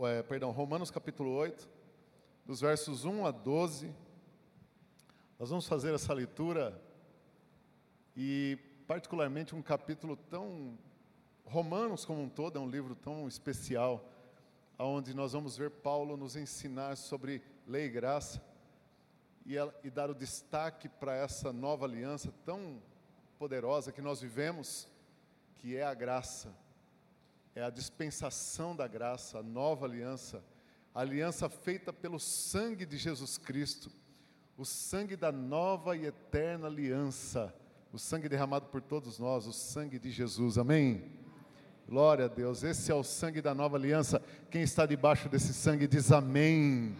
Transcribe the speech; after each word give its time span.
é, 0.00 0.22
perdão, 0.22 0.50
Romanos 0.50 0.90
capítulo 0.90 1.30
8, 1.30 1.66
dos 2.44 2.60
versos 2.60 3.04
1 3.04 3.24
a 3.24 3.30
12. 3.30 3.94
Nós 5.38 5.48
vamos 5.48 5.66
fazer 5.66 5.94
essa 5.94 6.12
leitura 6.12 6.78
e, 8.14 8.58
particularmente, 8.86 9.54
um 9.54 9.62
capítulo 9.62 10.16
tão. 10.16 10.76
Romanos, 11.44 12.04
como 12.04 12.20
um 12.20 12.28
todo, 12.28 12.58
é 12.58 12.60
um 12.60 12.68
livro 12.68 12.94
tão 12.94 13.26
especial, 13.28 14.04
onde 14.78 15.14
nós 15.14 15.32
vamos 15.32 15.56
ver 15.56 15.70
Paulo 15.70 16.16
nos 16.16 16.36
ensinar 16.36 16.96
sobre 16.96 17.40
lei 17.66 17.86
e 17.86 17.90
graça 17.90 18.44
e, 19.46 19.54
e 19.84 19.90
dar 19.90 20.10
o 20.10 20.14
destaque 20.14 20.88
para 20.88 21.14
essa 21.14 21.52
nova 21.52 21.86
aliança 21.86 22.34
tão 22.44 22.82
poderosa 23.38 23.92
que 23.92 24.02
nós 24.02 24.20
vivemos, 24.20 24.88
que 25.58 25.76
é 25.76 25.84
a 25.84 25.94
graça, 25.94 26.52
é 27.56 27.62
a 27.62 27.70
dispensação 27.70 28.76
da 28.76 28.86
graça, 28.86 29.38
a 29.38 29.42
nova 29.42 29.86
aliança, 29.86 30.44
a 30.94 31.00
aliança 31.00 31.48
feita 31.48 31.90
pelo 31.90 32.20
sangue 32.20 32.84
de 32.84 32.98
Jesus 32.98 33.38
Cristo, 33.38 33.90
o 34.58 34.64
sangue 34.66 35.16
da 35.16 35.32
nova 35.32 35.96
e 35.96 36.04
eterna 36.04 36.66
aliança, 36.66 37.54
o 37.90 37.98
sangue 37.98 38.28
derramado 38.28 38.66
por 38.66 38.82
todos 38.82 39.18
nós, 39.18 39.46
o 39.46 39.54
sangue 39.54 39.98
de 39.98 40.10
Jesus, 40.10 40.58
amém? 40.58 41.10
Glória 41.88 42.26
a 42.26 42.28
Deus, 42.28 42.62
esse 42.62 42.92
é 42.92 42.94
o 42.94 43.02
sangue 43.02 43.40
da 43.40 43.54
nova 43.54 43.78
aliança. 43.78 44.20
Quem 44.50 44.60
está 44.60 44.84
debaixo 44.84 45.26
desse 45.26 45.54
sangue 45.54 45.86
diz 45.86 46.12
amém. 46.12 46.94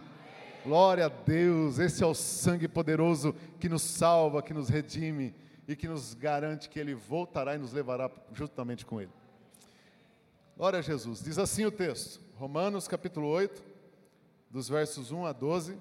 Glória 0.63 1.05
a 1.05 1.09
Deus, 1.09 1.77
esse 1.77 2.03
é 2.03 2.07
o 2.07 2.15
sangue 2.15 2.67
poderoso 2.67 3.35
que 3.59 3.69
nos 3.69 3.83
salva, 3.83 4.41
que 4.41 4.55
nos 4.55 4.69
redime 4.69 5.35
e 5.67 5.75
que 5.75 5.87
nos 5.87 6.15
garante 6.15 6.67
que 6.67 6.79
Ele 6.79 6.95
voltará 6.95 7.53
e 7.53 7.59
nos 7.59 7.73
levará 7.73 8.09
juntamente 8.33 8.83
com 8.83 8.99
Ele. 8.99 9.11
Glória 10.57 10.79
a 10.79 10.81
Jesus. 10.81 11.23
Diz 11.23 11.37
assim 11.37 11.65
o 11.65 11.71
texto, 11.71 12.19
Romanos 12.35 12.87
capítulo 12.87 13.27
8, 13.27 13.63
dos 14.49 14.67
versos 14.67 15.11
1 15.11 15.25
a 15.25 15.31
12. 15.31 15.77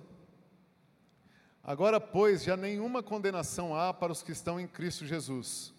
Agora, 1.65 1.99
pois, 1.99 2.45
já 2.45 2.57
nenhuma 2.57 3.03
condenação 3.03 3.75
há 3.75 3.93
para 3.93 4.13
os 4.13 4.23
que 4.23 4.31
estão 4.31 4.61
em 4.61 4.69
Cristo 4.69 5.05
Jesus, 5.05 5.75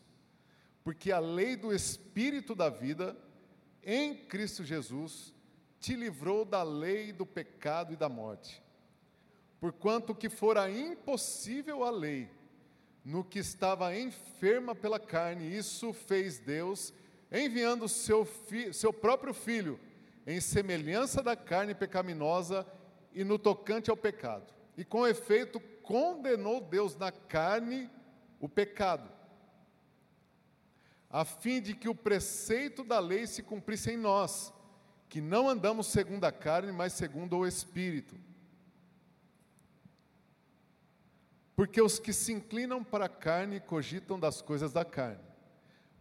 porque 0.84 1.12
a 1.12 1.20
lei 1.20 1.56
do 1.56 1.74
Espírito 1.74 2.54
da 2.54 2.70
vida, 2.70 3.16
em 3.84 4.16
Cristo 4.16 4.64
Jesus, 4.66 5.34
te 5.80 5.96
livrou 5.96 6.44
da 6.44 6.64
lei 6.64 7.14
do 7.14 7.26
pecado 7.26 7.94
e 7.94 7.96
da 7.96 8.10
morte 8.10 8.62
porquanto 9.60 10.14
que 10.14 10.30
fora 10.30 10.70
impossível 10.70 11.84
a 11.84 11.90
lei, 11.90 12.30
no 13.04 13.24
que 13.24 13.40
estava 13.40 13.98
enferma 13.98 14.76
pela 14.76 15.00
carne, 15.00 15.56
isso 15.56 15.94
fez 15.94 16.38
Deus, 16.38 16.94
enviando 17.32 17.88
seu, 17.88 18.26
fi, 18.26 18.74
seu 18.74 18.94
próprio 18.94 19.34
filho, 19.34 19.80
em 20.26 20.42
semelhança 20.42 21.22
da 21.22 21.36
carne 21.36 21.74
pecaminosa 21.74 22.66
e 23.14 23.24
no 23.24 23.40
tocante 23.40 23.90
ao 23.90 23.98
pecado. 23.98 24.54
E 24.76 24.86
com 24.86 25.08
efeito, 25.08 25.60
condenou 25.82 26.62
Deus 26.62 26.96
na 26.96 27.12
carne 27.12 27.90
o 28.40 28.48
pecado, 28.48 29.10
a 31.10 31.24
fim 31.24 31.62
de 31.62 31.74
que 31.74 31.88
o 31.88 31.96
preceito 31.96 32.84
da 32.84 33.00
lei 33.00 33.26
se 33.26 33.42
cumprisse 33.42 33.92
em 33.92 33.98
nós, 33.98 34.54
que 35.10 35.22
não 35.22 35.48
andamos 35.48 35.88
segundo 35.88 36.26
a 36.26 36.32
carne, 36.32 36.72
mas 36.72 36.94
segundo 36.94 37.38
o 37.38 37.48
Espírito. 37.48 38.16
Porque 41.56 41.82
os 41.82 41.98
que 41.98 42.14
se 42.14 42.34
inclinam 42.34 42.84
para 42.84 43.06
a 43.06 43.10
carne 43.10 43.60
cogitam 43.60 44.20
das 44.20 44.42
coisas 44.42 44.72
da 44.74 44.86
carne, 44.86 45.24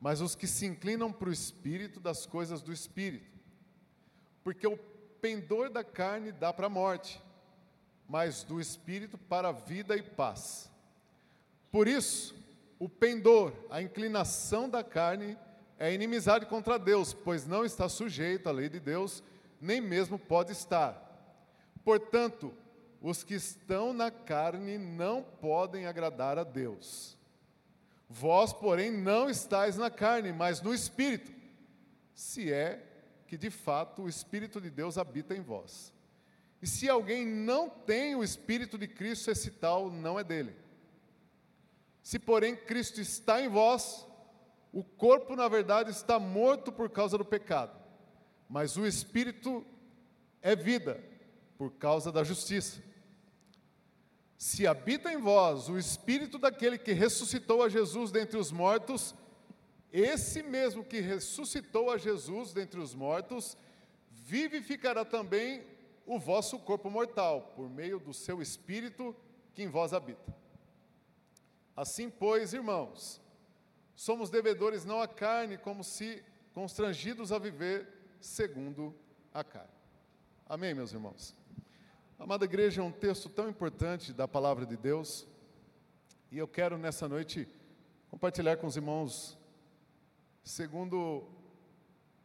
mas 0.01 0.21
os 0.21 0.35
que 0.35 0.47
se 0.47 0.67
inclinam 0.67 1.13
para 1.13 1.29
o 1.29 1.33
espírito, 1.33 2.01
das 2.01 2.27
coisas 2.27 2.63
do 2.63 2.73
espírito. 2.73 3.39
Porque 4.45 4.67
o 4.67 4.77
pendor 5.21 5.71
da 5.71 5.83
carne 5.83 6.33
dá 6.33 6.53
para 6.53 6.67
a 6.67 6.71
morte, 6.71 7.21
mas 8.09 8.45
do 8.45 8.61
espírito 8.61 9.19
para 9.19 9.49
a 9.49 9.53
vida 9.53 9.97
e 9.97 10.03
paz. 10.03 10.71
Por 11.71 11.89
isso, 11.89 12.35
o 12.79 12.89
pendor, 12.89 13.53
a 13.71 13.83
inclinação 13.83 14.69
da 14.69 14.85
carne, 14.85 15.37
é 15.79 15.93
inimizade 15.93 16.47
contra 16.47 16.79
Deus, 16.79 17.13
pois 17.13 17.47
não 17.47 17.65
está 17.65 17.89
sujeito 17.89 18.49
à 18.49 18.53
lei 18.53 18.69
de 18.69 18.81
Deus, 18.81 19.23
nem 19.61 19.81
mesmo 19.81 20.19
pode 20.19 20.53
estar. 20.53 21.03
Portanto, 21.85 22.55
os 23.01 23.23
que 23.23 23.35
estão 23.35 23.93
na 23.93 24.11
carne 24.11 24.79
não 24.79 25.23
podem 25.23 25.87
agradar 25.87 26.39
a 26.39 26.45
Deus. 26.45 27.16
Vós, 28.09 28.53
porém, 28.53 28.91
não 28.91 29.29
estáis 29.29 29.77
na 29.77 29.91
carne, 29.91 30.33
mas 30.33 30.61
no 30.61 30.73
Espírito, 30.73 31.33
se 32.15 32.53
é 32.53 32.83
que 33.27 33.37
de 33.37 33.51
fato 33.51 34.03
o 34.03 34.09
Espírito 34.09 34.61
de 34.61 34.71
Deus 34.71 34.97
habita 34.97 35.35
em 35.35 35.41
vós. 35.41 35.93
E 36.63 36.67
se 36.67 36.89
alguém 36.89 37.27
não 37.27 37.69
tem 37.69 38.15
o 38.15 38.25
Espírito 38.25 38.79
de 38.79 38.87
Cristo, 38.87 39.31
esse 39.31 39.51
tal 39.51 39.91
não 39.91 40.19
é 40.19 40.25
dele. 40.25 40.57
Se, 42.03 42.19
porém, 42.19 42.57
Cristo 42.57 43.01
está 43.01 43.43
em 43.43 43.49
vós, 43.49 44.07
o 44.73 44.85
corpo, 44.85 45.35
na 45.35 45.49
verdade, 45.49 45.91
está 45.91 46.19
morto 46.19 46.71
por 46.71 46.89
causa 46.89 47.19
do 47.19 47.25
pecado, 47.25 47.77
mas 48.49 48.77
o 48.77 48.87
Espírito 48.87 49.67
é 50.41 50.55
vida 50.55 51.03
por 51.59 51.73
causa 51.73 52.13
da 52.13 52.23
justiça. 52.23 52.81
Se 54.37 54.67
habita 54.67 55.13
em 55.13 55.17
vós 55.17 55.69
o 55.69 55.79
espírito 55.79 56.39
daquele 56.39 56.79
que 56.79 56.93
ressuscitou 56.93 57.63
a 57.63 57.69
Jesus 57.69 58.11
dentre 58.11 58.37
os 58.37 58.53
mortos, 58.53 59.15
esse 59.91 60.43
mesmo 60.43 60.85
que 60.85 61.01
ressuscitou 61.01 61.91
a 61.91 61.97
Jesus 61.97 62.53
dentre 62.53 62.79
os 62.79 62.95
mortos, 62.95 63.57
vivificará 64.11 65.05
também 65.05 65.65
o 66.05 66.19
vosso 66.19 66.59
corpo 66.59 66.91
mortal, 66.91 67.53
por 67.57 67.69
meio 67.69 67.99
do 67.99 68.13
seu 68.13 68.43
espírito 68.43 69.17
que 69.55 69.63
em 69.63 69.69
vós 69.69 69.93
habita. 69.93 70.37
Assim, 71.75 72.11
pois, 72.11 72.53
irmãos, 72.53 73.21
somos 73.95 74.31
devedores 74.31 74.85
não 74.85 75.01
à 75.01 75.09
carne, 75.09 75.57
como 75.57 75.83
se 75.83 76.23
constrangidos 76.53 77.33
a 77.33 77.39
viver 77.39 77.89
segundo 78.21 78.95
a 79.33 79.43
carne. 79.43 79.69
Amém, 80.49 80.75
meus 80.75 80.93
irmãos? 80.93 81.35
Amada 82.19 82.47
igreja, 82.47 82.81
é 82.81 82.85
um 82.85 82.91
texto 82.91 83.29
tão 83.29 83.47
importante 83.47 84.11
da 84.11 84.27
palavra 84.27 84.65
de 84.65 84.75
Deus, 84.75 85.27
e 86.33 86.39
eu 86.39 86.49
quero 86.49 86.79
nessa 86.79 87.07
noite 87.07 87.47
compartilhar 88.09 88.57
com 88.57 88.67
os 88.67 88.75
irmãos, 88.75 89.39
segundo 90.43 91.29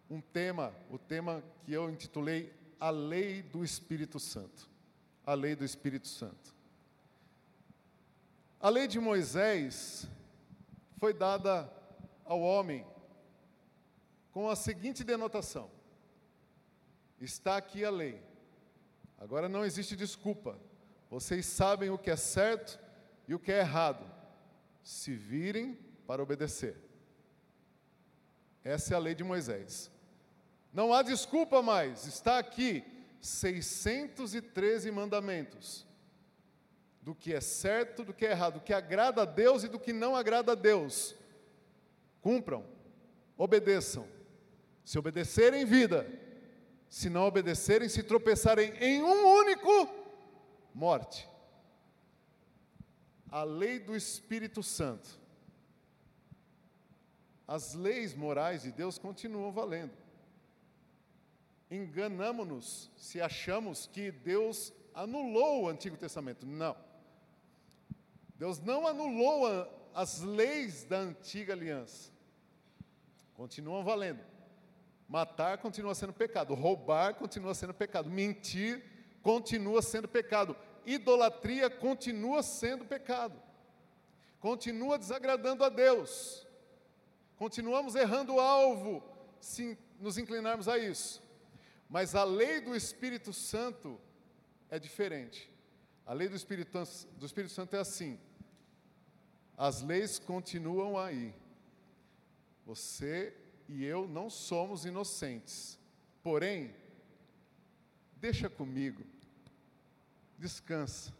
um 0.09 0.21
tema, 0.21 0.73
o 0.89 0.97
tema 0.97 1.43
que 1.65 1.73
eu 1.73 1.89
intitulei 1.89 2.53
A 2.79 2.89
Lei 2.89 3.41
do 3.41 3.65
Espírito 3.65 4.17
Santo. 4.17 4.69
A 5.25 5.33
Lei 5.33 5.57
do 5.57 5.65
Espírito 5.65 6.07
Santo. 6.07 6.55
A 8.61 8.69
lei 8.69 8.87
de 8.87 8.99
Moisés 8.99 10.07
foi 10.99 11.13
dada 11.13 11.69
ao 12.23 12.39
homem 12.39 12.87
com 14.31 14.49
a 14.49 14.55
seguinte 14.55 15.03
denotação: 15.03 15.69
está 17.19 17.57
aqui 17.57 17.83
a 17.83 17.89
lei 17.89 18.30
Agora 19.21 19.47
não 19.47 19.63
existe 19.63 19.95
desculpa. 19.95 20.59
Vocês 21.07 21.45
sabem 21.45 21.91
o 21.91 21.97
que 21.97 22.09
é 22.09 22.15
certo 22.15 22.79
e 23.27 23.35
o 23.35 23.39
que 23.39 23.51
é 23.51 23.59
errado. 23.59 24.03
Se 24.83 25.13
virem 25.13 25.77
para 26.07 26.23
obedecer. 26.23 26.75
Essa 28.63 28.95
é 28.95 28.97
a 28.97 28.99
lei 28.99 29.13
de 29.13 29.23
Moisés. 29.23 29.91
Não 30.73 30.91
há 30.91 31.03
desculpa 31.03 31.61
mais. 31.61 32.07
Está 32.07 32.39
aqui 32.39 32.83
613 33.19 34.89
mandamentos 34.89 35.85
do 36.99 37.13
que 37.13 37.31
é 37.31 37.41
certo, 37.41 38.03
do 38.03 38.15
que 38.15 38.25
é 38.25 38.31
errado, 38.31 38.55
do 38.55 38.61
que 38.61 38.73
agrada 38.73 39.21
a 39.21 39.25
Deus 39.25 39.63
e 39.63 39.67
do 39.67 39.79
que 39.79 39.93
não 39.93 40.15
agrada 40.15 40.53
a 40.53 40.55
Deus. 40.55 41.15
Cumpram, 42.21 42.65
obedeçam. 43.37 44.07
Se 44.83 44.97
obedecerem 44.97 45.63
vida, 45.63 46.07
se 46.91 47.09
não 47.09 47.23
obedecerem, 47.23 47.87
se 47.87 48.03
tropeçarem 48.03 48.73
em 48.81 49.01
um 49.01 49.25
único, 49.39 49.89
morte. 50.73 51.25
A 53.31 53.43
lei 53.43 53.79
do 53.79 53.95
Espírito 53.95 54.61
Santo. 54.61 55.17
As 57.47 57.73
leis 57.73 58.13
morais 58.13 58.63
de 58.63 58.73
Deus 58.73 58.97
continuam 58.97 59.53
valendo. 59.53 59.93
Enganamos-nos 61.71 62.91
se 62.97 63.21
achamos 63.21 63.87
que 63.87 64.11
Deus 64.11 64.73
anulou 64.93 65.63
o 65.63 65.69
Antigo 65.69 65.95
Testamento. 65.95 66.45
Não. 66.45 66.75
Deus 68.35 68.59
não 68.59 68.85
anulou 68.85 69.47
as 69.93 70.19
leis 70.19 70.83
da 70.83 70.97
antiga 70.97 71.53
aliança. 71.53 72.11
Continuam 73.33 73.81
valendo. 73.81 74.30
Matar 75.11 75.57
continua 75.57 75.93
sendo 75.93 76.13
pecado, 76.13 76.53
roubar 76.53 77.15
continua 77.15 77.53
sendo 77.53 77.73
pecado, 77.73 78.09
mentir 78.09 78.81
continua 79.21 79.81
sendo 79.81 80.07
pecado, 80.07 80.55
idolatria 80.85 81.69
continua 81.69 82.41
sendo 82.41 82.85
pecado, 82.85 83.37
continua 84.39 84.97
desagradando 84.97 85.65
a 85.65 85.69
Deus, 85.69 86.47
continuamos 87.35 87.93
errando 87.93 88.35
o 88.35 88.39
alvo 88.39 89.03
se 89.41 89.77
nos 89.99 90.17
inclinarmos 90.17 90.69
a 90.69 90.77
isso. 90.77 91.21
Mas 91.89 92.15
a 92.15 92.23
lei 92.23 92.61
do 92.61 92.73
Espírito 92.73 93.33
Santo 93.33 93.99
é 94.69 94.79
diferente. 94.79 95.53
A 96.05 96.13
lei 96.13 96.29
do 96.29 96.37
Espírito, 96.37 96.71
do 97.17 97.25
Espírito 97.25 97.51
Santo 97.51 97.75
é 97.75 97.79
assim: 97.79 98.17
as 99.57 99.81
leis 99.81 100.19
continuam 100.19 100.97
aí. 100.97 101.35
Você 102.65 103.40
e 103.71 103.85
eu 103.85 104.07
não 104.07 104.29
somos 104.29 104.85
inocentes. 104.85 105.79
Porém, 106.21 106.75
deixa 108.17 108.49
comigo, 108.49 109.03
descansa. 110.37 111.13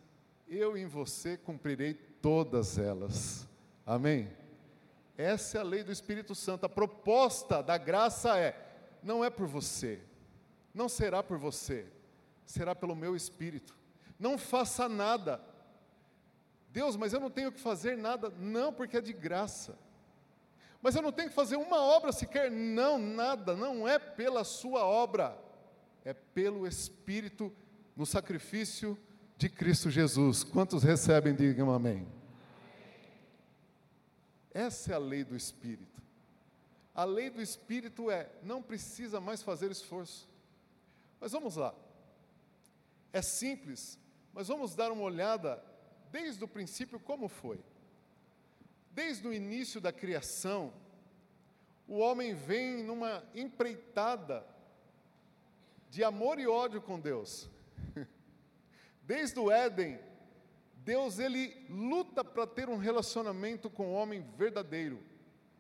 Eu 0.48 0.75
em 0.75 0.86
você 0.86 1.38
cumprirei 1.38 1.94
todas 1.94 2.77
elas. 2.77 3.48
Amém? 3.86 4.30
Essa 5.18 5.59
é 5.59 5.62
a 5.62 5.63
lei 5.63 5.83
do 5.83 5.92
Espírito 5.92 6.36
Santo. 6.36 6.65
A 6.65 6.69
proposta 6.69 7.63
da 7.63 7.77
graça 7.77 8.38
é: 8.38 8.53
não 9.01 9.24
é 9.24 9.30
por 9.30 9.48
você, 9.48 10.01
não 10.74 10.89
será 10.89 11.24
por 11.24 11.38
você, 11.38 11.86
será 12.45 12.75
pelo 12.75 12.95
meu 12.95 13.15
Espírito. 13.15 13.77
Não 14.19 14.38
faça 14.38 14.89
nada. 14.89 15.42
Deus, 16.69 16.95
mas 16.95 17.13
eu 17.13 17.19
não 17.19 17.30
tenho 17.30 17.51
que 17.51 17.59
fazer 17.59 17.98
nada. 17.98 18.30
Não, 18.30 18.71
porque 18.71 18.98
é 18.98 19.01
de 19.01 19.13
graça. 19.13 19.77
Mas 20.81 20.95
eu 20.95 21.01
não 21.01 21.12
tenho 21.12 21.30
que 21.30 21.36
fazer 21.36 21.56
uma 21.56 21.80
obra 21.80 22.12
sequer. 22.12 22.50
Não, 22.50 22.98
nada. 22.98 23.56
Não 23.56 23.88
é 23.88 24.00
pela 24.00 24.44
sua 24.44 24.83
obra. 24.83 25.38
É 26.04 26.13
pelo 26.13 26.66
Espírito 26.66 27.54
no 27.95 28.06
sacrifício 28.06 28.98
de 29.38 29.48
Cristo 29.50 29.89
Jesus. 29.89 30.44
Quantos 30.44 30.83
recebem, 30.83 31.36
digam 31.36 31.72
amém. 31.72 32.07
Essa 34.54 34.94
é 34.94 34.95
a 34.95 35.00
lei 35.00 35.24
do 35.24 35.36
Espírito. 35.36 36.01
A 36.94 37.06
lei 37.06 37.30
do 37.30 37.42
Espírito 37.42 38.10
é: 38.10 38.30
não 38.44 38.62
precisa 38.62 39.22
mais 39.22 39.42
fazer 39.42 39.72
esforço. 39.72 40.27
Mas 41.19 41.31
vamos 41.31 41.56
lá. 41.56 41.74
É 43.13 43.22
simples, 43.22 44.00
mas 44.34 44.48
vamos 44.48 44.75
dar 44.75 44.92
uma 44.92 45.04
olhada 45.04 45.63
desde 46.12 46.44
o 46.44 46.48
princípio 46.48 47.00
como 47.00 47.27
foi. 47.27 47.60
Desde 48.94 49.28
o 49.28 49.34
início 49.34 49.80
da 49.80 49.92
criação, 49.92 50.74
o 51.88 51.98
homem 51.98 52.34
vem 52.34 52.84
numa 52.84 53.24
empreitada 53.34 54.46
de 55.90 56.04
amor 56.04 56.40
e 56.40 56.48
ódio 56.48 56.82
com 56.82 57.00
Deus. 57.00 57.50
Desde 59.04 59.40
o 59.40 59.52
Éden, 59.52 60.00
Deus 60.78 61.20
ele 61.20 61.66
luta 61.70 62.24
para 62.24 62.48
ter 62.48 62.70
um 62.70 62.78
relacionamento 62.78 63.70
com 63.70 63.88
o 63.88 63.94
homem 63.94 64.22
verdadeiro. 64.38 65.00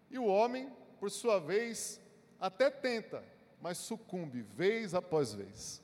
E 0.09 0.17
o 0.17 0.25
homem, 0.25 0.71
por 0.99 1.11
sua 1.11 1.39
vez, 1.39 2.01
até 2.39 2.69
tenta, 2.69 3.23
mas 3.61 3.77
sucumbe 3.77 4.41
vez 4.41 4.93
após 4.93 5.33
vez. 5.33 5.81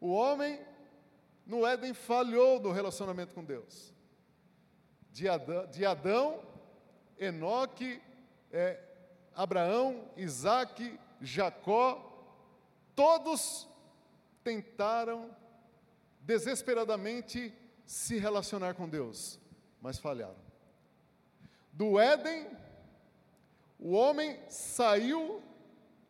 O 0.00 0.08
homem 0.12 0.60
no 1.46 1.66
Éden 1.66 1.94
falhou 1.94 2.60
no 2.60 2.72
relacionamento 2.72 3.34
com 3.34 3.44
Deus. 3.44 3.95
De 5.16 5.26
Adão, 5.30 5.66
de 5.68 5.86
Adão 5.86 6.42
Enoque, 7.18 8.02
é, 8.52 8.78
Abraão, 9.34 10.10
Isaac, 10.14 11.00
Jacó, 11.22 12.12
todos 12.94 13.66
tentaram 14.44 15.34
desesperadamente 16.20 17.50
se 17.86 18.18
relacionar 18.18 18.74
com 18.74 18.86
Deus, 18.86 19.40
mas 19.80 19.98
falharam. 19.98 20.36
Do 21.72 21.98
Éden, 21.98 22.50
o 23.78 23.92
homem 23.92 24.38
saiu 24.50 25.42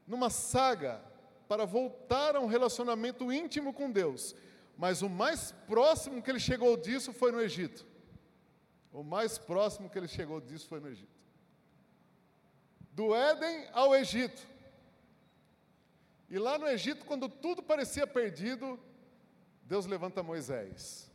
numa 0.04 0.30
saga 0.30 1.00
para 1.46 1.64
voltar 1.64 2.34
a 2.34 2.40
um 2.40 2.46
relacionamento 2.46 3.32
íntimo 3.32 3.72
com 3.72 3.88
Deus, 3.88 4.34
mas 4.76 5.00
o 5.00 5.08
mais 5.08 5.52
próximo 5.68 6.20
que 6.20 6.28
ele 6.28 6.40
chegou 6.40 6.76
disso 6.76 7.12
foi 7.12 7.30
no 7.30 7.40
Egito. 7.40 7.94
O 8.96 9.02
mais 9.02 9.36
próximo 9.36 9.90
que 9.90 9.98
ele 9.98 10.08
chegou 10.08 10.40
disso 10.40 10.66
foi 10.66 10.80
no 10.80 10.88
Egito. 10.88 11.20
Do 12.92 13.14
Éden 13.14 13.68
ao 13.74 13.94
Egito. 13.94 14.40
E 16.30 16.38
lá 16.38 16.56
no 16.56 16.66
Egito, 16.66 17.04
quando 17.04 17.28
tudo 17.28 17.62
parecia 17.62 18.06
perdido, 18.06 18.80
Deus 19.64 19.84
levanta 19.84 20.22
Moisés. 20.22 21.12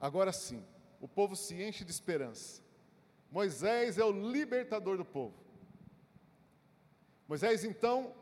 Agora 0.00 0.32
sim, 0.32 0.64
o 0.98 1.06
povo 1.06 1.36
se 1.36 1.62
enche 1.62 1.84
de 1.84 1.90
esperança. 1.90 2.62
Moisés 3.30 3.98
é 3.98 4.04
o 4.06 4.30
libertador 4.32 4.96
do 4.96 5.04
povo. 5.04 5.36
Moisés 7.28 7.64
então 7.64 8.14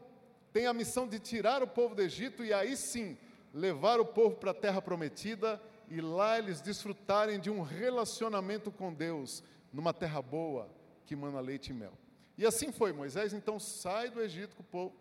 tem 0.52 0.67
a 0.67 0.75
missão 0.75 1.06
de 1.06 1.20
tirar 1.20 1.62
o 1.62 1.69
povo 1.69 1.94
do 1.94 2.02
Egito 2.02 2.44
e 2.44 2.52
aí 2.52 2.76
sim 2.76 3.17
levar 3.55 4.00
o 4.00 4.06
povo 4.06 4.35
para 4.35 4.50
a 4.50 4.55
terra 4.55 4.82
prometida 4.82 5.62
e 5.90 6.00
lá 6.00 6.38
eles 6.38 6.60
desfrutarem 6.60 7.40
de 7.40 7.50
um 7.50 7.62
relacionamento 7.62 8.70
com 8.70 8.94
Deus, 8.94 9.42
numa 9.72 9.92
terra 9.92 10.22
boa 10.22 10.70
que 11.04 11.16
mana 11.16 11.40
leite 11.40 11.70
e 11.70 11.75
mel. 11.75 11.92
E 12.38 12.46
assim 12.46 12.70
foi, 12.70 12.92
Moisés 12.92 13.34
então 13.34 13.58
sai 13.58 14.08
do 14.08 14.22
Egito 14.22 14.54
com 14.54 14.62
o 14.62 14.66
povo 14.66 14.96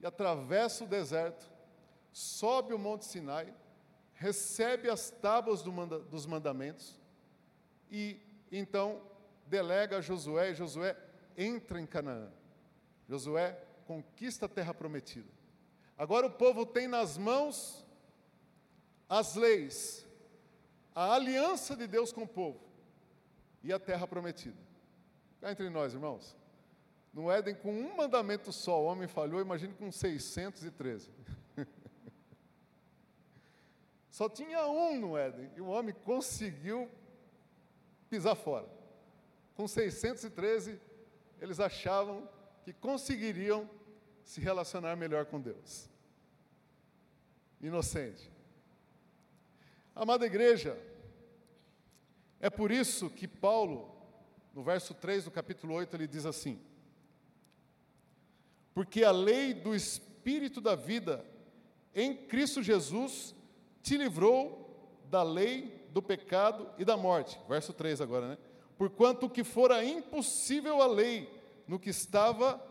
e 0.00 0.04
atravessa 0.06 0.82
o 0.82 0.88
deserto, 0.88 1.48
sobe 2.12 2.74
o 2.74 2.78
Monte 2.78 3.04
Sinai, 3.04 3.54
recebe 4.12 4.90
as 4.90 5.10
tábuas 5.10 5.62
do 5.62 5.72
manda, 5.72 6.00
dos 6.00 6.26
mandamentos 6.26 7.00
e 7.88 8.20
então 8.50 9.00
delega 9.46 9.98
a 9.98 10.00
Josué, 10.00 10.50
e 10.50 10.54
Josué 10.54 10.96
entra 11.36 11.80
em 11.80 11.86
Canaã. 11.86 12.30
Josué 13.08 13.58
conquista 13.86 14.46
a 14.46 14.48
terra 14.48 14.74
prometida. 14.74 15.28
Agora 15.96 16.26
o 16.26 16.30
povo 16.30 16.66
tem 16.66 16.88
nas 16.88 17.16
mãos 17.16 17.86
as 19.10 19.34
leis, 19.34 20.06
a 20.94 21.14
aliança 21.14 21.74
de 21.74 21.88
Deus 21.88 22.12
com 22.12 22.22
o 22.22 22.28
povo 22.28 22.60
e 23.60 23.72
a 23.72 23.78
terra 23.78 24.06
prometida. 24.06 24.56
Cá 25.40 25.50
entre 25.50 25.68
nós, 25.68 25.92
irmãos. 25.92 26.36
No 27.12 27.28
Éden, 27.28 27.56
com 27.56 27.72
um 27.72 27.96
mandamento 27.96 28.52
só, 28.52 28.80
o 28.80 28.84
homem 28.84 29.08
falhou, 29.08 29.40
imagine 29.40 29.74
com 29.74 29.90
613. 29.90 31.10
Só 34.08 34.28
tinha 34.28 34.64
um 34.68 35.00
no 35.00 35.18
Éden 35.18 35.50
e 35.56 35.60
o 35.60 35.66
homem 35.66 35.92
conseguiu 36.04 36.88
pisar 38.08 38.36
fora. 38.36 38.68
Com 39.56 39.66
613, 39.66 40.80
eles 41.40 41.58
achavam 41.58 42.28
que 42.62 42.72
conseguiriam 42.72 43.68
se 44.22 44.40
relacionar 44.40 44.94
melhor 44.94 45.26
com 45.26 45.40
Deus. 45.40 45.90
Inocente. 47.60 48.29
Amada 49.94 50.24
igreja, 50.24 50.78
é 52.38 52.48
por 52.48 52.70
isso 52.70 53.10
que 53.10 53.28
Paulo, 53.28 53.94
no 54.54 54.62
verso 54.62 54.94
3 54.94 55.24
do 55.24 55.30
capítulo 55.30 55.74
8, 55.74 55.94
ele 55.96 56.06
diz 56.06 56.24
assim: 56.24 56.58
Porque 58.72 59.04
a 59.04 59.10
lei 59.10 59.52
do 59.52 59.74
Espírito 59.74 60.60
da 60.60 60.74
vida 60.74 61.24
em 61.94 62.16
Cristo 62.16 62.62
Jesus 62.62 63.34
te 63.82 63.96
livrou 63.96 65.02
da 65.10 65.22
lei, 65.22 65.88
do 65.90 66.00
pecado 66.00 66.70
e 66.78 66.84
da 66.84 66.96
morte. 66.96 67.38
Verso 67.48 67.72
3 67.72 68.00
agora, 68.00 68.28
né? 68.28 68.38
Porquanto 68.78 69.28
que 69.28 69.44
fora 69.44 69.84
impossível 69.84 70.80
a 70.80 70.86
lei 70.86 71.28
no 71.66 71.78
que 71.78 71.90
estava 71.90 72.64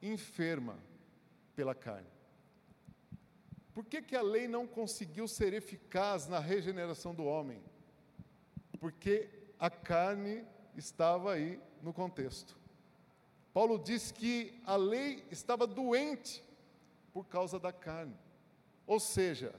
enferma 0.00 0.78
pela 1.54 1.74
carne. 1.74 2.13
Por 3.74 3.84
que, 3.84 4.00
que 4.00 4.14
a 4.14 4.22
lei 4.22 4.46
não 4.46 4.68
conseguiu 4.68 5.26
ser 5.26 5.52
eficaz 5.52 6.28
na 6.28 6.38
regeneração 6.38 7.12
do 7.12 7.24
homem? 7.24 7.60
Porque 8.78 9.28
a 9.58 9.68
carne 9.68 10.44
estava 10.76 11.32
aí 11.32 11.60
no 11.82 11.92
contexto. 11.92 12.56
Paulo 13.52 13.76
diz 13.78 14.12
que 14.12 14.60
a 14.64 14.76
lei 14.76 15.24
estava 15.28 15.66
doente 15.66 16.42
por 17.12 17.26
causa 17.26 17.58
da 17.58 17.72
carne. 17.72 18.16
Ou 18.86 19.00
seja, 19.00 19.52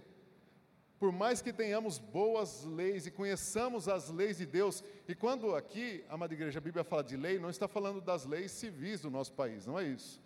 por 0.98 1.12
mais 1.12 1.42
que 1.42 1.52
tenhamos 1.52 1.98
boas 1.98 2.64
leis 2.64 3.06
e 3.06 3.12
conheçamos 3.12 3.90
as 3.90 4.10
leis 4.10 4.38
de 4.38 4.46
Deus, 4.46 4.82
e 5.08 5.14
quando 5.14 5.56
aqui, 5.56 6.06
amada 6.08 6.34
igreja, 6.34 6.60
a 6.60 6.62
Bíblia 6.62 6.86
fala 6.86 7.04
de 7.04 7.18
lei, 7.18 7.38
não 7.38 7.50
está 7.50 7.68
falando 7.68 8.00
das 8.00 8.26
leis 8.26 8.52
civis 8.52 9.02
do 9.02 9.10
nosso 9.12 9.34
país, 9.34 9.66
não 9.66 9.78
é 9.78 9.84
isso. 9.86 10.22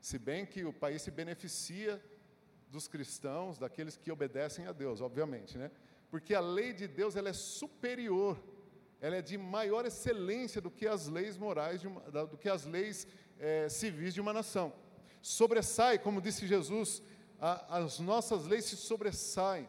Se 0.00 0.18
bem 0.18 0.44
que 0.44 0.64
o 0.64 0.72
país 0.72 1.02
se 1.02 1.10
beneficia 1.10 2.02
dos 2.72 2.88
cristãos, 2.88 3.58
daqueles 3.58 3.96
que 3.96 4.10
obedecem 4.10 4.66
a 4.66 4.72
Deus, 4.72 5.02
obviamente, 5.02 5.58
né? 5.58 5.70
Porque 6.10 6.34
a 6.34 6.40
lei 6.40 6.72
de 6.72 6.88
Deus 6.88 7.14
ela 7.16 7.28
é 7.28 7.32
superior, 7.32 8.42
ela 9.00 9.16
é 9.16 9.22
de 9.22 9.36
maior 9.36 9.84
excelência 9.84 10.60
do 10.60 10.70
que 10.70 10.86
as 10.86 11.06
leis 11.06 11.36
morais, 11.36 11.84
uma, 11.84 12.00
do 12.26 12.38
que 12.38 12.48
as 12.48 12.64
leis 12.64 13.06
é, 13.38 13.68
civis 13.68 14.14
de 14.14 14.20
uma 14.20 14.32
nação. 14.32 14.72
Sobressai, 15.20 15.98
como 15.98 16.20
disse 16.20 16.46
Jesus, 16.46 17.02
a, 17.38 17.78
as 17.78 17.98
nossas 18.00 18.46
leis 18.46 18.64
se 18.64 18.76
sobressaem 18.76 19.68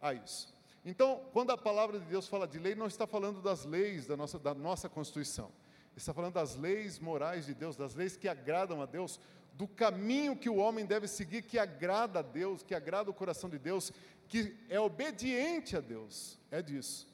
a 0.00 0.14
isso. 0.14 0.54
Então, 0.84 1.22
quando 1.32 1.50
a 1.50 1.58
palavra 1.58 2.00
de 2.00 2.06
Deus 2.06 2.26
fala 2.26 2.48
de 2.48 2.58
lei, 2.58 2.74
não 2.74 2.86
está 2.86 3.06
falando 3.06 3.42
das 3.42 3.66
leis 3.66 4.06
da 4.06 4.16
nossa, 4.16 4.38
da 4.38 4.54
nossa 4.54 4.88
Constituição. 4.88 5.52
Está 5.94 6.14
falando 6.14 6.34
das 6.34 6.56
leis 6.56 6.98
morais 6.98 7.44
de 7.44 7.52
Deus, 7.52 7.76
das 7.76 7.94
leis 7.94 8.16
que 8.16 8.28
agradam 8.28 8.80
a 8.80 8.86
Deus, 8.86 9.20
do 9.60 9.68
caminho 9.68 10.34
que 10.34 10.48
o 10.48 10.56
homem 10.56 10.86
deve 10.86 11.06
seguir, 11.06 11.42
que 11.42 11.58
agrada 11.58 12.20
a 12.20 12.22
Deus, 12.22 12.62
que 12.62 12.74
agrada 12.74 13.10
o 13.10 13.14
coração 13.14 13.50
de 13.50 13.58
Deus, 13.58 13.92
que 14.26 14.56
é 14.70 14.80
obediente 14.80 15.76
a 15.76 15.82
Deus. 15.82 16.38
É 16.50 16.62
disso. 16.62 17.06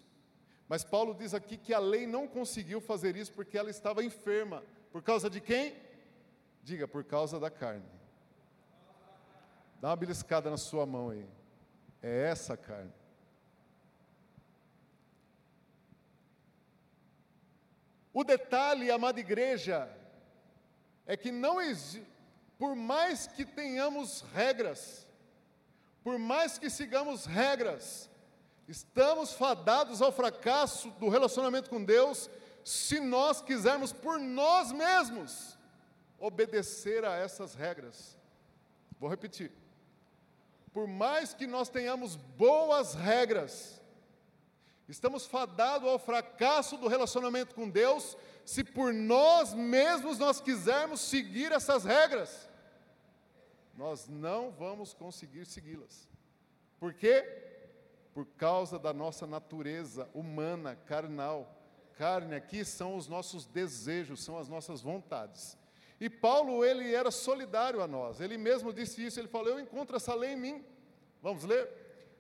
Mas 0.69 0.85
Paulo 0.85 1.13
diz 1.13 1.35
aqui 1.35 1.57
que 1.57 1.75
a 1.75 1.81
lei 1.81 2.07
não 2.07 2.29
conseguiu 2.29 2.81
fazer 2.81 3.17
isso 3.17 3.33
porque 3.33 3.59
ela 3.59 3.69
estava 3.69 4.05
enferma. 4.05 4.63
Por 4.93 5.03
causa 5.03 5.29
de 5.29 5.41
quem? 5.41 5.75
Diga, 6.63 6.87
por 6.87 7.03
causa 7.03 7.41
da 7.41 7.51
carne. 7.51 7.91
Dá 9.81 9.89
uma 9.89 9.97
beliscada 9.97 10.49
na 10.49 10.57
sua 10.57 10.87
mão 10.87 11.11
aí. 11.11 11.27
É 12.01 12.29
essa 12.29 12.57
carne. 12.57 12.93
O 18.15 18.23
detalhe, 18.23 18.89
amada 18.89 19.19
igreja, 19.19 19.91
é 21.05 21.17
que 21.17 21.33
não 21.33 21.61
existe, 21.61 22.16
por 22.59 22.75
mais 22.75 23.27
que 23.27 23.45
tenhamos 23.45 24.23
regras, 24.35 25.07
por 26.03 26.19
mais 26.19 26.59
que 26.59 26.71
sigamos 26.71 27.27
regras, 27.27 28.11
estamos 28.67 29.33
fadados 29.33 30.01
ao 30.01 30.13
fracasso 30.13 30.91
do 30.93 31.09
relacionamento 31.09 31.69
com 31.69 31.85
Deus 31.85 32.31
se 32.65 32.99
nós 32.99 33.41
quisermos 33.41 33.93
por 33.93 34.19
nós 34.19 34.73
mesmos 34.73 35.57
obedecer 36.19 37.05
a 37.05 37.15
essas 37.15 37.55
regras. 37.55 38.17
Vou 38.99 39.09
repetir. 39.09 39.53
Por 40.73 40.87
mais 40.87 41.33
que 41.33 41.47
nós 41.47 41.69
tenhamos 41.69 42.17
boas 42.17 42.95
regras, 42.95 43.81
estamos 44.89 45.27
fadados 45.27 45.89
ao 45.89 45.99
fracasso 45.99 46.77
do 46.77 46.89
relacionamento 46.89 47.55
com 47.55 47.69
Deus 47.69 48.17
se 48.45 48.63
por 48.63 48.95
nós 48.95 49.53
mesmos 49.53 50.19
nós 50.19 50.41
quisermos 50.41 51.01
seguir 51.01 51.51
essas 51.51 51.85
regras. 51.85 52.46
Nós 53.77 54.09
não 54.09 54.51
vamos 54.51 54.95
conseguir 54.95 55.45
segui-las. 55.45 56.09
Por 56.79 56.95
quê? 56.95 57.25
Por 58.15 58.27
causa 58.27 58.79
da 58.79 58.93
nossa 58.93 59.27
natureza 59.27 60.09
humana, 60.15 60.75
carnal. 60.75 61.55
Carne 61.95 62.35
aqui 62.35 62.65
são 62.65 62.97
os 62.97 63.07
nossos 63.07 63.47
desejos, 63.47 64.23
são 64.23 64.39
as 64.39 64.49
nossas 64.49 64.81
vontades. 64.81 65.57
E 66.01 66.11
Paulo, 66.11 66.65
ele 66.65 66.95
era 66.95 67.11
solidário 67.11 67.83
a 67.83 67.87
nós. 67.87 68.21
Ele 68.21 68.37
mesmo 68.37 68.73
disse 68.73 69.05
isso, 69.05 69.19
ele 69.19 69.29
falou: 69.29 69.49
"Eu 69.49 69.61
encontro 69.61 69.97
essa 69.97 70.15
lei 70.15 70.33
em 70.33 70.37
mim". 70.37 70.65
Vamos 71.23 71.45
ler? 71.45 71.69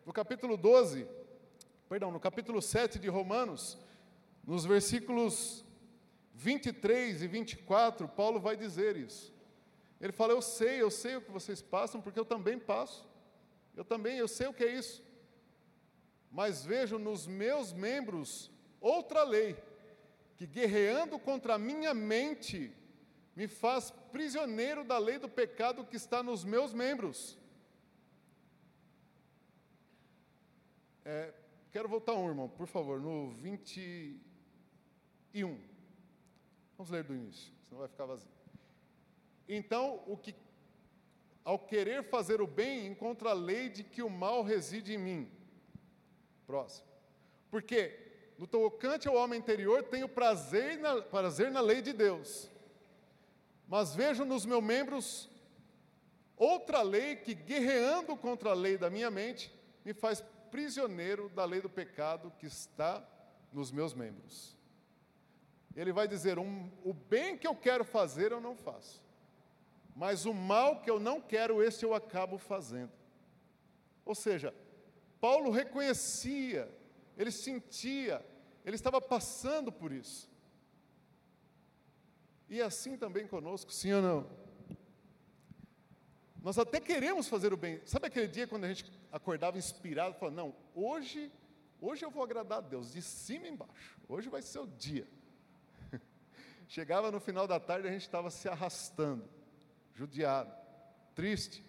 No 0.04 0.12
capítulo 0.12 0.56
12, 0.56 1.06
perdão, 1.88 2.10
no 2.10 2.20
capítulo 2.20 2.62
7 2.62 2.98
de 2.98 3.08
Romanos, 3.08 3.78
nos 4.46 4.64
versículos 4.64 5.64
23 6.34 7.22
e 7.22 7.26
24, 7.26 8.08
Paulo 8.08 8.40
vai 8.40 8.56
dizer 8.56 8.96
isso. 8.96 9.35
Ele 10.00 10.12
fala: 10.12 10.32
Eu 10.32 10.42
sei, 10.42 10.82
eu 10.82 10.90
sei 10.90 11.16
o 11.16 11.20
que 11.22 11.30
vocês 11.30 11.62
passam, 11.62 12.00
porque 12.00 12.18
eu 12.18 12.24
também 12.24 12.58
passo. 12.58 13.08
Eu 13.74 13.84
também, 13.84 14.16
eu 14.18 14.28
sei 14.28 14.46
o 14.46 14.54
que 14.54 14.64
é 14.64 14.72
isso. 14.72 15.04
Mas 16.30 16.64
vejo 16.64 16.98
nos 16.98 17.26
meus 17.26 17.72
membros 17.72 18.50
outra 18.80 19.22
lei, 19.22 19.56
que 20.36 20.46
guerreando 20.46 21.18
contra 21.18 21.54
a 21.54 21.58
minha 21.58 21.94
mente, 21.94 22.72
me 23.34 23.48
faz 23.48 23.90
prisioneiro 24.12 24.84
da 24.84 24.98
lei 24.98 25.18
do 25.18 25.28
pecado 25.28 25.84
que 25.84 25.96
está 25.96 26.22
nos 26.22 26.44
meus 26.44 26.72
membros. 26.72 27.38
É, 31.04 31.32
quero 31.70 31.88
voltar 31.88 32.14
um, 32.14 32.28
irmão, 32.28 32.48
por 32.48 32.66
favor, 32.66 33.00
no 33.00 33.30
21. 33.30 34.20
Vamos 36.76 36.90
ler 36.90 37.04
do 37.04 37.14
início, 37.14 37.52
senão 37.62 37.78
vai 37.80 37.88
ficar 37.88 38.06
vazio. 38.06 38.35
Então, 39.48 40.02
o 40.06 40.16
que 40.16 40.34
ao 41.46 41.60
querer 41.60 42.02
fazer 42.02 42.40
o 42.40 42.46
bem, 42.46 42.88
encontra 42.88 43.30
a 43.30 43.32
lei 43.32 43.68
de 43.68 43.84
que 43.84 44.02
o 44.02 44.10
mal 44.10 44.42
reside 44.42 44.94
em 44.94 44.98
mim. 44.98 45.30
Próximo. 46.44 46.88
Porque 47.48 47.96
no 48.36 48.48
tocante 48.48 49.06
ao 49.06 49.14
homem 49.14 49.38
interior 49.38 49.84
tenho 49.84 50.08
prazer 50.08 50.76
na, 50.78 51.00
prazer 51.00 51.52
na 51.52 51.60
lei 51.60 51.80
de 51.80 51.92
Deus. 51.92 52.50
Mas 53.68 53.94
vejo 53.94 54.24
nos 54.24 54.44
meus 54.44 54.62
membros 54.62 55.30
outra 56.36 56.82
lei 56.82 57.14
que, 57.14 57.32
guerreando 57.32 58.16
contra 58.16 58.50
a 58.50 58.54
lei 58.54 58.76
da 58.76 58.90
minha 58.90 59.08
mente, 59.08 59.54
me 59.84 59.94
faz 59.94 60.20
prisioneiro 60.50 61.28
da 61.28 61.44
lei 61.44 61.60
do 61.60 61.70
pecado 61.70 62.32
que 62.40 62.46
está 62.46 63.06
nos 63.52 63.70
meus 63.70 63.94
membros. 63.94 64.56
Ele 65.76 65.92
vai 65.92 66.08
dizer: 66.08 66.40
um, 66.40 66.68
o 66.82 66.92
bem 66.92 67.38
que 67.38 67.46
eu 67.46 67.54
quero 67.54 67.84
fazer 67.84 68.32
eu 68.32 68.40
não 68.40 68.56
faço, 68.56 69.05
mas 69.96 70.26
o 70.26 70.34
mal 70.34 70.82
que 70.82 70.90
eu 70.90 71.00
não 71.00 71.22
quero, 71.22 71.62
esse 71.62 71.82
eu 71.82 71.94
acabo 71.94 72.36
fazendo. 72.36 72.92
Ou 74.04 74.14
seja, 74.14 74.54
Paulo 75.18 75.50
reconhecia, 75.50 76.70
ele 77.16 77.30
sentia, 77.30 78.24
ele 78.62 78.76
estava 78.76 79.00
passando 79.00 79.72
por 79.72 79.90
isso. 79.90 80.30
E 82.46 82.60
assim 82.60 82.98
também 82.98 83.26
conosco, 83.26 83.72
sim 83.72 83.90
ou 83.94 84.02
não? 84.02 84.30
Nós 86.42 86.58
até 86.58 86.78
queremos 86.78 87.26
fazer 87.26 87.54
o 87.54 87.56
bem. 87.56 87.80
Sabe 87.86 88.06
aquele 88.06 88.28
dia 88.28 88.46
quando 88.46 88.64
a 88.64 88.68
gente 88.68 88.92
acordava 89.10 89.56
inspirado, 89.56 90.14
falando, 90.14 90.36
não, 90.36 90.56
hoje, 90.74 91.32
hoje 91.80 92.04
eu 92.04 92.10
vou 92.10 92.22
agradar 92.22 92.58
a 92.58 92.60
Deus, 92.60 92.92
de 92.92 93.00
cima 93.00 93.46
e 93.46 93.50
embaixo. 93.50 93.98
Hoje 94.06 94.28
vai 94.28 94.42
ser 94.42 94.58
o 94.58 94.66
dia. 94.66 95.08
Chegava 96.68 97.10
no 97.10 97.18
final 97.18 97.48
da 97.48 97.58
tarde, 97.58 97.88
a 97.88 97.90
gente 97.90 98.02
estava 98.02 98.30
se 98.30 98.46
arrastando, 98.46 99.26
judiado, 99.96 100.54
triste, 101.14 101.64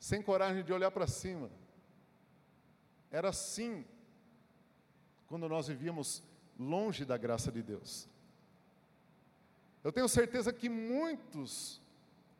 sem 0.00 0.22
coragem 0.22 0.64
de 0.64 0.72
olhar 0.72 0.90
para 0.90 1.06
cima. 1.06 1.50
Era 3.10 3.28
assim 3.28 3.84
quando 5.26 5.48
nós 5.48 5.68
vivíamos 5.68 6.22
longe 6.58 7.04
da 7.04 7.16
graça 7.16 7.52
de 7.52 7.62
Deus. 7.62 8.08
Eu 9.84 9.92
tenho 9.92 10.08
certeza 10.08 10.52
que 10.52 10.68
muitos 10.68 11.80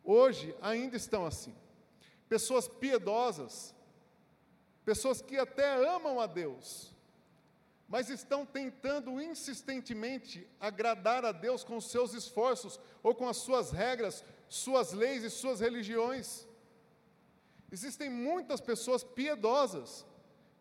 hoje 0.02 0.56
ainda 0.62 0.96
estão 0.96 1.26
assim. 1.26 1.54
Pessoas 2.26 2.66
piedosas, 2.66 3.74
pessoas 4.84 5.20
que 5.20 5.36
até 5.36 5.74
amam 5.86 6.18
a 6.18 6.26
Deus, 6.26 6.94
mas 7.86 8.08
estão 8.08 8.46
tentando 8.46 9.20
insistentemente 9.20 10.48
agradar 10.58 11.24
a 11.24 11.32
Deus 11.32 11.62
com 11.62 11.76
os 11.76 11.90
seus 11.90 12.14
esforços 12.14 12.80
ou 13.02 13.14
com 13.14 13.28
as 13.28 13.36
suas 13.36 13.70
regras, 13.70 14.24
suas 14.48 14.92
leis 14.92 15.22
e 15.24 15.30
suas 15.30 15.60
religiões. 15.60 16.46
Existem 17.70 18.08
muitas 18.08 18.60
pessoas 18.60 19.02
piedosas 19.02 20.06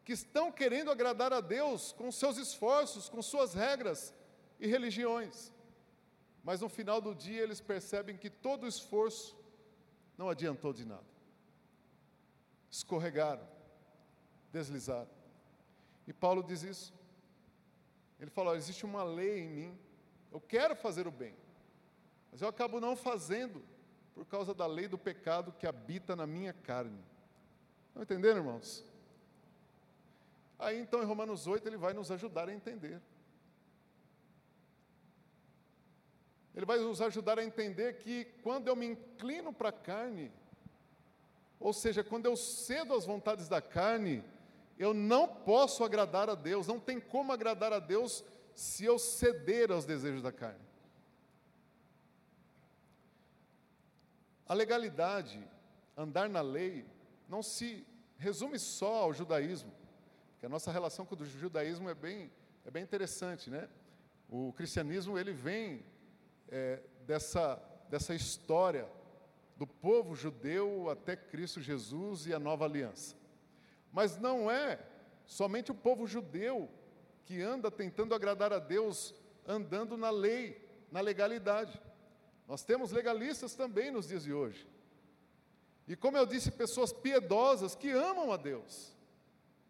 que 0.04 0.14
estão 0.14 0.52
querendo 0.52 0.92
agradar 0.92 1.32
a 1.32 1.40
Deus 1.40 1.92
com 1.94 2.12
seus 2.12 2.38
esforços, 2.38 3.08
com 3.08 3.22
suas 3.22 3.54
regras 3.54 4.14
e 4.60 4.68
religiões. 4.68 5.52
Mas 6.44 6.60
no 6.60 6.68
final 6.68 7.00
do 7.00 7.16
dia 7.16 7.42
eles 7.42 7.62
percebem 7.62 8.18
que 8.18 8.30
todo 8.30 8.64
o 8.64 8.68
esforço 8.68 9.38
não 10.18 10.30
adiantou 10.30 10.74
de 10.74 10.86
nada. 10.86 11.06
Escorregaram, 12.70 13.48
deslizaram. 14.52 15.10
E 16.06 16.12
Paulo 16.12 16.44
diz 16.44 16.64
isso. 16.64 16.94
Ele 18.20 18.30
fala: 18.30 18.58
existe 18.58 18.86
uma 18.86 19.04
lei 19.04 19.40
em 19.40 19.50
mim, 19.50 19.80
eu 20.32 20.42
quero 20.42 20.76
fazer 20.76 21.08
o 21.08 21.12
bem, 21.12 21.36
mas 22.32 22.42
eu 22.42 22.48
acabo 22.48 22.80
não 22.80 22.96
fazendo 22.96 23.64
por 24.14 24.26
causa 24.26 24.54
da 24.54 24.66
lei 24.66 24.88
do 24.88 24.98
pecado 24.98 25.54
que 25.54 25.66
habita 25.66 26.16
na 26.16 26.28
minha 26.28 26.54
carne. 26.54 27.04
Estão 27.88 28.04
entendendo, 28.04 28.38
irmãos? 28.38 28.86
Aí 30.60 30.80
então 30.80 31.02
em 31.02 31.06
Romanos 31.06 31.48
8 31.48 31.68
ele 31.68 31.78
vai 31.78 31.94
nos 31.94 32.12
ajudar 32.12 32.48
a 32.48 32.54
entender. 32.54 33.02
Ele 36.56 36.66
vai 36.66 36.78
nos 36.78 37.02
ajudar 37.02 37.40
a 37.40 37.44
entender 37.44 37.98
que 37.98 38.26
quando 38.44 38.68
eu 38.68 38.76
me 38.76 38.86
inclino 38.86 39.52
para 39.52 39.70
a 39.70 39.74
carne, 39.74 40.32
ou 41.60 41.74
seja, 41.74 42.04
quando 42.04 42.26
eu 42.26 42.36
cedo 42.36 42.94
às 42.94 43.06
vontades 43.06 43.48
da 43.48 43.62
carne, 43.62 44.24
eu 44.78 44.94
não 44.94 45.28
posso 45.28 45.84
agradar 45.84 46.30
a 46.30 46.36
Deus, 46.36 46.68
não 46.68 46.80
tem 46.80 47.00
como 47.00 47.32
agradar 47.32 47.74
a 47.74 47.80
Deus 47.80 48.24
se 48.54 48.86
eu 48.86 49.00
ceder 49.00 49.72
aos 49.72 49.86
desejos 49.86 50.22
da 50.22 50.32
carne. 50.32 50.73
A 54.48 54.54
legalidade, 54.54 55.42
andar 55.96 56.28
na 56.28 56.42
lei, 56.42 56.86
não 57.30 57.42
se 57.42 57.86
resume 58.18 58.60
só 58.60 59.04
ao 59.04 59.14
judaísmo, 59.14 59.72
que 60.40 60.46
a 60.46 60.50
nossa 60.50 60.72
relação 60.72 61.06
com 61.06 61.16
o 61.16 61.26
judaísmo 61.26 61.90
é 61.90 61.94
bem, 61.94 62.32
é 62.66 62.72
bem 62.72 62.84
interessante, 62.84 63.50
né? 63.50 63.70
O 64.30 64.52
cristianismo 64.54 65.18
ele 65.18 65.32
vem 65.32 65.86
é, 66.50 66.82
dessa, 67.06 67.62
dessa 67.90 68.14
história 68.14 68.88
do 69.56 69.68
povo 69.68 70.16
judeu 70.16 70.90
até 70.90 71.16
Cristo 71.16 71.62
Jesus 71.62 72.26
e 72.26 72.34
a 72.34 72.40
nova 72.40 72.66
aliança. 72.66 73.16
Mas 73.92 74.18
não 74.18 74.50
é 74.50 74.80
somente 75.26 75.72
o 75.72 75.76
povo 75.76 76.08
judeu 76.08 76.70
que 77.26 77.42
anda 77.42 77.72
tentando 77.72 78.14
agradar 78.14 78.52
a 78.52 78.60
Deus, 78.60 79.14
andando 79.48 79.96
na 79.96 80.10
lei, 80.10 80.68
na 80.92 81.00
legalidade. 81.00 81.80
Nós 82.48 82.64
temos 82.64 82.92
legalistas 82.92 83.56
também 83.56 83.92
nos 83.92 84.08
dias 84.08 84.24
de 84.24 84.34
hoje. 84.34 84.68
E 85.88 85.96
como 85.96 86.18
eu 86.18 86.26
disse, 86.26 86.52
pessoas 86.52 86.94
piedosas 86.94 87.76
que 87.76 87.92
amam 87.92 88.32
a 88.32 88.38
Deus, 88.38 88.94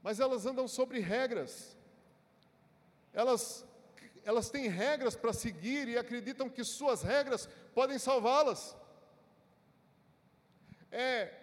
mas 0.02 0.20
elas 0.20 0.46
andam 0.46 0.68
sobre 0.68 1.00
regras. 1.00 1.76
Elas, 3.14 3.66
elas 4.24 4.50
têm 4.50 4.68
regras 4.68 5.16
para 5.16 5.34
seguir 5.34 5.88
e 5.88 5.98
acreditam 5.98 6.50
que 6.50 6.64
suas 6.64 7.02
regras 7.02 7.48
podem 7.74 7.98
salvá-las. 7.98 8.76
É 10.92 11.34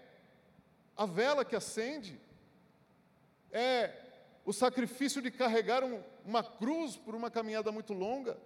a 0.96 1.06
vela 1.06 1.44
que 1.44 1.56
acende, 1.56 2.20
é 3.50 3.96
o 4.44 4.52
sacrifício 4.52 5.22
de 5.22 5.30
carregar 5.30 5.82
um, 5.82 6.02
uma 6.24 6.42
cruz 6.42 6.96
por 6.96 7.14
uma 7.14 7.30
caminhada 7.30 7.72
muito 7.72 7.92
longa, 7.92 8.36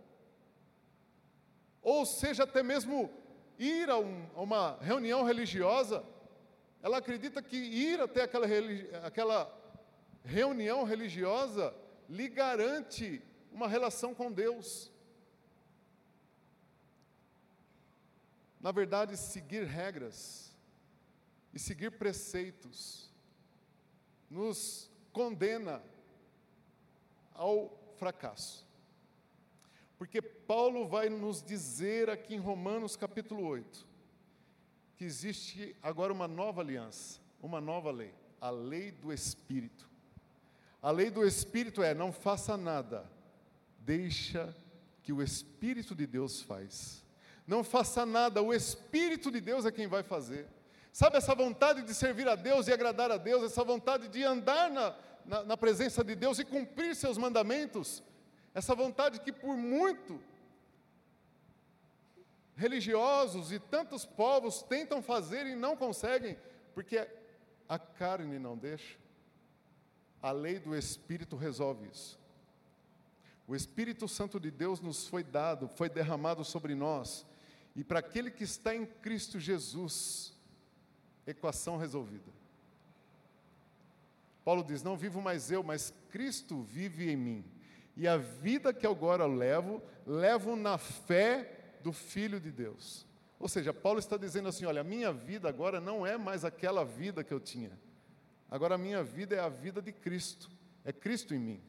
ou 1.85 2.07
seja, 2.07 2.45
até 2.45 2.63
mesmo 2.63 3.13
ir 3.59 3.91
a, 3.91 3.99
um, 3.99 4.27
a 4.35 4.41
uma 4.41 4.79
reunião 4.81 5.23
religiosa. 5.23 6.03
Ela 6.83 6.99
acredita 6.99 7.43
que 7.43 7.57
ir 7.57 8.01
até 8.01 8.23
aquela, 8.23 8.47
aquela 9.05 9.65
reunião 10.25 10.85
religiosa 10.85 11.75
lhe 12.09 12.29
garante 12.29 13.23
uma 13.53 13.69
relação 13.69 14.15
com 14.15 14.33
Deus. 14.33 14.91
Na 18.61 18.73
verdade, 18.73 19.17
seguir 19.17 19.65
regras 19.65 20.57
e 21.53 21.59
seguir 21.59 21.91
preceitos 21.93 23.13
nos 24.31 24.91
condena 25.13 25.83
ao 27.35 27.79
fracasso. 27.97 28.67
Porque 30.05 30.21
Paulo 30.21 30.87
vai 30.87 31.09
nos 31.09 31.43
dizer 31.43 32.11
aqui 32.11 32.35
em 32.35 32.39
Romanos 32.39 32.95
capítulo 32.95 33.43
8 33.47 33.87
que 34.99 35.03
existe 35.03 35.75
agora 35.83 36.13
uma 36.13 36.29
nova 36.29 36.61
aliança, 36.61 37.19
uma 37.41 37.59
nova 37.59 37.91
lei, 37.91 38.13
a 38.39 38.51
lei 38.51 38.91
do 38.91 39.11
Espírito. 39.11 39.89
A 40.83 40.91
lei 40.91 41.11
do 41.11 41.27
Espírito 41.27 41.83
é: 41.83 41.95
não 41.95 42.13
faça 42.13 42.55
nada, 42.55 43.11
deixa 43.79 44.55
que 45.03 45.11
o 45.11 45.23
Espírito 45.23 45.95
de 45.95 46.07
Deus 46.07 46.43
faz. 46.43 47.03
Não 47.47 47.65
faça 47.65 48.05
nada, 48.05 48.43
o 48.43 48.53
Espírito 48.53 49.31
de 49.31 49.41
Deus 49.41 49.65
é 49.65 49.73
quem 49.73 49.87
vai 49.87 50.03
fazer. 50.03 50.47
Sabe 50.93 51.17
essa 51.17 51.35
vontade 51.35 51.81
de 51.81 51.95
servir 51.95 52.29
a 52.29 52.35
Deus 52.35 52.69
e 52.69 52.75
agradar 52.75 53.11
a 53.11 53.17
Deus, 53.17 53.43
essa 53.43 53.65
vontade 53.65 54.09
de 54.09 54.23
andar 54.23 54.71
na, 54.71 54.95
na, 55.25 55.45
na 55.45 55.57
presença 55.57 56.05
de 56.05 56.15
Deus 56.15 56.39
e 56.39 56.45
cumprir 56.45 56.95
seus 56.95 57.17
mandamentos? 57.17 58.03
Essa 58.55 58.75
vontade 58.75 59.21
que 59.21 59.33
por 59.33 59.57
muito 59.57 60.21
religiosos 62.57 63.51
e 63.51 63.59
tantos 63.59 64.07
povos 64.07 64.63
tentam 64.63 65.03
fazer 65.03 65.45
e 65.45 65.57
não 65.57 65.77
conseguem, 65.77 66.39
porque 66.73 67.07
a 67.69 67.79
carne 67.79 68.39
não 68.39 68.57
deixa. 68.57 68.97
A 70.23 70.31
lei 70.31 70.59
do 70.61 70.75
Espírito 70.75 71.37
resolve 71.37 71.89
isso. 71.89 72.19
O 73.47 73.55
Espírito 73.55 74.09
Santo 74.09 74.41
de 74.41 74.51
Deus 74.51 74.81
nos 74.81 75.07
foi 75.07 75.23
dado, 75.23 75.69
foi 75.69 75.89
derramado 75.89 76.45
sobre 76.45 76.75
nós, 76.75 77.27
e 77.77 77.83
para 77.85 77.99
aquele 77.99 78.31
que 78.31 78.45
está 78.45 78.75
em 78.75 78.87
Cristo 78.87 79.39
Jesus, 79.39 80.33
equação 81.27 81.77
resolvida. 81.77 82.33
Paulo 84.45 84.63
diz: 84.63 84.83
Não 84.83 84.97
vivo 84.97 85.21
mais 85.21 85.51
eu, 85.51 85.63
mas 85.63 85.93
Cristo 86.11 86.63
vive 86.63 87.11
em 87.11 87.17
mim. 87.17 87.54
E 87.97 88.09
a 88.09 88.17
vida 88.17 88.73
que 88.73 88.87
agora 88.87 89.27
levo, 89.27 89.83
levo 90.07 90.57
na 90.57 90.79
fé 90.79 91.77
do 91.81 91.93
Filho 91.93 92.41
de 92.41 92.51
Deus. 92.51 93.07
Ou 93.39 93.49
seja, 93.49 93.73
Paulo 93.73 93.99
está 93.99 94.17
dizendo 94.17 94.49
assim: 94.49 94.65
olha, 94.65 94.81
a 94.81 94.85
minha 94.85 95.13
vida 95.13 95.49
agora 95.49 95.81
não 95.81 96.07
é 96.07 96.17
mais 96.17 96.45
aquela 96.45 96.85
vida 96.85 97.23
que 97.23 97.33
eu 97.33 97.41
tinha. 97.41 97.79
Agora 98.51 98.75
a 98.75 98.79
minha 98.79 99.03
vida 99.03 99.37
é 99.37 99.41
a 99.41 99.49
vida 99.49 99.81
de 99.81 99.93
Cristo. 99.93 100.51
É 100.85 100.93
Cristo 100.93 101.35
em 101.35 101.39
mim. 101.39 101.63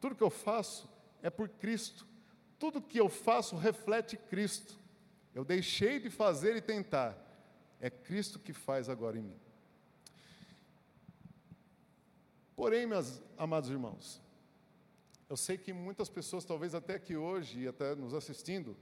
Tudo 0.00 0.14
que 0.14 0.22
eu 0.22 0.30
faço 0.30 0.88
é 1.22 1.30
por 1.30 1.48
Cristo. 1.48 2.06
Tudo 2.58 2.82
que 2.82 2.98
eu 2.98 3.08
faço 3.08 3.56
reflete 3.56 4.16
Cristo. 4.16 4.78
Eu 5.34 5.44
deixei 5.44 6.00
de 6.00 6.10
fazer 6.10 6.56
e 6.56 6.60
tentar 6.60 7.16
é 7.80 7.88
Cristo 7.90 8.38
que 8.38 8.52
faz 8.52 8.88
agora 8.88 9.18
em 9.18 9.22
mim. 9.22 9.40
Porém, 12.56 12.86
meus 12.86 13.22
amados 13.36 13.70
irmãos, 13.70 14.20
eu 15.28 15.36
sei 15.36 15.58
que 15.58 15.72
muitas 15.72 16.08
pessoas, 16.08 16.44
talvez 16.44 16.74
até 16.74 16.94
aqui 16.94 17.16
hoje 17.16 17.60
e 17.60 17.68
até 17.68 17.94
nos 17.94 18.14
assistindo, 18.14 18.76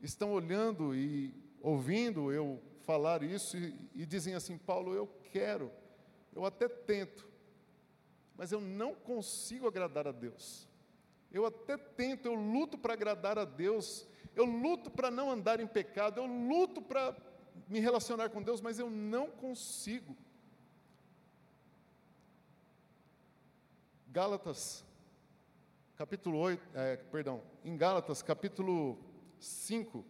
estão 0.00 0.32
olhando 0.32 0.94
e 0.94 1.34
ouvindo 1.60 2.32
eu 2.32 2.62
falar 2.82 3.24
isso 3.24 3.56
e, 3.56 3.74
e 3.94 4.06
dizem 4.06 4.34
assim: 4.34 4.56
Paulo, 4.56 4.94
eu 4.94 5.08
quero, 5.32 5.72
eu 6.32 6.44
até 6.44 6.68
tento, 6.68 7.28
mas 8.36 8.52
eu 8.52 8.60
não 8.60 8.94
consigo 8.94 9.66
agradar 9.66 10.06
a 10.06 10.12
Deus. 10.12 10.68
Eu 11.32 11.44
até 11.44 11.76
tento, 11.76 12.26
eu 12.26 12.34
luto 12.34 12.78
para 12.78 12.92
agradar 12.92 13.36
a 13.36 13.44
Deus, 13.44 14.06
eu 14.34 14.44
luto 14.44 14.90
para 14.90 15.10
não 15.10 15.28
andar 15.28 15.58
em 15.58 15.66
pecado, 15.66 16.20
eu 16.20 16.26
luto 16.26 16.80
para 16.80 17.16
me 17.68 17.80
relacionar 17.80 18.30
com 18.30 18.40
Deus, 18.40 18.60
mas 18.60 18.78
eu 18.78 18.88
não 18.88 19.28
consigo. 19.28 20.16
Gálatas, 24.06 24.85
capítulo 25.96 26.38
8, 26.38 26.62
é, 26.74 26.96
perdão, 26.96 27.42
em 27.64 27.74
Gálatas, 27.74 28.22
capítulo 28.22 28.98
5, 29.40 30.04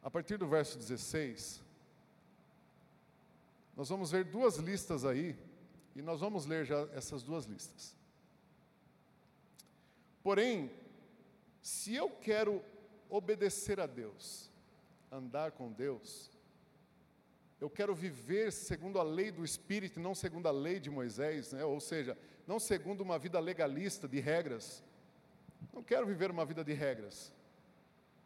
a 0.00 0.08
partir 0.08 0.36
do 0.36 0.46
verso 0.46 0.78
16, 0.78 1.60
nós 3.76 3.88
vamos 3.88 4.12
ver 4.12 4.24
duas 4.24 4.56
listas 4.56 5.04
aí, 5.04 5.36
e 5.94 6.00
nós 6.00 6.20
vamos 6.20 6.46
ler 6.46 6.64
já 6.64 6.82
essas 6.92 7.24
duas 7.24 7.46
listas. 7.46 7.96
Porém, 10.22 10.70
se 11.60 11.96
eu 11.96 12.08
quero 12.08 12.62
obedecer 13.10 13.80
a 13.80 13.86
Deus, 13.86 14.50
andar 15.10 15.50
com 15.50 15.72
Deus, 15.72 16.30
eu 17.60 17.68
quero 17.68 17.94
viver 17.94 18.52
segundo 18.52 19.00
a 19.00 19.02
lei 19.02 19.30
do 19.32 19.44
Espírito, 19.44 19.98
não 19.98 20.14
segundo 20.14 20.46
a 20.46 20.52
lei 20.52 20.78
de 20.78 20.90
Moisés, 20.90 21.52
né? 21.52 21.64
ou 21.64 21.80
seja, 21.80 22.16
não 22.46 22.60
segundo 22.60 23.00
uma 23.00 23.18
vida 23.18 23.40
legalista 23.40 24.06
de 24.06 24.20
regras. 24.20 24.82
Não 25.72 25.82
quero 25.82 26.06
viver 26.06 26.30
uma 26.30 26.44
vida 26.44 26.62
de 26.62 26.72
regras. 26.72 27.32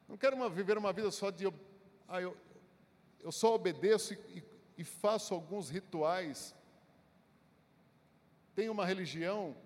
Não 0.06 0.16
quero 0.18 0.36
uma, 0.36 0.50
viver 0.50 0.76
uma 0.76 0.92
vida 0.92 1.10
só 1.10 1.30
de. 1.30 1.50
Ah, 2.06 2.20
eu, 2.20 2.36
eu 3.20 3.32
só 3.32 3.54
obedeço 3.54 4.12
e, 4.12 4.44
e 4.76 4.84
faço 4.84 5.32
alguns 5.32 5.70
rituais. 5.70 6.54
Tenho 8.54 8.72
uma 8.72 8.84
religião, 8.84 9.56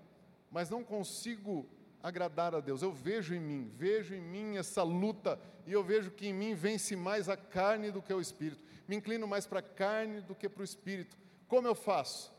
mas 0.48 0.70
não 0.70 0.84
consigo 0.84 1.68
agradar 2.00 2.54
a 2.54 2.60
Deus. 2.60 2.82
Eu 2.82 2.92
vejo 2.92 3.34
em 3.34 3.40
mim, 3.40 3.72
vejo 3.74 4.14
em 4.14 4.20
mim 4.20 4.56
essa 4.56 4.84
luta, 4.84 5.40
e 5.66 5.72
eu 5.72 5.82
vejo 5.82 6.12
que 6.12 6.28
em 6.28 6.32
mim 6.32 6.54
vence 6.54 6.94
mais 6.94 7.28
a 7.28 7.36
carne 7.36 7.90
do 7.90 8.00
que 8.00 8.14
o 8.14 8.20
espírito. 8.20 8.62
Me 8.86 8.96
inclino 8.96 9.26
mais 9.26 9.46
para 9.46 9.60
a 9.60 9.62
carne 9.62 10.20
do 10.20 10.34
que 10.34 10.48
para 10.48 10.60
o 10.60 10.64
espírito. 10.64 11.16
Como 11.48 11.66
eu 11.66 11.74
faço? 11.74 12.32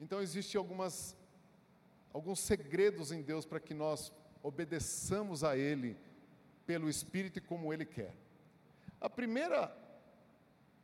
Então 0.00 0.20
existem 0.20 0.58
algumas 0.58 1.16
alguns 2.12 2.40
segredos 2.40 3.12
em 3.12 3.20
Deus 3.20 3.44
para 3.44 3.60
que 3.60 3.74
nós 3.74 4.10
obedeçamos 4.42 5.44
a 5.44 5.56
ele 5.56 5.96
pelo 6.64 6.88
espírito 6.88 7.38
e 7.38 7.42
como 7.42 7.72
ele 7.72 7.84
quer. 7.84 8.14
A 9.00 9.08
primeira 9.08 9.76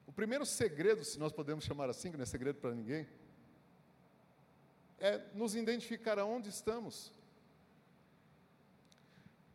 o 0.07 0.13
primeiro 0.13 0.45
segredo, 0.45 1.05
se 1.05 1.19
nós 1.19 1.33
podemos 1.33 1.65
chamar 1.65 1.89
assim, 1.89 2.11
que 2.11 2.17
não 2.17 2.23
é 2.23 2.27
segredo 2.27 2.61
para 2.61 2.75
ninguém, 2.75 3.09
é 4.99 5.19
nos 5.35 5.55
identificar 5.55 6.19
aonde 6.19 6.49
estamos. 6.49 7.13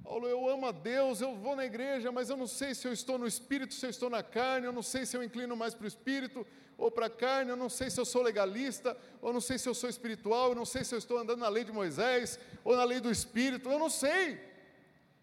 Paulo, 0.07 0.25
eu 0.25 0.47
amo 0.47 0.65
a 0.67 0.71
Deus, 0.71 1.19
eu 1.19 1.35
vou 1.35 1.53
na 1.53 1.65
igreja, 1.65 2.13
mas 2.13 2.29
eu 2.29 2.37
não 2.37 2.47
sei 2.47 2.73
se 2.73 2.87
eu 2.87 2.93
estou 2.93 3.17
no 3.17 3.27
espírito, 3.27 3.73
se 3.73 3.85
eu 3.85 3.89
estou 3.89 4.09
na 4.09 4.23
carne, 4.23 4.65
eu 4.65 4.71
não 4.71 4.81
sei 4.81 5.05
se 5.05 5.17
eu 5.17 5.21
inclino 5.21 5.53
mais 5.53 5.73
para 5.73 5.83
o 5.83 5.87
espírito 5.87 6.47
ou 6.77 6.89
para 6.89 7.07
a 7.07 7.09
carne, 7.09 7.51
eu 7.51 7.57
não 7.57 7.67
sei 7.67 7.89
se 7.89 7.99
eu 7.99 8.05
sou 8.05 8.21
legalista, 8.21 8.97
ou 9.21 9.33
não 9.33 9.41
sei 9.41 9.57
se 9.57 9.67
eu 9.67 9.75
sou 9.75 9.89
espiritual, 9.89 10.51
eu 10.51 10.55
não 10.55 10.63
sei 10.63 10.85
se 10.85 10.95
eu 10.95 10.97
estou 10.97 11.17
andando 11.17 11.39
na 11.39 11.49
lei 11.49 11.65
de 11.65 11.73
Moisés 11.73 12.39
ou 12.63 12.77
na 12.77 12.85
lei 12.85 13.01
do 13.01 13.11
espírito, 13.11 13.69
eu 13.69 13.77
não 13.77 13.89
sei. 13.89 14.39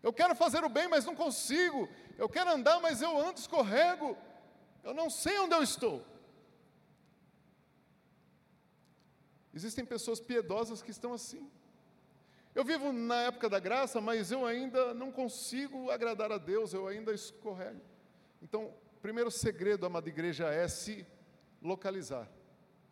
Eu 0.02 0.12
quero 0.12 0.34
fazer 0.36 0.62
o 0.62 0.68
bem, 0.68 0.86
mas 0.86 1.06
não 1.06 1.16
consigo. 1.16 1.88
Eu 2.18 2.28
quero 2.28 2.50
andar, 2.50 2.78
mas 2.78 3.00
eu 3.00 3.18
ando 3.18 3.40
escorrego. 3.40 4.14
Eu 4.82 4.92
não 4.92 5.08
sei 5.08 5.38
onde 5.38 5.54
eu 5.54 5.62
estou. 5.62 6.04
Existem 9.54 9.82
pessoas 9.82 10.20
piedosas 10.20 10.82
que 10.82 10.90
estão 10.90 11.14
assim. 11.14 11.50
Eu 12.54 12.64
vivo 12.64 12.92
na 12.92 13.22
época 13.22 13.48
da 13.48 13.58
graça, 13.58 14.00
mas 14.00 14.30
eu 14.30 14.46
ainda 14.46 14.94
não 14.94 15.10
consigo 15.10 15.90
agradar 15.90 16.30
a 16.30 16.38
Deus, 16.38 16.72
eu 16.72 16.86
ainda 16.86 17.12
escorrego. 17.12 17.80
Então, 18.40 18.72
primeiro 19.02 19.30
segredo, 19.30 19.84
amada 19.84 20.08
igreja, 20.08 20.46
é 20.46 20.68
se 20.68 21.04
localizar. 21.60 22.30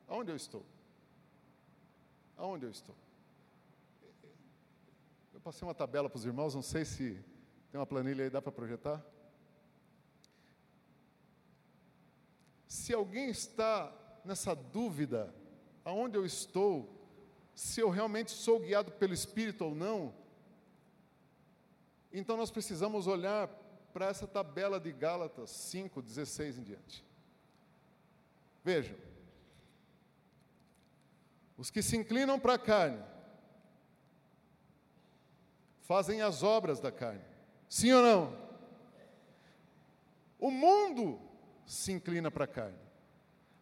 Aonde 0.08 0.32
eu 0.32 0.36
estou? 0.36 0.66
Aonde 2.36 2.66
eu 2.66 2.70
estou? 2.70 2.96
Eu 5.32 5.40
passei 5.40 5.66
uma 5.66 5.74
tabela 5.74 6.10
para 6.10 6.18
os 6.18 6.24
irmãos, 6.24 6.54
não 6.54 6.62
sei 6.62 6.84
se 6.84 7.22
Tem 7.70 7.78
uma 7.80 7.86
planilha 7.86 8.24
aí, 8.24 8.30
dá 8.30 8.42
para 8.42 8.52
projetar? 8.52 9.02
Se 12.66 12.92
alguém 12.92 13.30
está 13.30 13.92
nessa 14.24 14.54
dúvida, 14.54 15.32
aonde 15.84 16.18
eu 16.18 16.26
estou, 16.26 17.01
se 17.54 17.80
eu 17.80 17.90
realmente 17.90 18.30
sou 18.30 18.58
guiado 18.58 18.92
pelo 18.92 19.14
Espírito 19.14 19.64
ou 19.64 19.74
não, 19.74 20.14
então 22.12 22.36
nós 22.36 22.50
precisamos 22.50 23.06
olhar 23.06 23.48
para 23.92 24.06
essa 24.06 24.26
tabela 24.26 24.80
de 24.80 24.92
Gálatas 24.92 25.50
5, 25.50 26.00
16 26.00 26.58
em 26.58 26.62
diante. 26.62 27.04
Vejam, 28.64 28.96
os 31.56 31.70
que 31.70 31.82
se 31.82 31.96
inclinam 31.96 32.38
para 32.38 32.54
a 32.54 32.58
carne 32.58 33.02
fazem 35.82 36.22
as 36.22 36.42
obras 36.42 36.80
da 36.80 36.90
carne. 36.90 37.24
Sim 37.68 37.92
ou 37.92 38.02
não? 38.02 38.42
O 40.38 40.50
mundo 40.50 41.20
se 41.66 41.92
inclina 41.92 42.30
para 42.30 42.44
a 42.44 42.48
carne. 42.48 42.78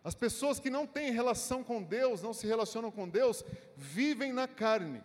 As 0.02 0.14
pessoas 0.14 0.58
que 0.58 0.70
não 0.70 0.86
têm 0.86 1.12
relação 1.12 1.62
com 1.62 1.82
Deus, 1.82 2.22
não 2.22 2.32
se 2.32 2.46
relacionam 2.46 2.90
com 2.90 3.08
Deus, 3.08 3.44
vivem 3.76 4.32
na 4.32 4.48
carne. 4.48 5.02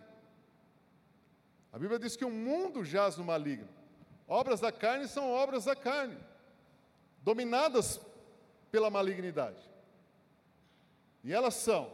A 1.72 1.78
Bíblia 1.78 1.98
diz 1.98 2.16
que 2.16 2.24
o 2.24 2.30
mundo 2.30 2.84
jaz 2.84 3.16
no 3.16 3.24
maligno. 3.24 3.68
Obras 4.26 4.60
da 4.60 4.72
carne 4.72 5.06
são 5.06 5.30
obras 5.30 5.66
da 5.66 5.76
carne, 5.76 6.16
dominadas 7.22 8.00
pela 8.70 8.90
malignidade. 8.90 9.62
E 11.22 11.32
elas 11.32 11.54
são 11.54 11.92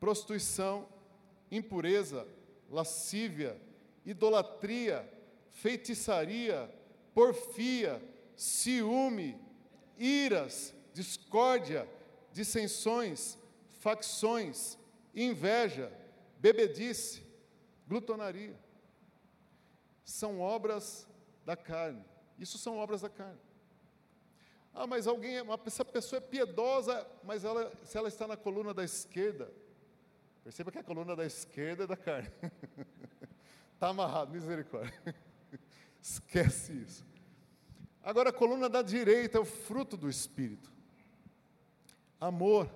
prostituição, 0.00 0.88
impureza, 1.50 2.26
lascívia, 2.70 3.60
idolatria, 4.06 5.08
feitiçaria, 5.50 6.72
porfia, 7.14 8.02
ciúme, 8.36 9.38
iras, 9.98 10.74
discórdia, 10.98 11.88
dissensões, 12.32 13.38
facções, 13.78 14.76
inveja, 15.14 15.92
bebedice, 16.40 17.22
glutonaria. 17.86 18.58
São 20.04 20.40
obras 20.40 21.06
da 21.46 21.56
carne. 21.56 22.04
Isso 22.36 22.58
são 22.58 22.78
obras 22.78 23.02
da 23.02 23.08
carne. 23.08 23.38
Ah, 24.74 24.88
mas 24.88 25.06
alguém, 25.06 25.40
uma, 25.40 25.58
essa 25.64 25.84
pessoa 25.84 26.18
é 26.18 26.20
piedosa, 26.20 27.06
mas 27.22 27.44
ela, 27.44 27.72
se 27.84 27.96
ela 27.96 28.08
está 28.08 28.26
na 28.26 28.36
coluna 28.36 28.74
da 28.74 28.82
esquerda, 28.82 29.52
perceba 30.42 30.72
que 30.72 30.78
a 30.78 30.84
coluna 30.84 31.14
da 31.14 31.24
esquerda 31.24 31.84
é 31.84 31.86
da 31.86 31.96
carne. 31.96 32.32
Está 33.74 33.86
amarrado, 33.90 34.32
misericórdia. 34.32 34.92
Esquece 36.02 36.72
isso. 36.72 37.06
Agora, 38.02 38.30
a 38.30 38.32
coluna 38.32 38.68
da 38.68 38.82
direita 38.82 39.38
é 39.38 39.40
o 39.40 39.44
fruto 39.44 39.96
do 39.96 40.08
Espírito: 40.08 40.77
amor, 42.20 42.70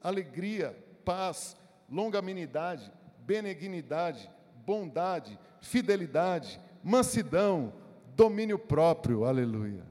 alegria, 0.00 0.76
paz, 1.04 1.56
longanimidade, 1.90 2.92
benignidade, 3.20 4.30
bondade, 4.64 5.38
fidelidade, 5.60 6.60
mansidão, 6.82 7.72
domínio 8.14 8.58
próprio. 8.58 9.24
Aleluia. 9.24 9.84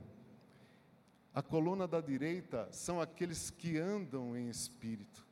A 1.33 1.41
coluna 1.41 1.87
da 1.87 1.99
direita 1.99 2.67
são 2.71 3.01
aqueles 3.01 3.49
que 3.49 3.77
andam 3.77 4.37
em 4.37 4.47
espírito, 4.47 5.25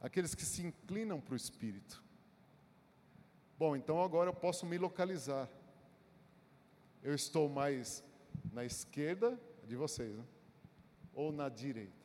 aqueles 0.00 0.34
que 0.34 0.44
se 0.44 0.64
inclinam 0.64 1.20
para 1.20 1.32
o 1.32 1.36
espírito. 1.36 2.02
Bom, 3.58 3.74
então 3.74 4.00
agora 4.00 4.30
eu 4.30 4.34
posso 4.34 4.64
me 4.64 4.78
localizar. 4.78 5.48
Eu 7.02 7.14
estou 7.14 7.48
mais 7.48 8.02
na 8.52 8.64
esquerda 8.64 9.38
de 9.66 9.76
vocês, 9.76 10.16
né? 10.16 10.24
ou 11.12 11.32
na 11.32 11.48
direita? 11.48 12.03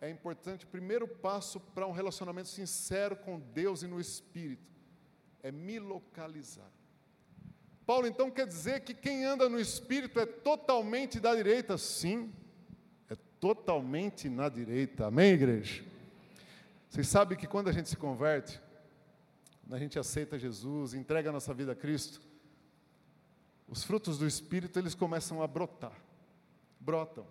É 0.00 0.08
importante, 0.08 0.64
o 0.64 0.68
primeiro 0.68 1.06
passo 1.06 1.60
para 1.60 1.86
um 1.86 1.92
relacionamento 1.92 2.48
sincero 2.48 3.14
com 3.16 3.38
Deus 3.38 3.82
e 3.82 3.86
no 3.86 4.00
Espírito 4.00 4.70
é 5.42 5.50
me 5.50 5.78
localizar. 5.78 6.70
Paulo 7.84 8.06
então 8.06 8.30
quer 8.30 8.46
dizer 8.46 8.80
que 8.80 8.94
quem 8.94 9.24
anda 9.24 9.48
no 9.48 9.58
espírito 9.58 10.20
é 10.20 10.26
totalmente 10.26 11.18
da 11.18 11.34
direita? 11.34 11.76
Sim, 11.76 12.32
é 13.08 13.16
totalmente 13.40 14.28
na 14.28 14.48
direita. 14.48 15.06
Amém, 15.06 15.32
igreja? 15.32 15.84
Vocês 16.88 17.08
sabem 17.08 17.36
que 17.36 17.48
quando 17.48 17.68
a 17.68 17.72
gente 17.72 17.88
se 17.88 17.96
converte, 17.96 18.60
quando 19.62 19.74
a 19.74 19.78
gente 19.78 19.98
aceita 19.98 20.38
Jesus, 20.38 20.94
entrega 20.94 21.30
a 21.30 21.32
nossa 21.32 21.52
vida 21.52 21.72
a 21.72 21.74
Cristo, 21.74 22.20
os 23.66 23.82
frutos 23.82 24.18
do 24.18 24.26
espírito 24.26 24.78
eles 24.78 24.94
começam 24.94 25.42
a 25.42 25.46
brotar. 25.48 25.96
Brotam. 26.78 27.26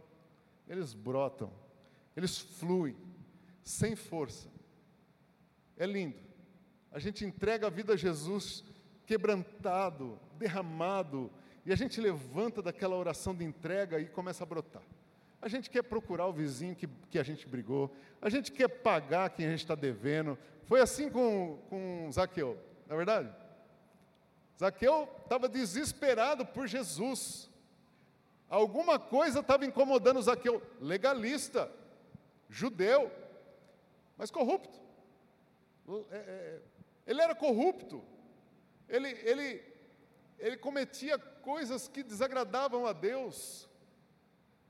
Eles 0.67 0.93
brotam. 0.93 1.53
Eles 2.19 2.37
fluem 2.37 2.97
sem 3.63 3.95
força. 3.95 4.49
É 5.77 5.85
lindo. 5.85 6.17
A 6.91 6.99
gente 6.99 7.23
entrega 7.23 7.67
a 7.67 7.69
vida 7.69 7.93
a 7.93 7.95
Jesus 7.95 8.61
quebrantado, 9.05 10.19
derramado, 10.37 11.31
e 11.65 11.71
a 11.71 11.77
gente 11.77 12.01
levanta 12.01 12.61
daquela 12.61 12.97
oração 12.97 13.33
de 13.33 13.45
entrega 13.45 14.01
e 14.01 14.05
começa 14.05 14.43
a 14.43 14.45
brotar. 14.45 14.81
A 15.41 15.47
gente 15.47 15.69
quer 15.69 15.81
procurar 15.81 16.27
o 16.27 16.33
vizinho 16.33 16.75
que, 16.75 16.89
que 17.09 17.17
a 17.17 17.23
gente 17.23 17.47
brigou, 17.47 17.89
a 18.21 18.29
gente 18.29 18.51
quer 18.51 18.67
pagar 18.67 19.29
quem 19.29 19.45
a 19.45 19.51
gente 19.51 19.61
está 19.61 19.75
devendo. 19.75 20.37
Foi 20.65 20.81
assim 20.81 21.09
com, 21.09 21.57
com 21.69 22.09
Zaqueu, 22.11 22.57
não 22.85 22.95
é 22.95 22.97
verdade? 22.97 23.33
Zaqueu 24.59 25.07
estava 25.23 25.47
desesperado 25.47 26.45
por 26.45 26.67
Jesus. 26.67 27.49
Alguma 28.49 28.99
coisa 28.99 29.39
estava 29.39 29.65
incomodando 29.65 30.21
Zaqueu, 30.21 30.61
legalista, 30.81 31.71
judeu, 32.49 33.11
mas 34.17 34.31
corrupto. 34.31 34.79
É, 36.11 36.17
é, 36.17 36.61
ele 37.07 37.21
era 37.21 37.33
corrupto, 37.33 38.03
ele, 38.87 39.09
ele, 39.23 39.63
ele 40.37 40.57
cometia 40.57 41.17
coisas 41.17 41.87
que 41.87 42.03
desagradavam 42.03 42.85
a 42.85 42.93
Deus. 42.93 43.67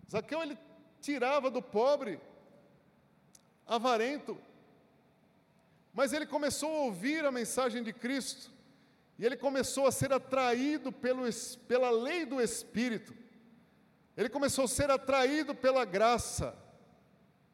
Zaqueu 0.09 0.41
ele 0.41 0.57
tirava 1.01 1.49
do 1.49 1.61
pobre, 1.61 2.19
avarento, 3.65 4.37
mas 5.93 6.13
ele 6.13 6.25
começou 6.25 6.69
a 6.69 6.81
ouvir 6.83 7.25
a 7.25 7.31
mensagem 7.31 7.83
de 7.83 7.91
Cristo, 7.91 8.51
e 9.17 9.25
ele 9.25 9.35
começou 9.35 9.85
a 9.85 9.91
ser 9.91 10.13
atraído 10.13 10.91
pelo, 10.91 11.23
pela 11.67 11.89
lei 11.89 12.25
do 12.25 12.39
Espírito, 12.39 13.13
ele 14.15 14.29
começou 14.29 14.65
a 14.65 14.67
ser 14.67 14.89
atraído 14.89 15.53
pela 15.53 15.83
graça, 15.85 16.57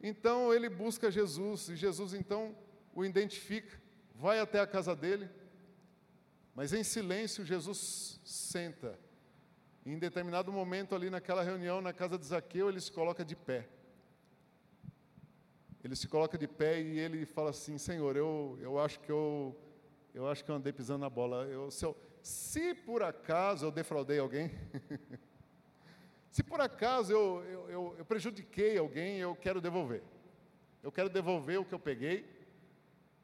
então 0.08 0.54
ele 0.54 0.70
busca 0.70 1.10
Jesus, 1.10 1.70
e 1.70 1.76
Jesus 1.76 2.14
então 2.14 2.56
o 2.94 3.04
identifica, 3.04 3.82
vai 4.14 4.40
até 4.40 4.60
a 4.60 4.68
casa 4.68 4.96
dele, 4.96 5.30
mas 6.54 6.72
em 6.74 6.84
silêncio, 6.84 7.44
Jesus 7.44 8.22
senta. 8.24 8.98
E 9.86 9.92
em 9.92 10.00
determinado 10.00 10.52
momento, 10.52 10.96
ali 10.96 11.10
naquela 11.10 11.44
reunião, 11.44 11.82
na 11.82 11.92
casa 11.92 12.18
de 12.18 12.26
Zaqueu, 12.26 12.70
ele 12.70 12.80
se 12.80 12.92
coloca 12.92 13.26
de 13.26 13.36
pé. 13.36 13.68
Ele 15.84 15.96
se 15.96 16.08
coloca 16.08 16.38
de 16.38 16.48
pé 16.48 16.82
e 16.82 16.98
ele 16.98 17.26
fala 17.26 17.50
assim: 17.50 17.78
Senhor, 17.78 18.16
eu, 18.16 18.58
eu 18.62 18.80
acho 18.80 19.00
que 19.02 19.12
eu, 19.12 19.56
eu 20.14 20.28
acho 20.28 20.44
que 20.44 20.50
eu 20.50 20.56
andei 20.56 20.72
pisando 20.72 21.00
na 21.00 21.10
bola. 21.10 21.46
Eu, 21.46 21.70
se, 21.70 21.86
eu, 21.86 21.96
se 22.24 22.74
por 22.74 23.04
acaso 23.04 23.66
eu 23.66 23.72
defraudei 23.72 24.18
alguém, 24.18 24.50
se 26.36 26.44
por 26.44 26.60
acaso 26.60 27.14
eu, 27.14 27.44
eu, 27.46 27.70
eu, 27.70 27.96
eu 28.00 28.04
prejudiquei 28.04 28.78
alguém, 28.78 29.20
eu 29.20 29.34
quero 29.38 29.62
devolver. 29.62 30.04
Eu 30.84 30.92
quero 30.92 31.08
devolver 31.08 31.58
o 31.62 31.64
que 31.64 31.74
eu 31.74 31.80
peguei 31.80 32.30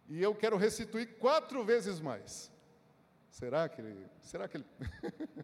e 0.07 0.23
eu 0.23 0.33
quero 0.33 0.55
restituir 0.55 1.17
quatro 1.17 1.61
vezes 1.65 1.99
mais. 1.99 2.49
Será 3.29 3.67
que 3.67 3.81
ele. 3.81 4.07
Será 4.21 4.47
que 4.47 4.55
ele. 4.55 4.65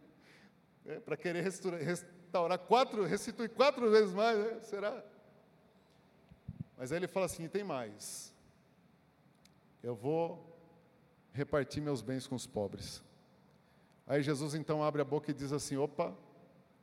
é, 0.86 1.00
Para 1.00 1.14
querer 1.14 1.44
restaurar 1.44 2.58
quatro, 2.58 3.04
restituir 3.04 3.50
quatro 3.50 3.90
vezes 3.90 4.14
mais, 4.14 4.38
né? 4.38 4.60
será? 4.62 5.04
Mas 6.74 6.90
aí 6.90 6.98
ele 6.98 7.06
fala 7.06 7.26
assim: 7.26 7.46
tem 7.48 7.64
mais. 7.64 8.32
Eu 9.82 9.94
vou 9.94 10.58
repartir 11.34 11.82
meus 11.82 12.00
bens 12.00 12.26
com 12.26 12.34
os 12.34 12.46
pobres. 12.46 13.04
Aí 14.06 14.22
Jesus 14.22 14.54
então 14.54 14.82
abre 14.82 15.02
a 15.02 15.04
boca 15.04 15.30
e 15.30 15.34
diz 15.34 15.52
assim: 15.52 15.76
opa, 15.76 16.16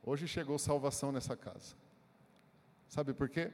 hoje 0.06 0.28
chegou 0.28 0.58
salvação 0.58 1.10
nessa 1.12 1.36
casa. 1.36 1.74
Sabe 2.88 3.12
por 3.12 3.28
quê? 3.28 3.52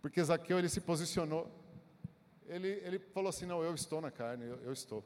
Porque 0.00 0.24
Zaqueu 0.24 0.58
ele 0.58 0.68
se 0.68 0.80
posicionou. 0.80 1.48
Ele, 2.46 2.68
ele 2.82 2.98
falou 2.98 3.28
assim: 3.28 3.44
não, 3.44 3.62
eu 3.62 3.74
estou 3.74 4.00
na 4.00 4.10
carne, 4.10 4.46
eu, 4.46 4.56
eu 4.62 4.72
estou. 4.72 5.04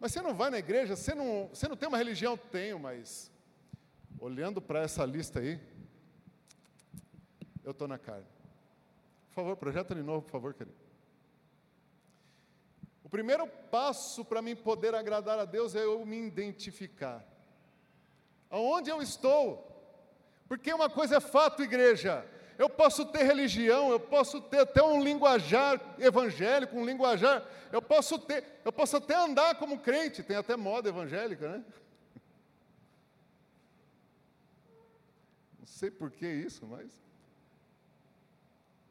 Mas 0.00 0.12
você 0.12 0.20
não 0.20 0.34
vai 0.34 0.50
na 0.50 0.58
igreja, 0.58 0.96
você 0.96 1.14
não, 1.14 1.48
você 1.48 1.68
não 1.68 1.76
tem 1.76 1.88
uma 1.88 1.98
religião? 1.98 2.36
Tenho, 2.36 2.78
mas 2.78 3.30
olhando 4.18 4.60
para 4.60 4.80
essa 4.80 5.04
lista 5.04 5.38
aí, 5.38 5.60
eu 7.64 7.70
estou 7.70 7.86
na 7.86 7.98
carne. 7.98 8.26
Por 9.28 9.34
favor, 9.34 9.56
projeta 9.56 9.94
de 9.94 10.02
novo, 10.02 10.22
por 10.22 10.32
favor, 10.32 10.54
querido. 10.54 10.76
O 13.04 13.08
primeiro 13.08 13.46
passo 13.46 14.24
para 14.24 14.42
mim 14.42 14.54
poder 14.54 14.94
agradar 14.94 15.38
a 15.38 15.44
Deus 15.44 15.74
é 15.74 15.84
eu 15.84 16.04
me 16.04 16.18
identificar. 16.26 17.24
Aonde 18.50 18.90
eu 18.90 19.02
estou? 19.02 19.64
Porque 20.48 20.72
uma 20.72 20.88
coisa 20.88 21.16
é 21.16 21.20
fato, 21.20 21.62
igreja. 21.62 22.26
Eu 22.58 22.68
posso 22.68 23.04
ter 23.06 23.22
religião, 23.22 23.90
eu 23.90 24.00
posso 24.00 24.40
ter 24.40 24.60
até 24.60 24.82
um 24.82 25.02
linguajar 25.02 25.80
evangélico, 25.98 26.76
um 26.76 26.84
linguajar, 26.84 27.46
eu 27.70 27.80
posso 27.80 28.18
ter, 28.18 28.44
eu 28.64 28.72
posso 28.72 28.96
até 28.96 29.14
andar 29.14 29.54
como 29.54 29.78
crente, 29.78 30.24
tem 30.24 30.36
até 30.36 30.56
moda 30.56 30.88
evangélica, 30.88 31.48
né? 31.48 31.64
Não 35.56 35.66
sei 35.66 35.88
por 35.88 36.10
que 36.10 36.26
isso, 36.26 36.66
mas 36.66 36.90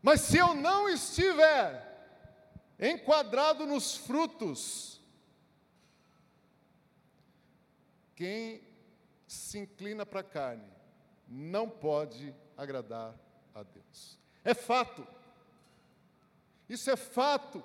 Mas 0.02 0.22
se 0.22 0.38
eu 0.38 0.54
não 0.54 0.88
estiver 0.88 1.86
enquadrado 2.80 3.66
nos 3.66 3.98
frutos, 3.98 5.02
quem 8.16 8.62
se 9.28 9.60
inclina 9.60 10.06
para 10.06 10.22
a 10.22 10.24
carne 10.24 10.72
não 11.28 11.70
pode 11.70 12.34
agradar 12.56 13.14
a 13.54 13.64
Deus. 13.64 14.18
É 14.44 14.54
fato. 14.54 15.06
Isso 16.70 16.90
é 16.90 16.96
fato. 16.96 17.64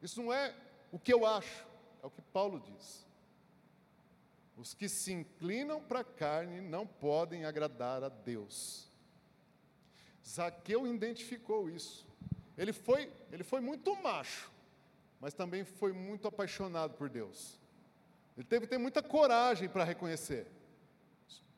Isso 0.00 0.22
não 0.22 0.32
é 0.32 0.54
o 0.92 0.98
que 0.98 1.12
eu 1.12 1.26
acho, 1.26 1.66
é 2.02 2.06
o 2.06 2.10
que 2.10 2.22
Paulo 2.22 2.60
diz. 2.60 3.04
Os 4.56 4.72
que 4.72 4.88
se 4.88 5.12
inclinam 5.12 5.82
para 5.82 6.00
a 6.00 6.04
carne 6.04 6.60
não 6.60 6.86
podem 6.86 7.44
agradar 7.44 8.02
a 8.02 8.08
Deus. 8.08 8.88
Zaqueu 10.26 10.86
identificou 10.86 11.68
isso. 11.68 12.06
Ele 12.56 12.72
foi, 12.72 13.12
ele 13.30 13.44
foi 13.44 13.60
muito 13.60 13.94
macho, 13.96 14.50
mas 15.20 15.34
também 15.34 15.64
foi 15.64 15.92
muito 15.92 16.26
apaixonado 16.26 16.94
por 16.94 17.08
Deus. 17.08 17.60
Ele 18.36 18.46
teve 18.46 18.66
que 18.66 18.70
ter 18.70 18.78
muita 18.78 19.02
coragem 19.02 19.68
para 19.68 19.84
reconhecer. 19.84 20.46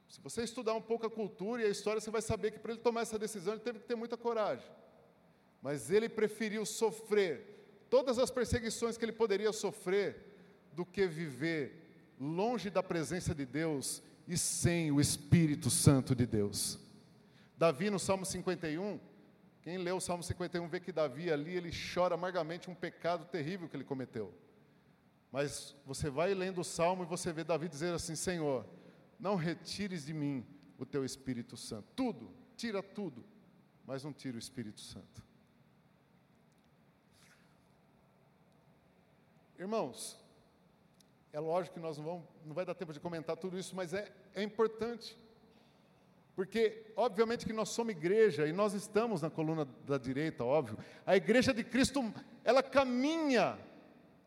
Se 0.08 0.20
você 0.20 0.42
estudar 0.42 0.74
um 0.74 0.80
pouco 0.80 1.06
a 1.06 1.10
cultura 1.10 1.62
e 1.62 1.66
a 1.66 1.68
história, 1.68 2.00
você 2.00 2.10
vai 2.10 2.22
saber 2.22 2.52
que 2.52 2.58
para 2.58 2.72
ele 2.72 2.80
tomar 2.80 3.02
essa 3.02 3.18
decisão, 3.18 3.54
ele 3.54 3.62
teve 3.62 3.80
que 3.80 3.86
ter 3.86 3.94
muita 3.94 4.16
coragem. 4.16 4.66
Mas 5.60 5.90
ele 5.90 6.08
preferiu 6.08 6.64
sofrer 6.64 7.84
todas 7.90 8.18
as 8.18 8.30
perseguições 8.30 8.96
que 8.96 9.04
ele 9.04 9.12
poderia 9.12 9.52
sofrer 9.52 10.24
do 10.72 10.86
que 10.86 11.06
viver 11.06 12.14
longe 12.20 12.70
da 12.70 12.82
presença 12.82 13.34
de 13.34 13.44
Deus 13.44 14.02
e 14.26 14.36
sem 14.36 14.90
o 14.90 15.00
Espírito 15.00 15.70
Santo 15.70 16.14
de 16.14 16.26
Deus. 16.26 16.78
Davi, 17.56 17.90
no 17.90 17.98
Salmo 17.98 18.24
51, 18.24 19.00
quem 19.62 19.78
lê 19.78 19.90
o 19.90 20.00
Salmo 20.00 20.22
51 20.22 20.68
vê 20.68 20.80
que 20.80 20.92
Davi 20.92 21.30
ali, 21.30 21.54
ele 21.54 21.70
chora 21.94 22.14
amargamente 22.14 22.70
um 22.70 22.74
pecado 22.74 23.24
terrível 23.26 23.68
que 23.68 23.76
ele 23.76 23.84
cometeu. 23.84 24.32
Mas 25.30 25.76
você 25.84 26.08
vai 26.08 26.34
lendo 26.34 26.60
o 26.60 26.64
Salmo 26.64 27.02
e 27.02 27.06
você 27.06 27.32
vê 27.32 27.44
Davi 27.44 27.68
dizer 27.68 27.92
assim: 27.92 28.16
Senhor, 28.16 28.66
não 29.18 29.36
retires 29.36 30.06
de 30.06 30.14
mim 30.14 30.46
o 30.78 30.86
teu 30.86 31.04
Espírito 31.04 31.56
Santo. 31.56 31.86
Tudo, 31.94 32.30
tira 32.56 32.82
tudo, 32.82 33.24
mas 33.84 34.04
não 34.04 34.12
tira 34.12 34.36
o 34.36 34.38
Espírito 34.38 34.80
Santo. 34.80 35.26
Irmãos, 39.58 40.16
é 41.32 41.40
lógico 41.40 41.74
que 41.74 41.80
nós 41.80 41.98
não, 41.98 42.04
vamos, 42.04 42.24
não 42.44 42.54
vai 42.54 42.64
dar 42.64 42.74
tempo 42.74 42.92
de 42.92 43.00
comentar 43.00 43.36
tudo 43.36 43.58
isso, 43.58 43.74
mas 43.74 43.92
é, 43.92 44.10
é 44.34 44.42
importante. 44.42 45.18
Porque, 46.34 46.92
obviamente, 46.94 47.44
que 47.44 47.52
nós 47.52 47.70
somos 47.70 47.90
igreja 47.90 48.46
e 48.46 48.52
nós 48.52 48.72
estamos 48.72 49.22
na 49.22 49.28
coluna 49.28 49.64
da 49.84 49.98
direita, 49.98 50.44
óbvio. 50.44 50.78
A 51.04 51.16
igreja 51.16 51.52
de 51.52 51.64
Cristo, 51.64 52.00
ela 52.44 52.62
caminha 52.62 53.58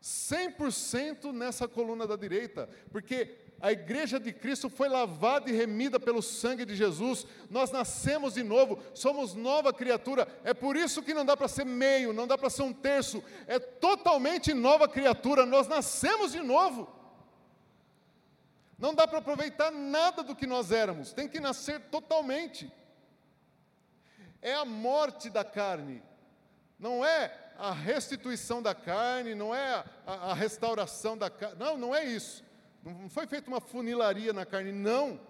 100% 0.02 1.32
nessa 1.32 1.68
coluna 1.68 2.06
da 2.06 2.16
direita, 2.16 2.68
porque 2.90 3.36
a 3.60 3.70
igreja 3.70 4.18
de 4.18 4.32
Cristo 4.32 4.68
foi 4.68 4.88
lavada 4.88 5.48
e 5.48 5.54
remida 5.54 6.00
pelo 6.00 6.20
sangue 6.20 6.64
de 6.64 6.74
Jesus, 6.74 7.24
nós 7.48 7.70
nascemos 7.70 8.34
de 8.34 8.42
novo, 8.42 8.82
somos 8.92 9.34
nova 9.34 9.72
criatura, 9.72 10.26
é 10.42 10.52
por 10.52 10.76
isso 10.76 11.00
que 11.00 11.14
não 11.14 11.24
dá 11.24 11.36
para 11.36 11.46
ser 11.46 11.64
meio, 11.64 12.12
não 12.12 12.26
dá 12.26 12.36
para 12.36 12.50
ser 12.50 12.62
um 12.62 12.72
terço, 12.72 13.22
é 13.46 13.60
totalmente 13.60 14.52
nova 14.52 14.88
criatura, 14.88 15.46
nós 15.46 15.68
nascemos 15.68 16.32
de 16.32 16.40
novo. 16.40 16.92
Não 18.76 18.92
dá 18.92 19.06
para 19.06 19.18
aproveitar 19.18 19.70
nada 19.70 20.24
do 20.24 20.34
que 20.34 20.44
nós 20.44 20.72
éramos, 20.72 21.12
tem 21.12 21.28
que 21.28 21.38
nascer 21.38 21.78
totalmente. 21.82 22.72
É 24.40 24.54
a 24.54 24.64
morte 24.64 25.30
da 25.30 25.44
carne, 25.44 26.02
não 26.82 27.02
é 27.02 27.32
a 27.56 27.72
restituição 27.72 28.60
da 28.60 28.74
carne, 28.74 29.34
não 29.34 29.54
é 29.54 29.84
a, 30.06 30.32
a 30.32 30.34
restauração 30.34 31.16
da 31.16 31.30
carne, 31.30 31.56
não, 31.58 31.78
não 31.78 31.94
é 31.94 32.04
isso 32.04 32.44
não 32.84 33.08
foi 33.08 33.26
feita 33.26 33.48
uma 33.48 33.60
funilaria 33.60 34.32
na 34.32 34.44
carne, 34.44 34.72
não. 34.72 35.20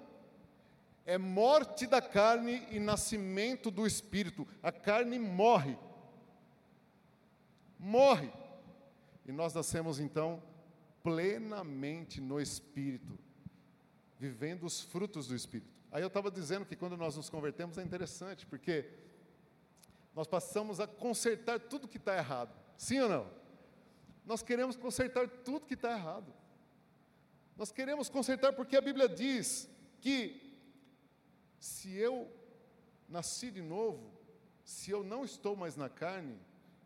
É 1.05 1.19
morte 1.19 1.87
da 1.87 2.01
carne 2.01 2.67
e 2.71 2.79
nascimento 2.79 3.71
do 3.71 3.87
espírito. 3.87 4.47
A 4.63 4.73
carne 4.73 5.19
morre. 5.19 5.77
Morre. 7.79 8.33
E 9.27 9.33
nós 9.33 9.53
nascemos 9.53 9.99
então 10.01 10.43
plenamente 11.03 12.21
no 12.21 12.41
espírito, 12.41 13.19
vivendo 14.19 14.65
os 14.65 14.81
frutos 14.81 15.27
do 15.27 15.35
espírito. 15.35 15.71
Aí 15.91 16.01
eu 16.01 16.07
estava 16.07 16.31
dizendo 16.31 16.65
que 16.65 16.77
quando 16.77 16.97
nós 16.97 17.17
nos 17.17 17.29
convertemos 17.29 17.77
é 17.77 17.83
interessante, 17.83 18.47
porque 18.47 18.89
nós 20.15 20.27
passamos 20.27 20.81
a 20.81 20.87
consertar 20.87 21.59
tudo 21.59 21.89
que 21.89 21.97
está 21.97 22.17
errado. 22.17 22.55
Sim 22.77 23.01
ou 23.01 23.09
não? 23.09 23.31
Nós 24.25 24.43
queremos 24.43 24.77
consertar 24.77 25.29
tudo 25.29 25.67
que 25.67 25.75
está 25.75 25.93
errado. 25.93 26.33
Nós 27.57 27.73
queremos 27.73 28.09
consertar 28.09 28.53
porque 28.53 28.77
a 28.77 28.81
Bíblia 28.81 29.09
diz 29.09 29.69
que 30.01 30.57
se 31.59 31.97
eu 31.97 32.31
nasci 33.09 33.51
de 33.51 33.63
novo, 33.63 34.11
se 34.65 34.91
eu 34.91 35.03
não 35.03 35.25
estou 35.25 35.57
mais 35.57 35.77
na 35.77 35.89
carne, 35.89 36.39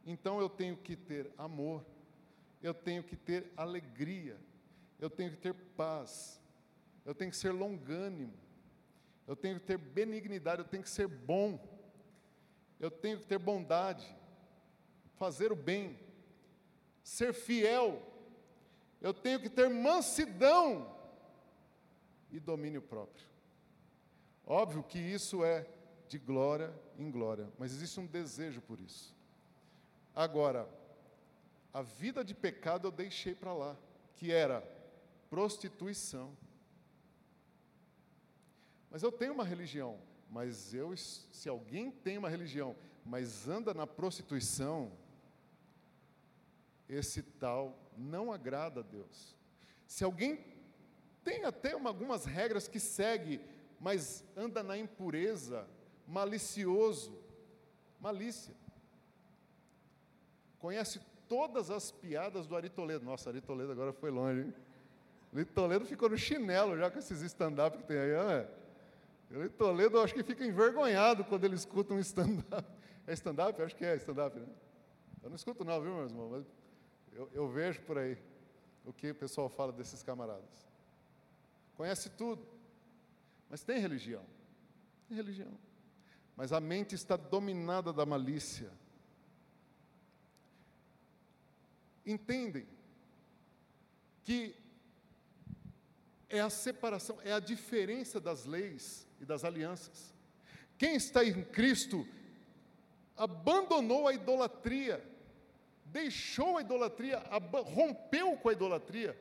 então 0.05 0.41
eu 0.41 0.49
tenho 0.49 0.77
que 0.77 0.97
ter 0.97 1.31
amor, 1.37 1.85
eu 2.63 2.75
tenho 2.75 3.03
que 3.03 3.17
ter 3.17 3.53
alegria, 3.57 4.39
eu 4.99 5.11
tenho 5.11 5.31
que 5.31 5.37
ter 5.37 5.55
paz, 5.55 6.41
eu 7.05 7.15
tenho 7.15 7.31
que 7.31 7.37
ser 7.37 7.53
longânimo, 7.53 8.35
eu 9.27 9.37
tenho 9.37 9.59
que 9.61 9.67
ter 9.67 9.79
benignidade, 9.79 10.63
eu 10.63 10.69
tenho 10.69 10.83
que 10.83 10.91
ser 10.91 11.07
bom, 11.07 11.59
eu 12.79 12.91
tenho 12.91 13.19
que 13.19 13.27
ter 13.27 13.39
bondade, 13.39 14.07
fazer 15.17 15.53
o 15.53 15.57
bem, 15.57 15.99
ser 17.03 17.33
fiel 17.33 18.03
eu 19.01 19.13
tenho 19.13 19.41
que 19.41 19.49
ter 19.49 19.69
mansidão 19.69 20.93
e 22.31 22.41
domínio 22.41 22.83
próprio. 22.83 23.25
Óbvio 24.45 24.83
que 24.83 24.99
isso 24.99 25.45
é 25.45 25.67
de 26.09 26.19
glória 26.19 26.73
em 26.99 27.11
glória, 27.11 27.49
mas 27.59 27.73
existe 27.73 27.99
um 28.01 28.07
desejo 28.07 28.61
por 28.61 28.81
isso. 28.81 29.15
Agora, 30.15 30.69
a 31.73 31.83
vida 31.83 32.25
de 32.25 32.35
pecado 32.35 32.89
eu 32.89 32.93
deixei 32.93 33.35
para 33.35 33.53
lá, 33.53 33.77
que 34.15 34.33
era 34.33 34.61
prostituição. 35.29 36.37
Mas 38.91 39.03
eu 39.03 39.13
tenho 39.13 39.35
uma 39.35 39.45
religião, 39.45 40.01
mas 40.31 40.75
eu, 40.75 40.97
se 40.97 41.49
alguém 41.49 41.91
tem 41.91 42.19
uma 42.19 42.29
religião, 42.29 42.77
mas 43.05 43.49
anda 43.49 43.73
na 43.73 43.87
prostituição, 43.87 44.93
esse 46.89 47.23
tal 47.23 47.79
não 47.97 48.33
agrada 48.33 48.81
a 48.81 48.83
Deus. 48.83 49.37
Se 49.87 50.05
alguém 50.05 50.45
tem 51.25 51.45
até 51.45 51.75
uma, 51.75 51.91
algumas 51.91 52.25
regras 52.25 52.69
que 52.69 52.79
segue, 52.79 53.41
mas 53.81 54.25
anda 54.37 54.63
na 54.63 54.77
impureza, 54.77 55.67
malicioso, 56.07 57.19
malícia. 58.01 58.55
Conhece 60.59 61.01
todas 61.29 61.71
as 61.71 61.91
piadas 61.91 62.47
do 62.47 62.57
Ari 62.57 62.69
Toledo. 62.69 63.05
Nossa, 63.05 63.31
Ari 63.31 63.41
Toledo 63.41 63.73
agora 63.73 63.93
foi 63.93 64.11
longe, 64.11 64.43
hein? 64.43 64.55
Ari 65.33 65.45
Toledo 65.45 65.85
ficou 65.85 66.09
no 66.09 66.17
chinelo 66.17 66.77
já 66.77 66.91
com 66.91 66.99
esses 66.99 67.23
stand-up 67.23 67.79
que 67.79 67.85
tem 67.85 67.99
aí, 67.99 68.13
não 68.13 68.66
Ari 69.35 69.49
Toledo, 69.51 70.01
acho 70.01 70.15
que 70.15 70.23
fica 70.23 70.45
envergonhado 70.45 71.25
quando 71.25 71.45
ele 71.45 71.55
escuta 71.55 71.93
um 71.93 71.99
stand-up. 71.99 72.67
É 73.07 73.13
stand-up? 73.13 73.61
Acho 73.61 73.75
que 73.75 73.85
é 73.85 73.97
stand-up, 73.97 74.39
né? 74.39 74.47
Eu 75.23 75.29
não 75.29 75.37
escuto 75.37 75.65
não, 75.65 75.81
viu, 75.81 75.95
meu 75.95 76.05
irmão? 76.05 76.29
Mas 76.31 76.47
eu, 77.13 77.29
eu 77.33 77.49
vejo 77.49 77.81
por 77.83 77.99
aí 77.99 78.17
o 78.85 78.93
que 78.93 79.11
o 79.11 79.15
pessoal 79.15 79.49
fala 79.49 79.73
desses 79.73 80.03
camaradas. 80.03 80.67
Conhece 81.77 82.11
tudo, 82.11 82.47
mas 83.51 83.63
tem 83.63 83.79
religião. 83.79 84.25
Tem 85.09 85.17
religião. 85.17 85.53
Mas 86.37 86.53
a 86.53 86.61
mente 86.61 86.95
está 86.95 87.17
dominada 87.17 87.93
da 87.93 88.07
malícia. 88.07 88.71
Entendem 92.05 92.67
que 94.23 94.55
é 96.29 96.41
a 96.41 96.51
separação, 96.51 97.19
é 97.23 97.33
a 97.33 97.41
diferença 97.41 98.21
das 98.21 98.45
leis 98.45 99.06
e 99.21 99.25
das 99.25 99.45
alianças. 99.45 100.15
Quem 100.79 100.95
está 100.95 101.25
em 101.25 101.43
Cristo 101.45 102.07
abandonou 103.17 104.07
a 104.07 104.13
idolatria 104.13 105.03
deixou 105.97 106.59
a 106.59 106.61
idolatria, 106.61 107.23
rompeu 107.75 108.37
com 108.37 108.49
a 108.49 108.53
idolatria, 108.53 109.19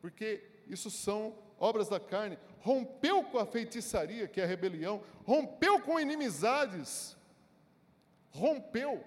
porque 0.00 0.42
isso 0.66 0.90
são 0.90 1.34
obras 1.58 1.88
da 1.88 1.98
carne, 1.98 2.38
rompeu 2.60 3.22
com 3.24 3.38
a 3.38 3.46
feitiçaria, 3.46 4.28
que 4.28 4.40
é 4.40 4.44
a 4.44 4.46
rebelião, 4.46 5.02
rompeu 5.24 5.80
com 5.80 5.98
inimizades, 5.98 7.16
rompeu. 8.30 9.02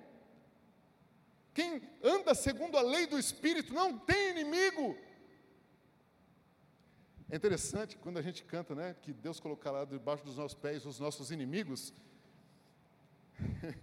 Quem 1.53 1.81
anda 2.03 2.33
segundo 2.33 2.77
a 2.77 2.81
lei 2.81 3.05
do 3.05 3.19
Espírito 3.19 3.73
não 3.73 3.97
tem 3.97 4.31
inimigo. 4.31 4.97
É 7.31 7.35
interessante 7.37 7.97
quando 7.97 8.17
a 8.17 8.21
gente 8.21 8.43
canta, 8.43 8.75
né, 8.75 8.93
que 9.01 9.13
Deus 9.13 9.39
colocará 9.39 9.85
debaixo 9.85 10.25
dos 10.25 10.35
nossos 10.35 10.53
pés 10.53 10.85
os 10.85 10.99
nossos 10.99 11.31
inimigos. 11.31 11.93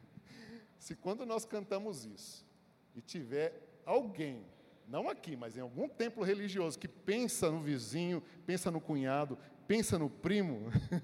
Se 0.78 0.94
quando 0.94 1.24
nós 1.24 1.46
cantamos 1.46 2.04
isso 2.04 2.46
e 2.94 3.00
tiver 3.00 3.58
alguém, 3.86 4.44
não 4.86 5.08
aqui, 5.08 5.34
mas 5.34 5.56
em 5.56 5.60
algum 5.60 5.88
templo 5.88 6.22
religioso 6.22 6.78
que 6.78 6.86
pensa 6.86 7.50
no 7.50 7.62
vizinho, 7.62 8.22
pensa 8.44 8.70
no 8.70 8.82
cunhado, 8.82 9.38
pensa 9.66 9.98
no 9.98 10.10
primo, 10.10 10.70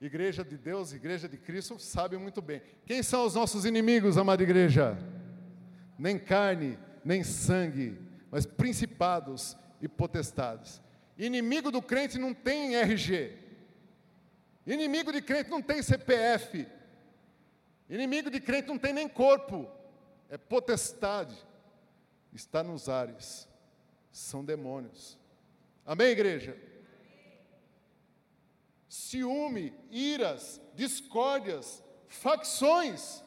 Igreja 0.00 0.44
de 0.44 0.58
Deus, 0.58 0.92
Igreja 0.92 1.28
de 1.28 1.36
Cristo, 1.36 1.78
sabe 1.78 2.16
muito 2.16 2.42
bem. 2.42 2.60
Quem 2.84 3.04
são 3.04 3.24
os 3.24 3.36
nossos 3.36 3.64
inimigos, 3.64 4.18
amada 4.18 4.42
igreja? 4.42 4.98
Nem 5.96 6.18
carne, 6.18 6.76
nem 7.04 7.22
sangue, 7.22 7.96
mas 8.32 8.46
principados 8.46 9.54
e 9.78 9.86
potestades. 9.86 10.80
Inimigo 11.18 11.70
do 11.70 11.82
crente 11.82 12.16
não 12.16 12.32
tem 12.32 12.76
RG. 12.76 13.38
Inimigo 14.66 15.12
de 15.12 15.20
crente 15.20 15.50
não 15.50 15.60
tem 15.60 15.82
CPF. 15.82 16.66
Inimigo 17.90 18.30
de 18.30 18.40
crente 18.40 18.68
não 18.68 18.78
tem 18.78 18.94
nem 18.94 19.06
corpo. 19.06 19.70
É 20.30 20.38
potestade. 20.38 21.36
Está 22.32 22.62
nos 22.62 22.88
ares. 22.88 23.46
São 24.10 24.42
demônios. 24.42 25.18
Amém, 25.84 26.08
igreja? 26.08 26.56
Ciúme, 28.88 29.74
iras, 29.90 30.58
discórdias, 30.74 31.84
facções. 32.08 33.22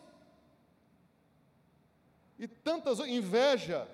E 2.39 2.47
tantas 2.47 2.97
inveja, 2.99 3.87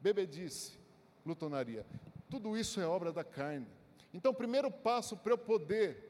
bebedice, 0.00 0.78
glutonaria. 1.24 1.84
Tudo 2.30 2.56
isso 2.56 2.80
é 2.80 2.86
obra 2.86 3.12
da 3.12 3.24
carne. 3.24 3.66
Então, 4.12 4.32
primeiro 4.32 4.70
passo 4.70 5.16
para 5.16 5.32
eu 5.32 5.38
poder, 5.38 6.04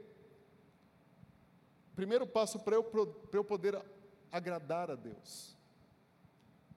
primeiro 1.95 2.27
passo 2.27 2.59
para 2.61 2.77
eu, 2.77 2.85
para 2.85 3.39
eu 3.39 3.45
poder 3.45 3.81
agradar 4.31 4.91
a 4.91 4.95
Deus, 4.95 5.57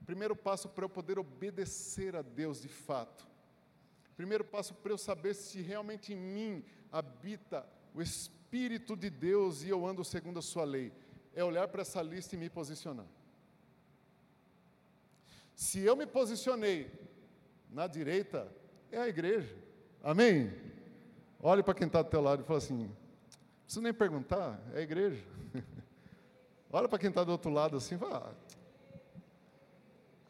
primeiro 0.04 0.34
passo 0.34 0.68
para 0.68 0.84
eu 0.84 0.88
poder 0.88 1.18
obedecer 1.18 2.16
a 2.16 2.22
Deus 2.22 2.60
de 2.60 2.68
fato, 2.68 3.26
primeiro 4.16 4.44
passo 4.44 4.74
para 4.74 4.92
eu 4.92 4.98
saber 4.98 5.34
se 5.34 5.60
realmente 5.60 6.12
em 6.12 6.16
mim 6.16 6.64
habita 6.90 7.66
o 7.94 8.02
Espírito 8.02 8.96
de 8.96 9.08
Deus 9.08 9.62
e 9.62 9.68
eu 9.68 9.86
ando 9.86 10.04
segundo 10.04 10.38
a 10.38 10.42
Sua 10.42 10.64
lei, 10.64 10.92
é 11.34 11.44
olhar 11.44 11.68
para 11.68 11.82
essa 11.82 12.02
lista 12.02 12.34
e 12.34 12.38
me 12.38 12.50
posicionar. 12.50 13.06
Se 15.54 15.80
eu 15.80 15.94
me 15.96 16.06
posicionei 16.06 16.90
na 17.70 17.86
direita, 17.86 18.50
é 18.90 18.98
a 18.98 19.08
igreja. 19.08 19.56
Amém? 20.02 20.52
Olhe 21.40 21.62
para 21.62 21.74
quem 21.74 21.86
está 21.86 22.02
do 22.02 22.08
teu 22.08 22.20
lado 22.20 22.42
e 22.42 22.44
fala 22.44 22.58
assim: 22.58 22.84
não 22.84 22.96
precisa 23.64 23.82
nem 23.82 23.92
perguntar, 23.92 24.60
é 24.74 24.78
a 24.78 24.82
igreja. 24.82 25.24
Olha 26.72 26.88
para 26.88 26.98
quem 26.98 27.08
está 27.08 27.24
do 27.24 27.32
outro 27.32 27.50
lado 27.50 27.76
assim 27.76 27.96
e 27.96 27.98
fala: 27.98 28.30
ah, 28.30 28.52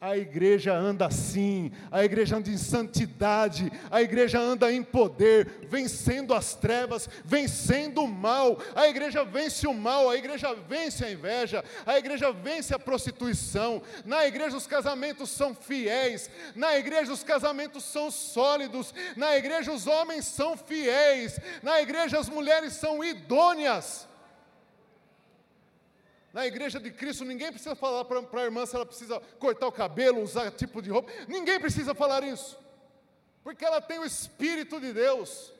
a 0.03 0.17
igreja 0.17 0.73
anda 0.73 1.05
assim, 1.05 1.71
a 1.89 2.03
igreja 2.03 2.35
anda 2.35 2.49
em 2.49 2.57
santidade, 2.57 3.71
a 3.89 4.01
igreja 4.01 4.37
anda 4.37 4.69
em 4.69 4.83
poder, 4.83 5.65
vencendo 5.69 6.33
as 6.33 6.53
trevas, 6.53 7.07
vencendo 7.23 8.01
o 8.03 8.07
mal. 8.07 8.59
A 8.75 8.85
igreja 8.89 9.23
vence 9.23 9.65
o 9.65 9.73
mal, 9.73 10.09
a 10.09 10.17
igreja 10.17 10.53
vence 10.67 11.05
a 11.05 11.11
inveja, 11.11 11.63
a 11.85 11.97
igreja 11.97 12.33
vence 12.33 12.75
a 12.75 12.79
prostituição. 12.79 13.81
Na 14.03 14.27
igreja 14.27 14.57
os 14.57 14.67
casamentos 14.67 15.29
são 15.29 15.55
fiéis, 15.55 16.29
na 16.53 16.77
igreja 16.77 17.13
os 17.13 17.23
casamentos 17.23 17.85
são 17.85 18.11
sólidos, 18.11 18.93
na 19.15 19.37
igreja 19.37 19.71
os 19.71 19.87
homens 19.87 20.25
são 20.25 20.57
fiéis, 20.57 21.39
na 21.61 21.81
igreja 21.81 22.19
as 22.19 22.27
mulheres 22.27 22.73
são 22.73 23.01
idôneas. 23.01 24.05
Na 26.33 26.47
igreja 26.47 26.79
de 26.79 26.89
Cristo, 26.89 27.23
ninguém 27.23 27.51
precisa 27.51 27.75
falar 27.75 28.03
para 28.05 28.41
a 28.41 28.43
irmã 28.43 28.65
se 28.65 28.75
ela 28.75 28.87
precisa 28.87 29.21
cortar 29.37 29.67
o 29.67 29.71
cabelo, 29.71 30.19
usar 30.19 30.49
tipo 30.49 30.81
de 30.81 30.89
roupa. 30.89 31.11
Ninguém 31.27 31.59
precisa 31.59 31.93
falar 31.93 32.23
isso. 32.23 32.57
Porque 33.43 33.63
ela 33.63 33.79
tem 33.79 33.99
o 33.99 34.05
Espírito 34.05 34.81
de 34.81 34.91
Deus. 34.91 35.53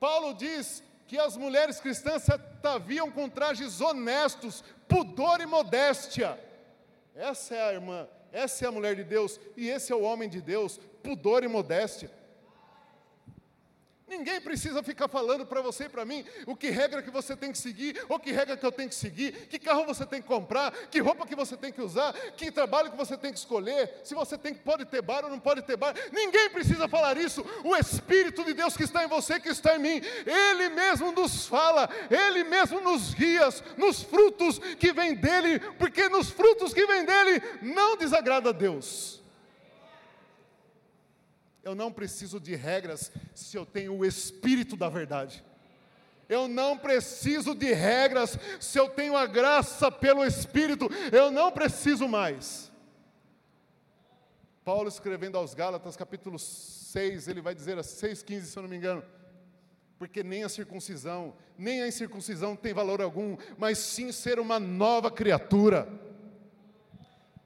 Paulo 0.00 0.32
diz 0.32 0.82
que 1.06 1.18
as 1.18 1.36
mulheres 1.36 1.78
cristãs 1.78 2.22
se 2.22 2.32
ataviam 2.32 3.10
com 3.10 3.28
trajes 3.28 3.78
honestos, 3.80 4.64
pudor 4.88 5.42
e 5.42 5.46
modéstia. 5.46 6.40
Essa 7.14 7.54
é 7.54 7.68
a 7.68 7.72
irmã, 7.74 8.08
essa 8.32 8.64
é 8.64 8.68
a 8.68 8.72
mulher 8.72 8.96
de 8.96 9.04
Deus, 9.04 9.38
e 9.54 9.68
esse 9.68 9.92
é 9.92 9.94
o 9.94 10.02
homem 10.02 10.28
de 10.28 10.40
Deus, 10.40 10.80
pudor 11.02 11.44
e 11.44 11.48
modéstia. 11.48 12.10
Ninguém 14.08 14.40
precisa 14.40 14.84
ficar 14.84 15.08
falando 15.08 15.44
para 15.44 15.60
você 15.60 15.84
e 15.84 15.88
para 15.88 16.04
mim 16.04 16.24
o 16.46 16.54
que 16.54 16.70
regra 16.70 17.02
que 17.02 17.10
você 17.10 17.36
tem 17.36 17.50
que 17.50 17.58
seguir, 17.58 18.00
ou 18.08 18.20
que 18.20 18.30
regra 18.30 18.56
que 18.56 18.64
eu 18.64 18.70
tenho 18.70 18.88
que 18.88 18.94
seguir, 18.94 19.32
que 19.48 19.58
carro 19.58 19.84
você 19.84 20.06
tem 20.06 20.22
que 20.22 20.28
comprar, 20.28 20.70
que 20.88 21.00
roupa 21.00 21.26
que 21.26 21.34
você 21.34 21.56
tem 21.56 21.72
que 21.72 21.82
usar, 21.82 22.12
que 22.36 22.52
trabalho 22.52 22.90
que 22.90 22.96
você 22.96 23.16
tem 23.16 23.32
que 23.32 23.38
escolher, 23.38 24.00
se 24.04 24.14
você 24.14 24.38
tem 24.38 24.54
pode 24.54 24.84
ter 24.84 25.02
bar 25.02 25.24
ou 25.24 25.30
não 25.30 25.40
pode 25.40 25.62
ter 25.62 25.76
bar. 25.76 25.92
Ninguém 26.12 26.48
precisa 26.50 26.86
falar 26.86 27.18
isso. 27.18 27.44
O 27.64 27.74
Espírito 27.74 28.44
de 28.44 28.54
Deus 28.54 28.76
que 28.76 28.84
está 28.84 29.04
em 29.04 29.08
você, 29.08 29.40
que 29.40 29.48
está 29.48 29.76
em 29.76 29.80
mim, 29.80 30.00
Ele 30.24 30.68
mesmo 30.68 31.10
nos 31.10 31.46
fala, 31.46 31.88
Ele 32.08 32.44
mesmo 32.44 32.80
nos 32.80 33.12
guia 33.12 33.48
nos 33.76 34.02
frutos 34.02 34.58
que 34.78 34.92
vêm 34.92 35.14
dele, 35.14 35.58
porque 35.78 36.08
nos 36.08 36.30
frutos 36.30 36.72
que 36.72 36.86
vêm 36.86 37.04
dele 37.04 37.42
não 37.60 37.96
desagrada 37.96 38.50
a 38.50 38.52
Deus. 38.52 39.25
Eu 41.66 41.74
não 41.74 41.90
preciso 41.90 42.38
de 42.38 42.54
regras 42.54 43.10
se 43.34 43.56
eu 43.56 43.66
tenho 43.66 43.92
o 43.92 44.04
Espírito 44.04 44.76
da 44.76 44.88
verdade. 44.88 45.44
Eu 46.28 46.46
não 46.46 46.78
preciso 46.78 47.56
de 47.56 47.72
regras 47.72 48.38
se 48.60 48.78
eu 48.78 48.88
tenho 48.88 49.16
a 49.16 49.26
graça 49.26 49.90
pelo 49.90 50.24
Espírito. 50.24 50.88
Eu 51.10 51.28
não 51.32 51.50
preciso 51.50 52.06
mais. 52.06 52.70
Paulo 54.64 54.88
escrevendo 54.88 55.36
aos 55.38 55.54
Gálatas, 55.54 55.96
capítulo 55.96 56.38
6, 56.38 57.26
ele 57.26 57.40
vai 57.40 57.52
dizer 57.52 57.76
a 57.76 57.82
6,15, 57.82 58.42
se 58.42 58.56
eu 58.56 58.62
não 58.62 58.70
me 58.70 58.76
engano. 58.76 59.02
Porque 59.98 60.22
nem 60.22 60.44
a 60.44 60.48
circuncisão, 60.48 61.34
nem 61.58 61.82
a 61.82 61.88
incircuncisão 61.88 62.54
tem 62.54 62.72
valor 62.72 63.02
algum, 63.02 63.36
mas 63.58 63.78
sim 63.78 64.12
ser 64.12 64.38
uma 64.38 64.60
nova 64.60 65.10
criatura. 65.10 65.88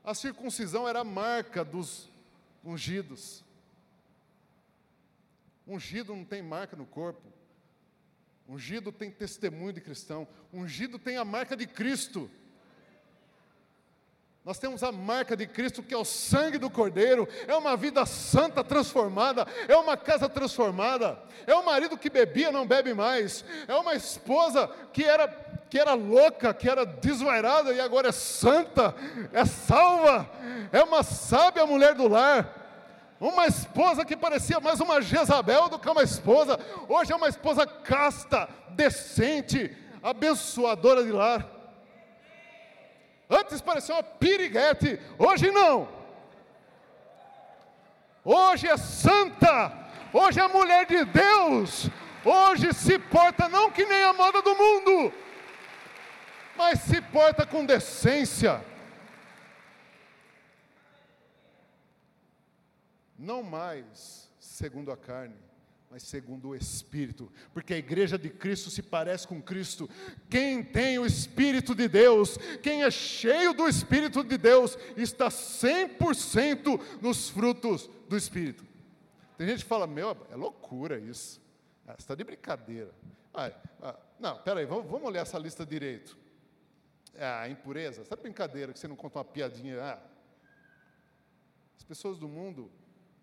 A 0.04 0.12
circuncisão 0.14 0.86
era 0.86 1.00
a 1.00 1.04
marca 1.04 1.64
dos 1.64 2.10
ungidos. 2.62 3.48
Ungido 5.66 6.14
não 6.14 6.24
tem 6.24 6.42
marca 6.42 6.76
no 6.76 6.86
corpo. 6.86 7.22
Ungido 8.48 8.90
tem 8.90 9.10
testemunho 9.10 9.72
de 9.72 9.80
cristão. 9.80 10.26
Ungido 10.52 10.98
tem 10.98 11.16
a 11.16 11.24
marca 11.24 11.56
de 11.56 11.66
Cristo. 11.66 12.30
Nós 14.44 14.58
temos 14.58 14.82
a 14.82 14.90
marca 14.90 15.36
de 15.36 15.46
Cristo, 15.46 15.82
que 15.82 15.92
é 15.92 15.96
o 15.96 16.04
sangue 16.04 16.56
do 16.56 16.70
Cordeiro, 16.70 17.28
é 17.46 17.54
uma 17.54 17.76
vida 17.76 18.06
santa 18.06 18.64
transformada, 18.64 19.46
é 19.68 19.76
uma 19.76 19.98
casa 19.98 20.28
transformada, 20.30 21.22
é 21.46 21.54
um 21.54 21.62
marido 21.62 21.96
que 21.96 22.08
bebia, 22.08 22.50
não 22.50 22.66
bebe 22.66 22.94
mais, 22.94 23.44
é 23.68 23.74
uma 23.74 23.94
esposa 23.94 24.66
que 24.94 25.04
era, 25.04 25.28
que 25.68 25.78
era 25.78 25.92
louca, 25.92 26.54
que 26.54 26.68
era 26.68 26.86
desvairada 26.86 27.74
e 27.74 27.80
agora 27.80 28.08
é 28.08 28.12
santa, 28.12 28.94
é 29.30 29.44
salva, 29.44 30.28
é 30.72 30.82
uma 30.82 31.02
sábia 31.02 31.66
mulher 31.66 31.94
do 31.94 32.08
lar, 32.08 32.59
uma 33.20 33.46
esposa 33.46 34.04
que 34.04 34.16
parecia 34.16 34.58
mais 34.58 34.80
uma 34.80 35.02
Jezabel 35.02 35.68
do 35.68 35.78
que 35.78 35.88
uma 35.88 36.02
esposa, 36.02 36.58
hoje 36.88 37.12
é 37.12 37.16
uma 37.16 37.28
esposa 37.28 37.66
casta, 37.66 38.48
decente, 38.70 39.76
abençoadora 40.02 41.04
de 41.04 41.12
lar. 41.12 41.46
Antes 43.28 43.60
parecia 43.60 43.94
uma 43.94 44.02
piriguete, 44.02 44.98
hoje 45.18 45.50
não. 45.50 45.86
Hoje 48.24 48.66
é 48.66 48.76
santa, 48.78 49.70
hoje 50.12 50.40
é 50.40 50.48
mulher 50.48 50.86
de 50.86 51.04
Deus, 51.04 51.88
hoje 52.24 52.72
se 52.72 52.98
porta 52.98 53.48
não 53.48 53.70
que 53.70 53.84
nem 53.84 54.02
a 54.02 54.14
moda 54.14 54.40
do 54.40 54.54
mundo, 54.56 55.12
mas 56.56 56.80
se 56.80 57.00
porta 57.02 57.46
com 57.46 57.64
decência 57.64 58.64
não 63.20 63.42
mais 63.42 64.30
segundo 64.40 64.90
a 64.90 64.96
carne, 64.96 65.36
mas 65.90 66.04
segundo 66.04 66.48
o 66.48 66.56
Espírito, 66.56 67.30
porque 67.52 67.74
a 67.74 67.78
igreja 67.78 68.16
de 68.16 68.30
Cristo 68.30 68.70
se 68.70 68.80
parece 68.80 69.26
com 69.26 69.42
Cristo. 69.42 69.90
Quem 70.28 70.62
tem 70.62 70.98
o 70.98 71.04
Espírito 71.04 71.74
de 71.74 71.88
Deus, 71.88 72.38
quem 72.62 72.84
é 72.84 72.90
cheio 72.90 73.52
do 73.52 73.68
Espírito 73.68 74.24
de 74.24 74.38
Deus, 74.38 74.78
está 74.96 75.28
100% 75.28 76.80
nos 77.02 77.28
frutos 77.28 77.90
do 78.08 78.16
Espírito. 78.16 78.64
Tem 79.36 79.48
gente 79.48 79.64
que 79.64 79.68
fala, 79.68 79.86
meu, 79.86 80.16
é 80.30 80.36
loucura 80.36 80.98
isso. 80.98 81.40
Ah, 81.86 81.92
você 81.92 82.02
está 82.02 82.14
de 82.14 82.24
brincadeira. 82.24 82.94
Ah, 83.34 83.52
não, 84.18 84.38
peraí, 84.42 84.64
vamos, 84.64 84.88
vamos 84.88 85.08
olhar 85.08 85.22
essa 85.22 85.38
lista 85.38 85.66
direito. 85.66 86.16
Ah, 87.18 87.48
impureza, 87.48 88.02
essa 88.02 88.16
brincadeira 88.16 88.72
que 88.72 88.78
você 88.78 88.86
não 88.86 88.96
conta 88.96 89.18
uma 89.18 89.24
piadinha. 89.24 89.82
Ah. 89.82 89.98
As 91.76 91.82
pessoas 91.82 92.16
do 92.16 92.28
mundo 92.28 92.70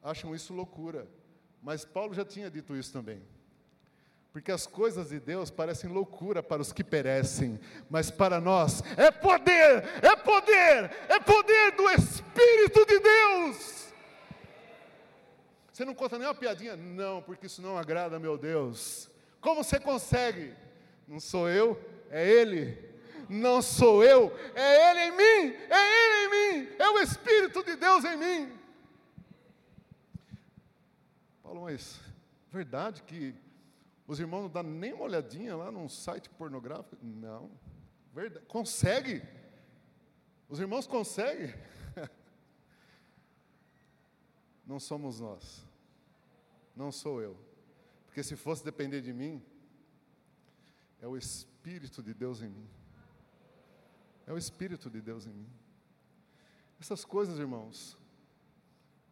acham 0.08 0.34
isso 0.34 0.53
loucura. 0.53 1.08
Mas 1.62 1.84
Paulo 1.84 2.14
já 2.14 2.24
tinha 2.24 2.49
dito 2.49 2.76
isso 2.76 2.93
também. 2.93 3.22
Porque 4.32 4.51
as 4.51 4.66
coisas 4.66 5.10
de 5.10 5.20
Deus 5.20 5.49
parecem 5.49 5.89
loucura 5.89 6.41
para 6.43 6.62
os 6.62 6.72
que 6.72 6.84
perecem, 6.84 7.60
mas 7.89 8.12
para 8.12 8.39
nós 8.39 8.84
é 8.95 9.10
poder, 9.10 9.84
é 10.01 10.16
poder, 10.16 10.91
é 11.10 11.20
poder 11.20 11.72
do 11.72 11.89
Espírito 11.89 12.86
de 12.86 12.99
Deus. 12.99 13.93
Você 15.74 15.84
não 15.84 15.93
conta 15.93 16.18
nem 16.18 16.28
uma 16.28 16.36
piadinha? 16.36 16.76
Não, 16.76 17.22
porque 17.22 17.47
isso 17.47 17.62
não 17.62 17.78
agrada, 17.78 18.20
meu 18.20 18.38
Deus. 18.38 19.10
Como 19.41 19.64
você 19.64 19.80
consegue? 19.80 20.53
Não 21.08 21.20
sou 21.20 21.49
eu, 21.49 21.80
é 22.10 22.28
Ele. 22.28 22.78
Não 23.28 23.62
sou 23.62 24.03
eu, 24.03 24.32
é 24.55 24.91
Ele 24.91 24.99
em 25.01 25.12
mim, 25.12 25.55
é 25.70 26.05
Ele 26.05 26.26
em 26.26 26.30
mim, 26.30 26.76
é 26.80 26.89
o 26.89 26.99
Espírito 26.99 27.64
de 27.64 27.76
Deus 27.76 28.05
em 28.05 28.18
mim. 28.18 28.58
Paulo, 31.48 31.62
mas 31.62 32.02
verdade 32.52 33.04
que 33.04 33.34
os 34.06 34.20
irmãos 34.20 34.41
não 34.41 34.50
dão 34.50 34.64
nem 34.64 34.91
uma 34.91 35.06
olhadinha 35.06 35.56
lá 35.56 35.72
num 35.72 35.88
site 35.88 36.30
pornográfico? 36.30 36.98
Não. 37.02 37.50
Verdade. 38.14 38.45
Consegue? 38.48 39.24
Os 40.50 40.60
irmãos 40.60 40.86
conseguem? 40.86 41.54
Não 44.66 44.78
somos 44.78 45.22
nós. 45.22 45.64
Não 46.76 46.91
sou 46.91 47.22
eu. 47.22 47.38
Porque 48.06 48.24
se 48.24 48.36
fosse 48.36 48.64
depender 48.66 49.00
de 49.00 49.14
mim, 49.14 49.41
é 51.02 51.08
o 51.08 51.16
Espírito 51.16 52.04
de 52.04 52.14
Deus 52.14 52.41
em 52.41 52.50
mim. 52.50 52.70
É 54.26 54.34
o 54.34 54.38
Espírito 54.38 54.89
de 54.89 55.00
Deus 55.00 55.26
em 55.26 55.32
mim. 55.32 55.50
Essas 56.78 57.06
coisas, 57.06 57.39
irmãos, 57.39 57.98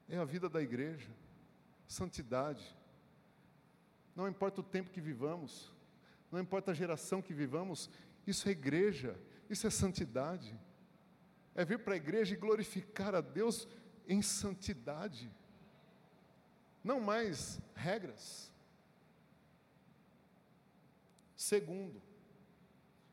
é 0.09 0.17
a 0.17 0.25
vida 0.25 0.49
da 0.49 0.61
igreja 0.61 1.09
santidade. 1.87 2.75
Não 4.15 4.27
importa 4.27 4.61
o 4.61 4.63
tempo 4.63 4.91
que 4.91 5.01
vivamos, 5.01 5.73
não 6.31 6.39
importa 6.39 6.71
a 6.71 6.73
geração 6.73 7.21
que 7.21 7.33
vivamos, 7.33 7.89
isso 8.25 8.47
é 8.47 8.51
igreja, 8.51 9.19
isso 9.49 9.67
é 9.67 9.69
santidade. 9.69 10.57
É 11.53 11.63
vir 11.63 11.79
para 11.79 11.93
a 11.93 11.97
igreja 11.97 12.33
e 12.33 12.37
glorificar 12.37 13.15
a 13.15 13.21
Deus 13.21 13.67
em 14.07 14.21
santidade. 14.21 15.31
Não 16.83 16.99
mais 16.99 17.59
regras. 17.73 18.51
Segundo, 21.35 22.01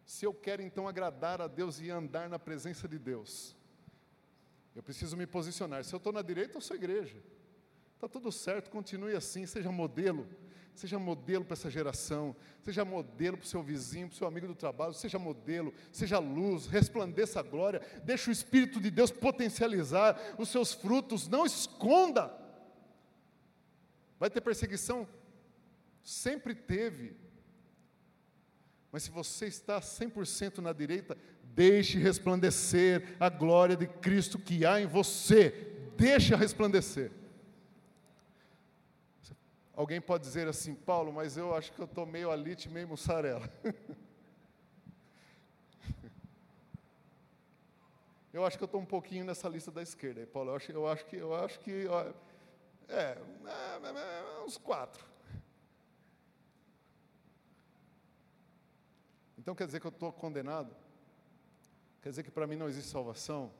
se 0.04 0.24
eu 0.24 0.34
quero 0.34 0.62
então 0.62 0.88
agradar 0.88 1.40
a 1.40 1.46
Deus 1.46 1.80
e 1.80 1.90
andar 1.90 2.28
na 2.28 2.38
presença 2.38 2.88
de 2.88 2.98
Deus, 2.98 3.56
eu 4.74 4.82
preciso 4.82 5.16
me 5.16 5.26
posicionar. 5.26 5.84
Se 5.84 5.94
eu 5.94 5.98
estou 5.98 6.12
na 6.12 6.22
direita, 6.22 6.56
eu 6.56 6.60
sou 6.60 6.76
igreja. 6.76 7.22
Está 8.02 8.08
tudo 8.08 8.32
certo, 8.32 8.68
continue 8.68 9.14
assim, 9.14 9.46
seja 9.46 9.70
modelo. 9.70 10.26
Seja 10.74 10.98
modelo 10.98 11.44
para 11.44 11.52
essa 11.52 11.70
geração, 11.70 12.34
seja 12.64 12.84
modelo 12.84 13.36
para 13.36 13.44
o 13.44 13.48
seu 13.48 13.62
vizinho, 13.62 14.08
para 14.08 14.14
o 14.14 14.18
seu 14.18 14.26
amigo 14.26 14.48
do 14.48 14.56
trabalho, 14.56 14.92
seja 14.92 15.20
modelo, 15.20 15.72
seja 15.92 16.18
luz, 16.18 16.66
resplandeça 16.66 17.38
a 17.38 17.44
glória, 17.44 17.80
deixe 18.02 18.28
o 18.28 18.32
Espírito 18.32 18.80
de 18.80 18.90
Deus 18.90 19.12
potencializar 19.12 20.20
os 20.36 20.48
seus 20.48 20.72
frutos, 20.72 21.28
não 21.28 21.46
esconda. 21.46 22.36
Vai 24.18 24.28
ter 24.28 24.40
perseguição? 24.40 25.06
Sempre 26.02 26.56
teve. 26.56 27.14
Mas 28.90 29.04
se 29.04 29.12
você 29.12 29.46
está 29.46 29.80
100% 29.80 30.58
na 30.58 30.72
direita, 30.72 31.16
deixe 31.44 32.00
resplandecer 32.00 33.14
a 33.20 33.28
glória 33.28 33.76
de 33.76 33.86
Cristo 33.86 34.40
que 34.40 34.66
há 34.66 34.80
em 34.80 34.86
você. 34.86 35.50
Deixe 35.96 36.34
resplandecer. 36.34 37.21
Alguém 39.74 40.00
pode 40.02 40.24
dizer 40.24 40.46
assim, 40.46 40.74
Paulo, 40.74 41.10
mas 41.12 41.36
eu 41.38 41.54
acho 41.54 41.72
que 41.72 41.80
eu 41.80 41.86
estou 41.86 42.04
meio 42.04 42.30
alite, 42.30 42.68
meio 42.68 42.86
mussarela. 42.86 43.50
eu 48.32 48.44
acho 48.44 48.58
que 48.58 48.64
eu 48.64 48.66
estou 48.66 48.82
um 48.82 48.86
pouquinho 48.86 49.24
nessa 49.24 49.48
lista 49.48 49.70
da 49.70 49.80
esquerda, 49.80 50.26
Paulo. 50.26 50.50
Eu 50.50 50.56
acho, 50.56 50.72
eu 50.72 50.86
acho 50.86 51.06
que, 51.06 51.16
eu 51.16 51.34
acho 51.34 51.58
que, 51.60 51.86
ó, 51.86 52.02
é, 52.02 52.12
é, 52.92 53.18
é, 53.18 54.44
uns 54.44 54.58
quatro. 54.58 55.02
Então 59.38 59.54
quer 59.54 59.64
dizer 59.64 59.80
que 59.80 59.86
eu 59.86 59.90
estou 59.90 60.12
condenado? 60.12 60.76
Quer 62.02 62.10
dizer 62.10 62.22
que 62.22 62.30
para 62.30 62.46
mim 62.46 62.56
não 62.56 62.68
existe 62.68 62.90
salvação? 62.90 63.50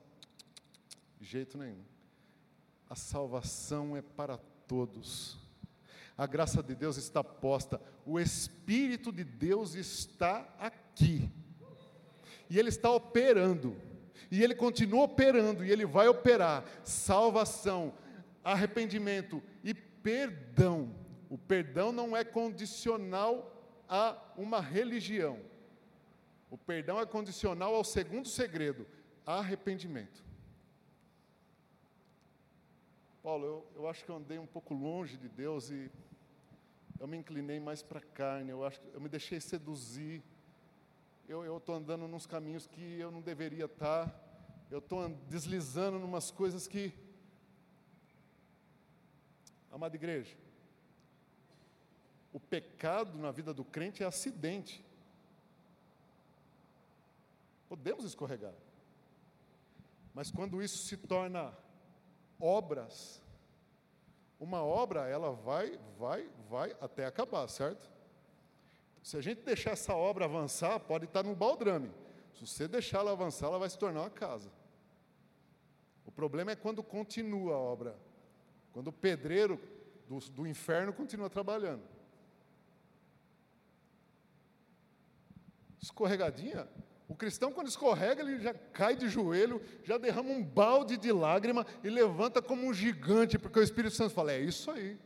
De 1.19 1.25
jeito 1.25 1.57
nenhum. 1.57 1.83
A 2.91 2.95
salvação 2.95 3.97
é 3.97 4.03
para 4.03 4.37
todos 4.69 5.41
a 6.17 6.27
graça 6.27 6.63
de 6.63 6.75
Deus 6.75 6.97
está 6.97 7.23
posta, 7.25 7.81
o 8.05 8.19
Espírito 8.21 9.11
de 9.11 9.25
Deus 9.25 9.75
está 9.75 10.47
aqui, 10.59 11.31
e 12.49 12.59
Ele 12.59 12.69
está 12.69 12.91
operando, 12.91 13.77
e 14.31 14.43
Ele 14.43 14.55
continua 14.55 15.05
operando, 15.05 15.65
e 15.65 15.71
Ele 15.71 15.87
vai 15.87 16.09
operar 16.09 16.65
salvação, 16.85 17.95
arrependimento 18.45 19.43
e 19.65 19.73
perdão. 19.75 20.95
O 21.31 21.39
perdão 21.39 21.93
não 21.93 22.17
é 22.17 22.25
condicional 22.25 23.49
a 23.89 24.17
uma 24.37 24.61
religião, 24.61 25.39
o 26.51 26.59
perdão 26.59 27.01
é 27.01 27.07
condicional 27.07 27.75
ao 27.75 27.85
segundo 27.85 28.29
segredo, 28.29 28.87
arrependimento. 29.25 30.23
Paulo, 33.23 33.47
eu, 33.47 33.67
eu 33.77 33.89
acho 33.89 34.05
que 34.05 34.11
eu 34.11 34.17
andei 34.17 34.37
um 34.37 34.47
pouco 34.47 34.75
longe 34.75 35.17
de 35.17 35.29
Deus 35.29 35.71
e 35.71 35.89
eu 37.03 37.09
me 37.09 37.16
inclinei 37.16 37.59
mais 37.59 37.82
para 37.82 37.98
a 37.98 38.03
carne, 38.03 38.50
eu 38.50 38.64
acho 38.64 38.80
eu 38.94 39.00
me 39.00 39.09
deixei 39.09 39.40
seduzir. 39.40 40.22
Eu 41.28 41.57
estou 41.57 41.74
andando 41.74 42.07
nos 42.07 42.26
caminhos 42.26 42.64
que 42.68 42.80
eu 42.80 43.11
não 43.11 43.20
deveria 43.20 43.64
estar. 43.64 44.09
Tá, 44.09 44.20
eu 44.70 44.78
estou 44.78 45.09
deslizando 45.28 45.98
em 45.98 46.05
umas 46.05 46.30
coisas 46.30 46.68
que. 46.68 46.94
Amada 49.72 49.96
igreja, 49.96 50.36
o 52.32 52.38
pecado 52.38 53.18
na 53.18 53.32
vida 53.32 53.53
do 53.53 53.64
crente 53.64 54.05
é 54.05 54.07
acidente. 54.07 54.84
Podemos 57.68 58.05
escorregar. 58.05 58.55
Mas 60.14 60.30
quando 60.30 60.62
isso 60.62 60.86
se 60.86 60.96
torna 60.96 61.53
obras. 62.38 63.20
Uma 64.43 64.61
obra, 64.61 65.07
ela 65.07 65.30
vai, 65.30 65.78
vai, 65.97 66.28
vai 66.51 66.76
até 66.80 67.07
acabar, 67.07 67.47
certo? 67.47 67.88
Se 69.01 69.16
a 69.16 69.20
gente 69.20 69.43
deixar 69.43 69.70
essa 69.70 69.95
obra 69.95 70.24
avançar, 70.24 70.80
pode 70.80 71.05
estar 71.05 71.22
no 71.22 71.32
baldrame. 71.32 71.93
Se 72.34 72.45
você 72.45 72.66
deixar 72.66 72.99
ela 72.99 73.12
avançar, 73.12 73.47
ela 73.47 73.61
vai 73.61 73.70
se 73.70 73.78
tornar 73.78 74.01
uma 74.01 74.11
casa. 74.11 74.51
O 76.05 76.11
problema 76.11 76.51
é 76.51 76.57
quando 76.57 76.82
continua 76.82 77.55
a 77.55 77.57
obra. 77.57 77.97
Quando 78.72 78.88
o 78.88 78.93
pedreiro 78.93 79.61
do, 80.09 80.18
do 80.18 80.45
inferno 80.45 80.93
continua 80.93 81.30
trabalhando. 81.30 81.84
Escorregadinha, 85.80 86.68
o 87.13 87.15
cristão, 87.15 87.53
quando 87.53 87.69
escorrega, 87.69 88.23
ele 88.23 88.41
já 88.41 88.55
cai 88.55 88.97
de 88.97 89.07
joelho, 89.07 89.61
já 89.85 89.99
derrama 89.99 90.31
um 90.31 90.43
balde 90.43 90.97
de 90.97 91.13
lágrima 91.13 91.67
e 91.85 91.91
levanta 91.91 92.41
como 92.41 92.67
um 92.67 92.73
gigante, 92.73 93.39
porque 93.39 93.59
o 93.59 93.63
Espírito 93.63 93.95
Santo 93.95 94.15
fala: 94.15 94.33
é 94.33 94.41
isso 94.41 94.71
aí, 94.71 94.99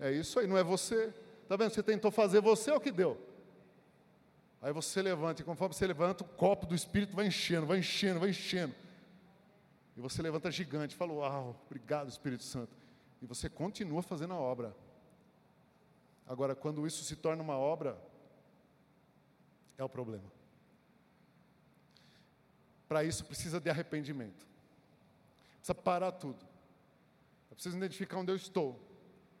é 0.00 0.10
isso 0.10 0.40
aí, 0.40 0.46
não 0.46 0.56
é 0.56 0.64
você. 0.64 1.12
Está 1.42 1.54
vendo? 1.54 1.70
Você 1.70 1.82
tentou 1.82 2.10
fazer 2.10 2.40
você, 2.40 2.70
é 2.70 2.74
o 2.74 2.80
que 2.80 2.90
deu. 2.90 3.20
Aí 4.62 4.72
você 4.72 5.02
levanta, 5.02 5.42
e 5.42 5.44
conforme 5.44 5.74
você 5.74 5.86
levanta, 5.86 6.24
o 6.24 6.26
copo 6.26 6.64
do 6.64 6.74
Espírito 6.74 7.14
vai 7.14 7.26
enchendo, 7.26 7.66
vai 7.66 7.78
enchendo, 7.78 8.20
vai 8.20 8.30
enchendo. 8.30 8.74
E 9.94 10.00
você 10.00 10.22
levanta 10.22 10.50
gigante, 10.50 10.96
fala: 10.96 11.12
Uau, 11.12 11.60
obrigado, 11.66 12.08
Espírito 12.08 12.42
Santo. 12.42 12.74
E 13.20 13.26
você 13.26 13.50
continua 13.50 14.02
fazendo 14.02 14.32
a 14.32 14.38
obra. 14.38 14.74
Agora, 16.26 16.54
quando 16.54 16.86
isso 16.86 17.04
se 17.04 17.16
torna 17.16 17.42
uma 17.42 17.58
obra, 17.58 17.98
é 19.76 19.84
o 19.84 19.90
problema. 19.90 20.33
Para 22.88 23.04
isso 23.04 23.24
precisa 23.24 23.60
de 23.60 23.70
arrependimento. 23.70 24.46
Precisa 25.56 25.74
parar 25.74 26.12
tudo. 26.12 26.44
Eu 27.50 27.54
preciso 27.54 27.76
identificar 27.76 28.18
onde 28.18 28.32
eu 28.32 28.36
estou. 28.36 28.80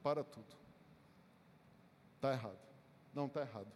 Para 0.02 0.22
tudo. 0.22 0.56
Está 2.16 2.32
errado. 2.32 2.58
Não 3.14 3.26
está 3.26 3.40
errado. 3.40 3.72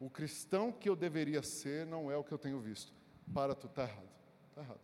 O 0.00 0.10
cristão 0.10 0.72
que 0.72 0.88
eu 0.88 0.96
deveria 0.96 1.42
ser 1.42 1.86
não 1.86 2.10
é 2.10 2.16
o 2.16 2.24
que 2.24 2.32
eu 2.32 2.38
tenho 2.38 2.60
visto. 2.60 2.92
Para, 3.32 3.54
tu 3.54 3.66
está 3.66 3.84
errado. 3.84 4.08
Está 4.50 4.62
errado. 4.62 4.80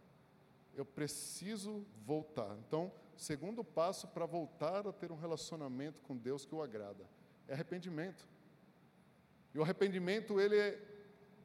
Eu 0.74 0.84
preciso 0.84 1.84
voltar. 2.06 2.56
Então, 2.66 2.92
segundo 3.16 3.62
passo 3.62 4.08
para 4.08 4.24
voltar 4.24 4.86
a 4.86 4.92
ter 4.92 5.12
um 5.12 5.16
relacionamento 5.16 6.00
com 6.02 6.16
Deus 6.16 6.44
que 6.44 6.54
o 6.54 6.62
agrada 6.62 7.04
é 7.50 7.52
arrependimento. 7.52 8.26
E 9.52 9.58
o 9.58 9.62
arrependimento 9.62 10.40
ele, 10.40 10.78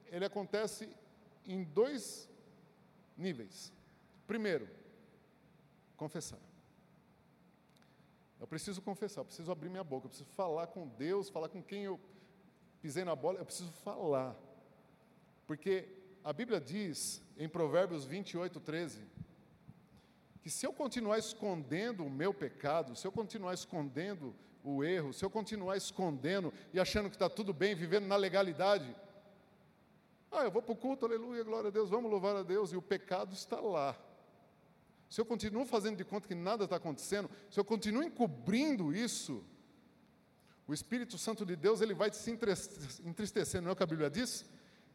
ele 0.06 0.24
acontece 0.24 0.88
em 1.46 1.64
dois 1.64 2.30
níveis. 3.18 3.72
Primeiro, 4.28 4.68
confessar. 5.96 6.40
Eu 8.40 8.48
preciso 8.48 8.82
confessar, 8.82 9.22
eu 9.22 9.26
preciso 9.26 9.52
abrir 9.52 9.70
minha 9.70 9.84
boca, 9.84 10.06
eu 10.06 10.10
preciso 10.10 10.30
falar 10.32 10.68
com 10.68 10.88
Deus, 10.88 11.30
falar 11.30 11.50
com 11.50 11.62
quem 11.64 11.84
eu 11.84 12.00
pisei 12.82 13.04
na 13.04 13.16
bola, 13.16 13.40
eu 13.40 13.46
preciso 13.46 13.72
falar. 13.72 14.36
Porque 15.48 15.88
a 16.24 16.34
Bíblia 16.34 16.60
diz, 16.60 17.22
em 17.38 17.48
Provérbios 17.48 18.06
28, 18.06 18.60
13, 18.60 19.02
que 20.42 20.50
se 20.50 20.66
eu 20.66 20.74
continuar 20.74 21.18
escondendo 21.18 22.06
o 22.06 22.10
meu 22.10 22.34
pecado, 22.34 22.96
se 22.96 23.08
eu 23.08 23.12
continuar 23.12 23.54
escondendo 23.54 24.36
o 24.64 24.84
erro, 24.84 25.14
se 25.14 25.24
eu 25.24 25.30
continuar 25.30 25.78
escondendo 25.78 26.54
e 26.74 26.80
achando 26.80 27.10
que 27.10 27.16
está 27.16 27.30
tudo 27.30 27.54
bem, 27.54 27.74
vivendo 27.74 28.06
na 28.06 28.16
legalidade, 28.16 28.96
ah, 30.36 30.44
eu 30.44 30.52
vou 30.52 30.62
para 30.62 30.74
o 30.74 30.76
culto, 30.76 31.06
aleluia, 31.06 31.44
glória 31.44 31.68
a 31.70 31.72
Deus, 31.72 31.90
vamos 31.90 32.12
louvar 32.12 32.36
a 32.36 32.44
Deus, 32.44 32.72
e 32.72 32.78
o 32.78 32.82
pecado 32.82 33.34
está 33.34 33.60
lá. 33.60 33.98
Se 35.10 35.22
eu 35.22 35.26
continuo 35.26 35.66
fazendo 35.66 35.98
de 35.98 36.04
conta 36.04 36.28
que 36.28 36.36
nada 36.36 36.66
está 36.66 36.76
acontecendo, 36.76 37.30
se 37.50 37.60
eu 37.60 37.66
continuo 37.66 38.04
encobrindo 38.04 38.94
isso, 38.94 39.44
o 40.68 40.74
Espírito 40.74 41.18
Santo 41.18 41.46
de 41.46 41.56
Deus 41.56 41.80
ele 41.82 41.94
vai 41.94 42.12
se 42.12 42.32
entristecer, 43.04 43.62
não 43.62 43.70
é 43.70 43.74
o 43.74 43.76
que 43.76 43.84
a 43.84 43.88
Bíblia 43.88 44.10
diz? 44.10 44.46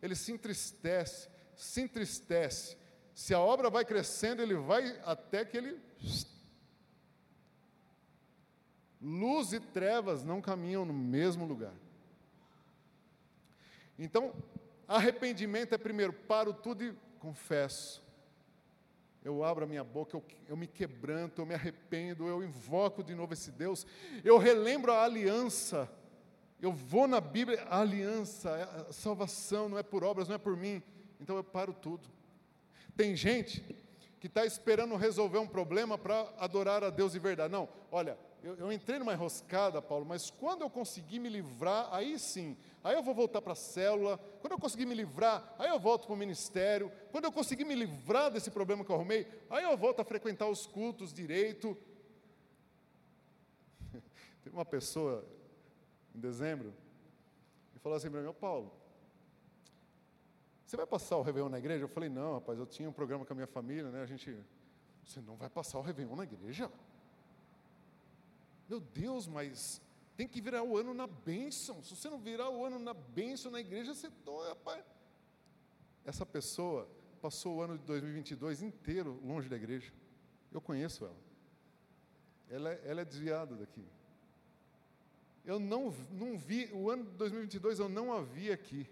Ele 0.03 0.15
se 0.15 0.33
entristece, 0.33 1.29
se 1.55 1.81
entristece. 1.81 2.77
Se 3.15 3.35
a 3.35 3.39
obra 3.39 3.71
vai 3.71 3.85
crescendo, 3.85 4.43
ele 4.43 4.55
vai 4.55 4.99
até 5.05 5.45
que 5.45 5.57
ele. 5.57 5.79
Luz 9.01 9.53
e 9.53 9.61
trevas 9.61 10.25
não 10.25 10.41
caminham 10.41 10.85
no 10.85 10.93
mesmo 10.93 11.47
lugar. 11.47 11.75
Então, 13.99 14.35
arrependimento 14.97 15.75
é 15.75 15.79
primeiro, 15.79 16.13
paro 16.13 16.53
tudo 16.53 16.85
e 16.85 16.95
confesso 17.19 18.03
eu 19.25 19.45
abro 19.45 19.65
a 19.65 19.67
minha 19.67 19.85
boca, 19.85 20.17
eu, 20.17 20.25
eu 20.49 20.57
me 20.57 20.67
quebranto, 20.67 21.43
eu 21.43 21.47
me 21.47 21.55
arrependo, 21.55 22.27
eu 22.27 22.43
invoco 22.43 23.03
de 23.03 23.15
novo 23.15 23.33
esse 23.33 23.51
Deus, 23.51 23.87
eu 24.25 24.39
relembro 24.39 24.93
a 24.93 25.05
aliança, 25.05 25.91
eu 26.61 26.73
vou 26.73 27.07
na 27.07 27.21
Bíblia, 27.21 27.63
a 27.69 27.81
aliança, 27.81 28.51
a 28.89 28.93
salvação 28.93 29.69
não 29.69 29.79
é 29.79 29.83
por 29.83 30.05
obras, 30.05 30.29
não 30.29 30.35
é 30.35 30.39
por 30.39 30.57
mim, 30.57 30.83
então 31.21 31.37
eu 31.37 31.45
paro 31.45 31.73
tudo. 31.73 32.09
Tem 32.97 33.15
gente 33.15 33.65
que 34.19 34.27
está 34.27 34.45
esperando 34.45 34.97
resolver 34.97 35.39
um 35.39 35.47
problema 35.47 35.97
para 35.97 36.33
adorar 36.39 36.83
a 36.85 36.91
Deus 36.91 37.13
de 37.13 37.19
verdade. 37.19 37.53
Não, 37.53 37.69
olha, 37.91 38.19
eu, 38.43 38.55
eu, 38.57 38.73
entrei 38.73 38.99
numa 38.99 39.13
enroscada, 39.13 39.83
Paulo, 39.83 40.07
mas 40.07 40.31
quando 40.31 40.63
eu 40.63 40.71
conseguir 40.71 41.19
me 41.19 41.29
livrar, 41.29 41.89
aí 41.93 42.19
sim, 42.19 42.57
aí 42.83 42.95
eu 42.95 43.03
vou 43.03 43.15
voltar 43.15 43.43
para 43.43 43.53
a 43.53 43.57
célula, 43.57 44.19
quando 44.41 44.53
eu 44.53 44.59
conseguir 44.59 44.87
me 44.87 44.95
livrar, 44.95 45.55
aí 45.59 45.69
eu 45.69 45.79
volto 45.79 46.07
para 46.07 46.15
o 46.15 46.17
ministério, 46.17 46.91
quando 47.11 47.25
eu 47.25 47.33
conseguir 47.33 47.65
me 47.65 47.75
livrar 47.75 48.31
desse 48.31 48.51
problema 48.51 48.85
que 48.85 48.91
eu 48.91 48.97
arrumei, 48.97 49.27
aí 49.51 49.65
eu 49.65 49.77
volto 49.77 50.01
a 50.01 50.05
frequentar 50.05 50.49
os 50.49 50.67
cultos 50.67 51.13
direito. 51.13 51.77
Teve 54.43 54.57
uma 54.57 54.65
pessoa, 54.65 55.25
em 56.15 56.21
dezembro, 56.21 56.73
e 57.75 57.79
falou 57.79 57.97
assim 57.97 58.11
para 58.11 58.23
mim, 58.23 58.33
Paulo, 58.33 58.73
você 60.65 60.77
vai 60.77 60.87
passar 60.87 61.17
o 61.17 61.23
Réveillon 61.23 61.49
na 61.49 61.59
igreja? 61.59 61.85
Eu 61.85 61.89
falei, 61.89 62.09
não, 62.09 62.35
rapaz, 62.35 62.59
eu 62.59 62.65
tinha 62.65 62.89
um 62.89 62.93
programa 62.93 63.27
com 63.27 63.33
a 63.33 63.37
minha 63.37 63.47
família, 63.47 63.91
né? 63.91 64.03
A 64.03 64.07
gente, 64.07 64.39
você 65.05 65.21
não 65.21 65.35
vai 65.35 65.51
passar 65.51 65.79
o 65.79 65.83
Réveillon 65.83 66.15
na 66.15 66.23
igreja? 66.23 66.71
Meu 68.71 68.79
Deus, 68.79 69.27
mas 69.27 69.83
tem 70.17 70.29
que 70.29 70.41
virar 70.41 70.63
o 70.63 70.77
ano 70.79 70.95
na 70.95 71.09
bênção. 71.09 71.83
Se 71.83 71.97
você 71.97 72.09
não 72.09 72.21
virar 72.21 72.49
o 72.51 72.65
ano 72.65 72.79
na 72.79 72.95
bênção 72.95 73.51
na 73.51 73.59
igreja, 73.59 73.93
você 73.93 74.09
dói, 74.25 74.49
rapaz. 74.49 74.85
Essa 76.05 76.25
pessoa 76.25 76.89
passou 77.21 77.57
o 77.57 77.63
ano 77.63 77.77
de 77.77 77.85
2022 77.85 78.63
inteiro 78.63 79.21
longe 79.25 79.49
da 79.49 79.57
igreja. 79.57 79.93
Eu 80.53 80.61
conheço 80.61 81.05
ela. 81.05 81.17
Ela, 82.49 82.71
é, 82.71 82.83
ela 82.85 83.01
é 83.01 83.05
desviada 83.05 83.57
daqui. 83.57 83.85
Eu 85.45 85.59
não, 85.59 85.93
não 86.13 86.39
vi, 86.39 86.71
o 86.73 86.89
ano 86.91 87.03
de 87.03 87.11
2022 87.17 87.81
eu 87.81 87.89
não 87.89 88.13
a 88.13 88.23
vi 88.23 88.53
aqui. 88.53 88.87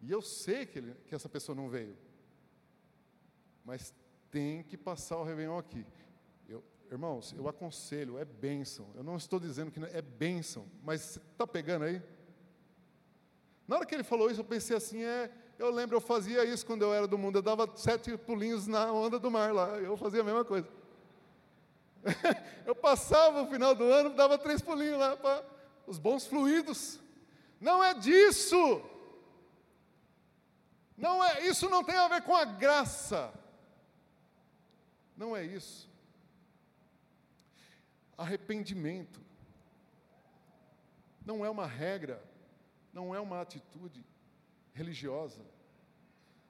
E 0.00 0.10
eu 0.10 0.22
sei 0.22 0.64
que, 0.64 0.78
ele, 0.78 0.94
que 1.06 1.14
essa 1.14 1.28
pessoa 1.28 1.54
não 1.54 1.68
veio. 1.68 1.94
Mas 3.66 3.92
tem 4.30 4.62
que 4.62 4.78
passar 4.78 5.18
o 5.18 5.24
Réveillon 5.24 5.58
aqui. 5.58 5.84
Irmãos, 6.90 7.34
eu 7.36 7.46
aconselho, 7.48 8.18
é 8.18 8.24
bênção. 8.24 8.86
Eu 8.94 9.02
não 9.02 9.16
estou 9.16 9.38
dizendo 9.38 9.70
que 9.70 9.78
não, 9.78 9.88
é 9.88 10.00
bênção, 10.00 10.66
mas 10.82 11.02
você 11.02 11.18
está 11.18 11.46
pegando 11.46 11.84
aí? 11.84 12.02
Na 13.66 13.76
hora 13.76 13.86
que 13.86 13.94
ele 13.94 14.02
falou 14.02 14.30
isso, 14.30 14.40
eu 14.40 14.44
pensei 14.44 14.74
assim, 14.74 15.04
é, 15.04 15.30
eu 15.58 15.70
lembro, 15.70 15.96
eu 15.96 16.00
fazia 16.00 16.44
isso 16.44 16.64
quando 16.64 16.82
eu 16.82 16.94
era 16.94 17.06
do 17.06 17.18
mundo, 17.18 17.36
eu 17.36 17.42
dava 17.42 17.70
sete 17.76 18.16
pulinhos 18.16 18.66
na 18.66 18.90
onda 18.90 19.18
do 19.18 19.30
mar 19.30 19.52
lá, 19.52 19.76
eu 19.78 19.96
fazia 19.98 20.22
a 20.22 20.24
mesma 20.24 20.44
coisa. 20.44 20.66
eu 22.64 22.74
passava 22.74 23.42
o 23.42 23.46
final 23.48 23.74
do 23.74 23.84
ano, 23.84 24.10
dava 24.10 24.38
três 24.38 24.62
pulinhos 24.62 24.98
lá 24.98 25.14
para 25.16 25.44
os 25.86 25.98
bons 25.98 26.26
fluidos. 26.26 26.98
Não 27.60 27.84
é 27.84 27.92
disso. 27.92 28.82
Não 30.96 31.22
é, 31.22 31.46
isso 31.46 31.68
não 31.68 31.84
tem 31.84 31.96
a 31.96 32.08
ver 32.08 32.22
com 32.22 32.34
a 32.34 32.44
graça. 32.44 33.32
Não 35.16 35.36
é 35.36 35.44
isso. 35.44 35.87
Arrependimento 38.18 39.20
não 41.24 41.44
é 41.44 41.48
uma 41.48 41.66
regra, 41.66 42.22
não 42.92 43.14
é 43.14 43.20
uma 43.20 43.40
atitude 43.40 44.04
religiosa, 44.72 45.44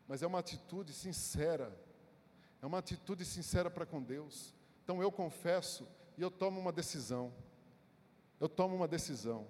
mas 0.06 0.22
é 0.22 0.26
uma 0.26 0.38
atitude 0.38 0.94
sincera, 0.94 1.78
é 2.62 2.66
uma 2.66 2.78
atitude 2.78 3.24
sincera 3.24 3.70
para 3.70 3.84
com 3.84 4.02
Deus. 4.02 4.54
Então 4.82 5.02
eu 5.02 5.12
confesso 5.12 5.86
e 6.16 6.22
eu 6.22 6.30
tomo 6.30 6.58
uma 6.58 6.72
decisão. 6.72 7.34
Eu 8.40 8.48
tomo 8.48 8.74
uma 8.74 8.88
decisão. 8.88 9.46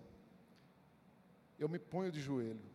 Eu 1.58 1.68
me 1.68 1.78
ponho 1.78 2.10
de 2.10 2.20
joelho. 2.20 2.68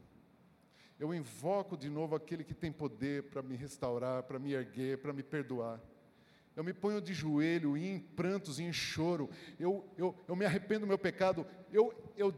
Eu 0.97 1.13
invoco 1.13 1.75
de 1.75 1.89
novo 1.89 2.15
aquele 2.15 2.43
que 2.43 2.53
tem 2.53 2.71
poder 2.71 3.23
para 3.23 3.41
me 3.41 3.57
restaurar, 3.57 4.23
para 4.23 4.39
me 4.39 4.53
erguer, 4.53 4.99
para 4.99 5.11
me 5.11 5.21
perdoar. 5.21 5.81
Eu 6.55 6.63
me 6.63 6.73
ponho 6.73 7.01
de 7.01 7.13
joelho 7.13 7.75
e 7.77 7.87
em 7.87 7.99
prantos 7.99 8.59
e 8.59 8.63
em 8.63 8.71
choro. 8.71 9.29
Eu, 9.59 9.85
eu, 9.97 10.15
eu 10.27 10.35
me 10.35 10.45
arrependo 10.45 10.81
do 10.81 10.87
meu 10.87 10.97
pecado. 10.97 11.47
Eu, 11.71 11.93
eu, 12.15 12.33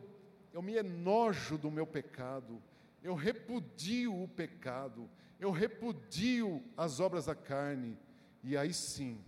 eu 0.54 0.62
me 0.62 0.76
enojo 0.76 1.58
do 1.58 1.70
meu 1.70 1.86
pecado. 1.86 2.62
Eu 3.04 3.14
repudio 3.14 4.24
o 4.24 4.28
pecado. 4.28 5.10
Eu 5.40 5.52
repudio 5.52 6.64
as 6.78 7.00
obras 7.00 7.26
da 7.26 7.36
carne. 7.36 7.98
E 8.42 8.56
aí 8.56 8.74
sim, 8.74 9.20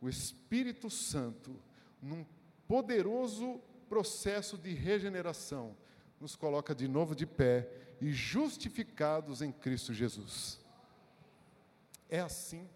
o 0.00 0.08
Espírito 0.08 0.90
Santo, 0.90 1.58
num 2.02 2.26
poderoso 2.66 3.60
processo 3.88 4.58
de 4.58 4.74
regeneração, 4.74 5.76
nos 6.20 6.36
coloca 6.36 6.74
de 6.74 6.86
novo 6.86 7.14
de 7.14 7.24
pé 7.24 7.68
e 8.00 8.12
justificados 8.12 9.40
em 9.40 9.50
Cristo 9.50 9.94
Jesus. 9.94 10.60
É 12.08 12.20
assim. 12.20 12.68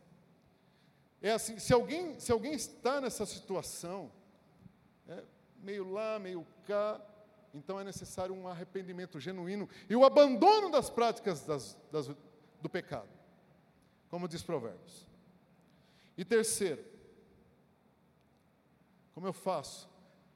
É 1.23 1.31
assim, 1.31 1.57
se 1.59 1.73
alguém, 1.73 2.19
se 2.19 2.33
alguém 2.33 2.53
está 2.53 3.01
nessa 3.01 3.25
situação, 3.25 4.11
é, 5.09 5.23
meio 5.63 5.89
lá, 5.89 6.19
meio 6.19 6.45
cá, 6.67 7.01
então 7.55 7.79
é 7.79 7.85
necessário 7.85 8.35
um 8.35 8.49
arrependimento 8.49 9.21
genuíno 9.21 9.69
e 9.89 9.95
o 9.95 10.05
abandono 10.05 10.69
das 10.69 10.91
práticas 10.91 11.43
das, 11.43 11.79
das, 11.93 12.11
do 12.61 12.69
pecado, 12.69 13.09
como 14.09 14.27
diz 14.27 14.43
Provérbios. 14.43 15.07
E 16.17 16.25
terceiro, 16.25 16.85
como 19.15 19.27
eu 19.27 19.33
faço 19.33 19.89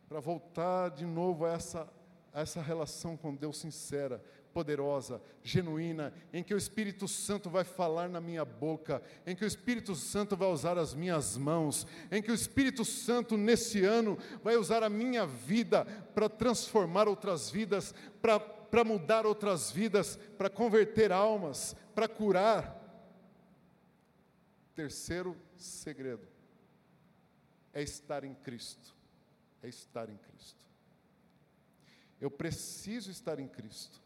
para 0.09 0.20
voltar 0.20 0.91
de 0.91 1.05
novo 1.05 1.47
a 1.47 1.53
essa, 1.53 1.93
a 2.32 2.43
essa 2.43 2.62
relação 2.62 3.16
com 3.16 3.34
Deus 3.34 3.59
sincera, 3.59 4.22
poderosa, 4.57 5.20
genuína, 5.42 6.14
em 6.32 6.42
que 6.42 6.54
o 6.54 6.57
Espírito 6.57 7.07
Santo 7.07 7.50
vai 7.50 7.62
falar 7.62 8.09
na 8.09 8.22
minha 8.22 8.42
boca, 8.42 9.02
em 9.26 9.36
que 9.36 9.44
o 9.44 9.46
Espírito 9.46 9.94
Santo 9.94 10.34
vai 10.34 10.48
usar 10.48 10.78
as 10.78 10.94
minhas 10.94 11.36
mãos, 11.36 11.86
em 12.11 12.22
que 12.22 12.30
o 12.30 12.34
Espírito 12.34 12.82
Santo 12.82 13.36
nesse 13.36 13.84
ano 13.84 14.16
vai 14.42 14.57
usar 14.57 14.82
a 14.82 14.88
minha 14.88 15.26
vida 15.26 15.84
para 16.14 16.26
transformar 16.26 17.07
outras 17.07 17.50
vidas, 17.50 17.94
para 18.22 18.82
mudar 18.82 19.26
outras 19.26 19.70
vidas, 19.70 20.16
para 20.38 20.48
converter 20.48 21.12
almas, 21.12 21.76
para 21.94 22.09
curar. 22.09 22.82
Terceiro 24.74 25.36
segredo 25.59 26.26
é 27.74 27.82
estar 27.82 28.24
em 28.24 28.32
Cristo. 28.32 28.96
É 29.62 29.68
estar 29.68 30.09
em 30.09 30.16
Cristo. 30.16 30.64
Eu 32.18 32.30
preciso 32.30 33.11
estar 33.11 33.38
em 33.38 33.46
Cristo. 33.46 34.05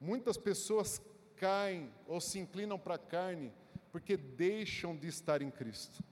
Muitas 0.00 0.36
pessoas 0.36 1.00
caem 1.36 1.92
ou 2.06 2.20
se 2.20 2.38
inclinam 2.38 2.78
para 2.78 2.94
a 2.94 2.98
carne 2.98 3.52
porque 3.90 4.16
deixam 4.16 4.96
de 4.96 5.08
estar 5.08 5.40
em 5.40 5.50
Cristo. 5.50 6.02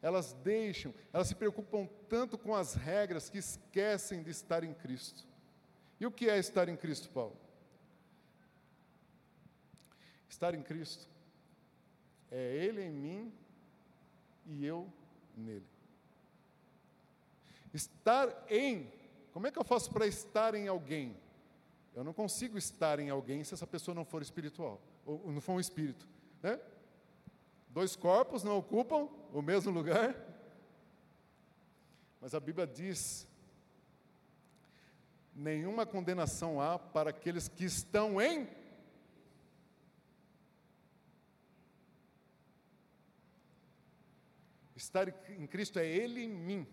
Elas 0.00 0.32
deixam, 0.32 0.94
elas 1.12 1.28
se 1.28 1.34
preocupam 1.34 1.88
tanto 2.08 2.38
com 2.38 2.54
as 2.54 2.74
regras 2.74 3.28
que 3.28 3.38
esquecem 3.38 4.22
de 4.22 4.30
estar 4.30 4.62
em 4.62 4.72
Cristo. 4.72 5.26
E 6.00 6.06
o 6.06 6.12
que 6.12 6.28
é 6.28 6.38
estar 6.38 6.68
em 6.68 6.76
Cristo, 6.76 7.10
Paulo? 7.10 7.36
Estar 10.28 10.54
em 10.54 10.62
Cristo 10.62 11.08
é 12.30 12.56
Ele 12.64 12.82
em 12.82 12.90
mim 12.90 13.32
e 14.46 14.64
eu 14.64 14.90
nele. 15.36 15.66
Estar 17.74 18.46
em, 18.48 18.90
como 19.32 19.46
é 19.46 19.50
que 19.50 19.58
eu 19.58 19.64
faço 19.64 19.90
para 19.90 20.06
estar 20.06 20.54
em 20.54 20.68
alguém? 20.68 21.16
Eu 21.98 22.04
não 22.04 22.12
consigo 22.12 22.56
estar 22.56 23.00
em 23.00 23.10
alguém 23.10 23.42
se 23.42 23.54
essa 23.54 23.66
pessoa 23.66 23.92
não 23.92 24.04
for 24.04 24.22
espiritual, 24.22 24.80
ou 25.04 25.32
não 25.32 25.40
for 25.40 25.54
um 25.54 25.58
espírito. 25.58 26.06
Né? 26.40 26.56
Dois 27.70 27.96
corpos 27.96 28.44
não 28.44 28.56
ocupam 28.56 29.08
o 29.32 29.42
mesmo 29.42 29.72
lugar. 29.72 30.14
Mas 32.20 32.34
a 32.34 32.38
Bíblia 32.38 32.68
diz: 32.68 33.26
nenhuma 35.34 35.84
condenação 35.84 36.60
há 36.60 36.78
para 36.78 37.10
aqueles 37.10 37.48
que 37.48 37.64
estão 37.64 38.22
em. 38.22 38.48
Estar 44.76 45.08
em 45.30 45.48
Cristo 45.48 45.80
é 45.80 45.84
Ele 45.84 46.22
em 46.22 46.28
mim. 46.28 46.66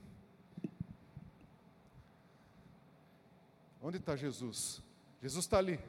Onde 3.82 3.97
está 3.97 4.15
Jesus? 4.15 4.86
Jesus 5.22 5.45
está 5.45 5.57
ali. 5.57 5.80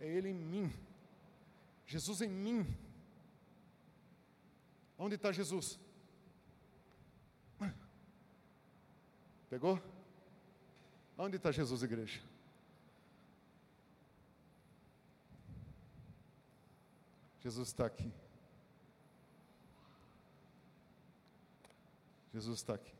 É 0.00 0.06
Ele 0.06 0.28
em 0.28 0.34
mim. 0.34 0.72
Jesus 1.86 2.20
em 2.20 2.28
mim. 2.28 2.66
Onde 4.96 5.14
está 5.14 5.32
Jesus? 5.32 5.78
Pegou? 9.48 9.80
Onde 11.16 11.36
está 11.36 11.50
Jesus, 11.50 11.82
igreja? 11.82 12.20
Jesus 17.40 17.68
está 17.68 17.86
aqui. 17.86 18.12
Jesus 22.32 22.58
está 22.58 22.74
aqui. 22.74 22.97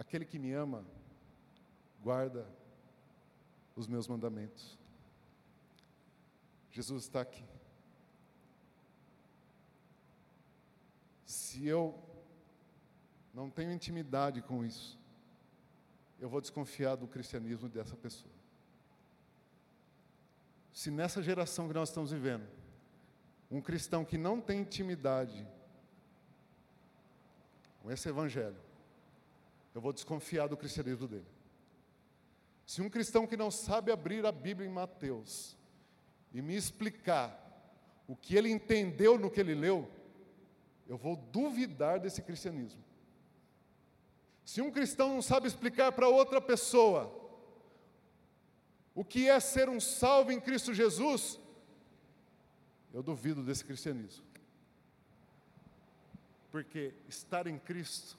Aquele 0.00 0.24
que 0.24 0.38
me 0.38 0.50
ama, 0.54 0.82
guarda 2.02 2.46
os 3.76 3.86
meus 3.86 4.08
mandamentos. 4.08 4.78
Jesus 6.70 7.02
está 7.02 7.20
aqui. 7.20 7.44
Se 11.26 11.66
eu 11.66 12.02
não 13.34 13.50
tenho 13.50 13.72
intimidade 13.72 14.40
com 14.40 14.64
isso, 14.64 14.98
eu 16.18 16.30
vou 16.30 16.40
desconfiar 16.40 16.96
do 16.96 17.06
cristianismo 17.06 17.68
dessa 17.68 17.94
pessoa. 17.94 18.32
Se 20.72 20.90
nessa 20.90 21.22
geração 21.22 21.68
que 21.68 21.74
nós 21.74 21.90
estamos 21.90 22.10
vivendo, 22.10 22.48
um 23.50 23.60
cristão 23.60 24.02
que 24.02 24.16
não 24.16 24.40
tem 24.40 24.62
intimidade 24.62 25.46
com 27.82 27.90
esse 27.92 28.08
evangelho, 28.08 28.69
eu 29.74 29.80
vou 29.80 29.92
desconfiar 29.92 30.48
do 30.48 30.56
cristianismo 30.56 31.06
dele. 31.06 31.26
Se 32.66 32.80
um 32.82 32.90
cristão 32.90 33.26
que 33.26 33.36
não 33.36 33.50
sabe 33.50 33.90
abrir 33.90 34.24
a 34.24 34.32
Bíblia 34.32 34.68
em 34.68 34.72
Mateus, 34.72 35.56
e 36.32 36.40
me 36.40 36.54
explicar 36.54 37.36
o 38.06 38.16
que 38.16 38.36
ele 38.36 38.50
entendeu 38.50 39.18
no 39.18 39.30
que 39.30 39.40
ele 39.40 39.54
leu, 39.54 39.90
eu 40.88 40.96
vou 40.96 41.16
duvidar 41.16 42.00
desse 42.00 42.22
cristianismo. 42.22 42.82
Se 44.44 44.60
um 44.60 44.70
cristão 44.70 45.14
não 45.14 45.22
sabe 45.22 45.46
explicar 45.46 45.92
para 45.92 46.08
outra 46.08 46.40
pessoa 46.40 47.16
o 48.94 49.04
que 49.04 49.28
é 49.28 49.38
ser 49.38 49.68
um 49.68 49.78
salvo 49.78 50.32
em 50.32 50.40
Cristo 50.40 50.74
Jesus, 50.74 51.38
eu 52.92 53.02
duvido 53.02 53.42
desse 53.44 53.64
cristianismo. 53.64 54.24
Porque 56.50 56.92
estar 57.08 57.46
em 57.46 57.58
Cristo 57.58 58.18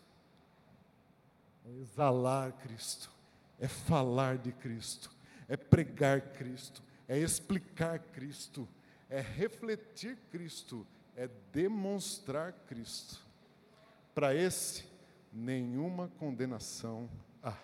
é 1.66 1.72
exalar 1.72 2.53
Cristo, 2.53 3.12
é 3.59 3.68
falar 3.68 4.38
de 4.38 4.51
Cristo, 4.51 5.12
é 5.47 5.55
pregar 5.55 6.22
Cristo, 6.34 6.82
é 7.07 7.18
explicar 7.18 7.99
Cristo, 7.99 8.68
é 9.09 9.20
refletir 9.20 10.18
Cristo, 10.32 10.88
é 11.16 11.30
demonstrar 11.51 12.53
Cristo. 12.68 13.20
Para 14.16 14.34
esse, 14.34 14.86
nenhuma 15.32 16.07
condenação 16.18 17.09
há. 17.43 17.57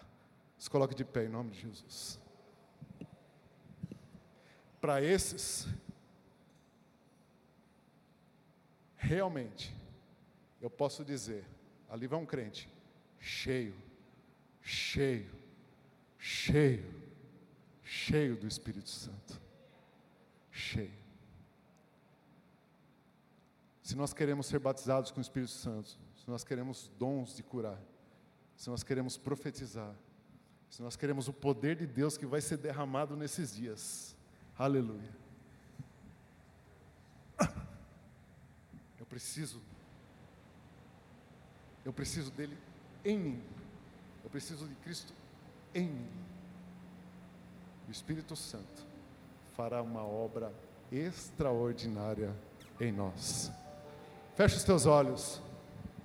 Se 0.57 0.69
coloque 0.69 0.95
de 0.95 1.05
pé 1.05 1.25
em 1.25 1.29
nome 1.29 1.51
de 1.51 1.61
Jesus. 1.61 2.19
Para 4.79 5.01
esses, 5.01 5.67
realmente, 8.95 9.75
eu 10.61 10.69
posso 10.69 11.03
dizer: 11.03 11.45
ali 11.89 12.07
vai 12.07 12.19
um 12.19 12.25
crente, 12.25 12.69
cheio, 13.19 13.86
cheio, 14.67 15.31
cheio 16.19 16.97
cheio 17.87 18.35
do 18.35 18.45
Espírito 18.45 18.89
Santo. 18.89 19.41
Cheio. 20.51 20.91
Se 23.81 23.95
nós 23.95 24.13
queremos 24.13 24.47
ser 24.47 24.59
batizados 24.59 25.11
com 25.11 25.19
o 25.19 25.21
Espírito 25.21 25.51
Santo, 25.51 25.97
se 26.17 26.29
nós 26.29 26.43
queremos 26.43 26.91
dons 26.99 27.35
de 27.35 27.43
curar, 27.43 27.81
se 28.55 28.69
nós 28.69 28.83
queremos 28.83 29.17
profetizar, 29.17 29.95
se 30.69 30.81
nós 30.81 30.97
queremos 30.97 31.29
o 31.29 31.33
poder 31.33 31.77
de 31.77 31.87
Deus 31.87 32.17
que 32.17 32.25
vai 32.25 32.41
ser 32.41 32.57
derramado 32.57 33.15
nesses 33.15 33.55
dias, 33.55 34.15
aleluia. 34.57 35.15
Eu 38.99 39.05
preciso, 39.05 39.61
eu 41.85 41.93
preciso 41.93 42.29
dele 42.31 42.57
em 43.05 43.17
mim, 43.17 43.43
eu 44.27 44.29
preciso 44.29 44.67
de 44.67 44.75
Cristo 44.75 45.13
em 45.73 45.87
mim 45.87 46.09
o 47.87 47.91
Espírito 47.91 48.35
Santo 48.35 48.85
fará 49.55 49.81
uma 49.81 50.03
obra 50.03 50.51
extraordinária 50.91 52.35
em 52.81 52.91
nós. 52.91 53.49
Feche 54.35 54.57
os 54.57 54.63
teus 54.65 54.85
olhos. 54.85 55.41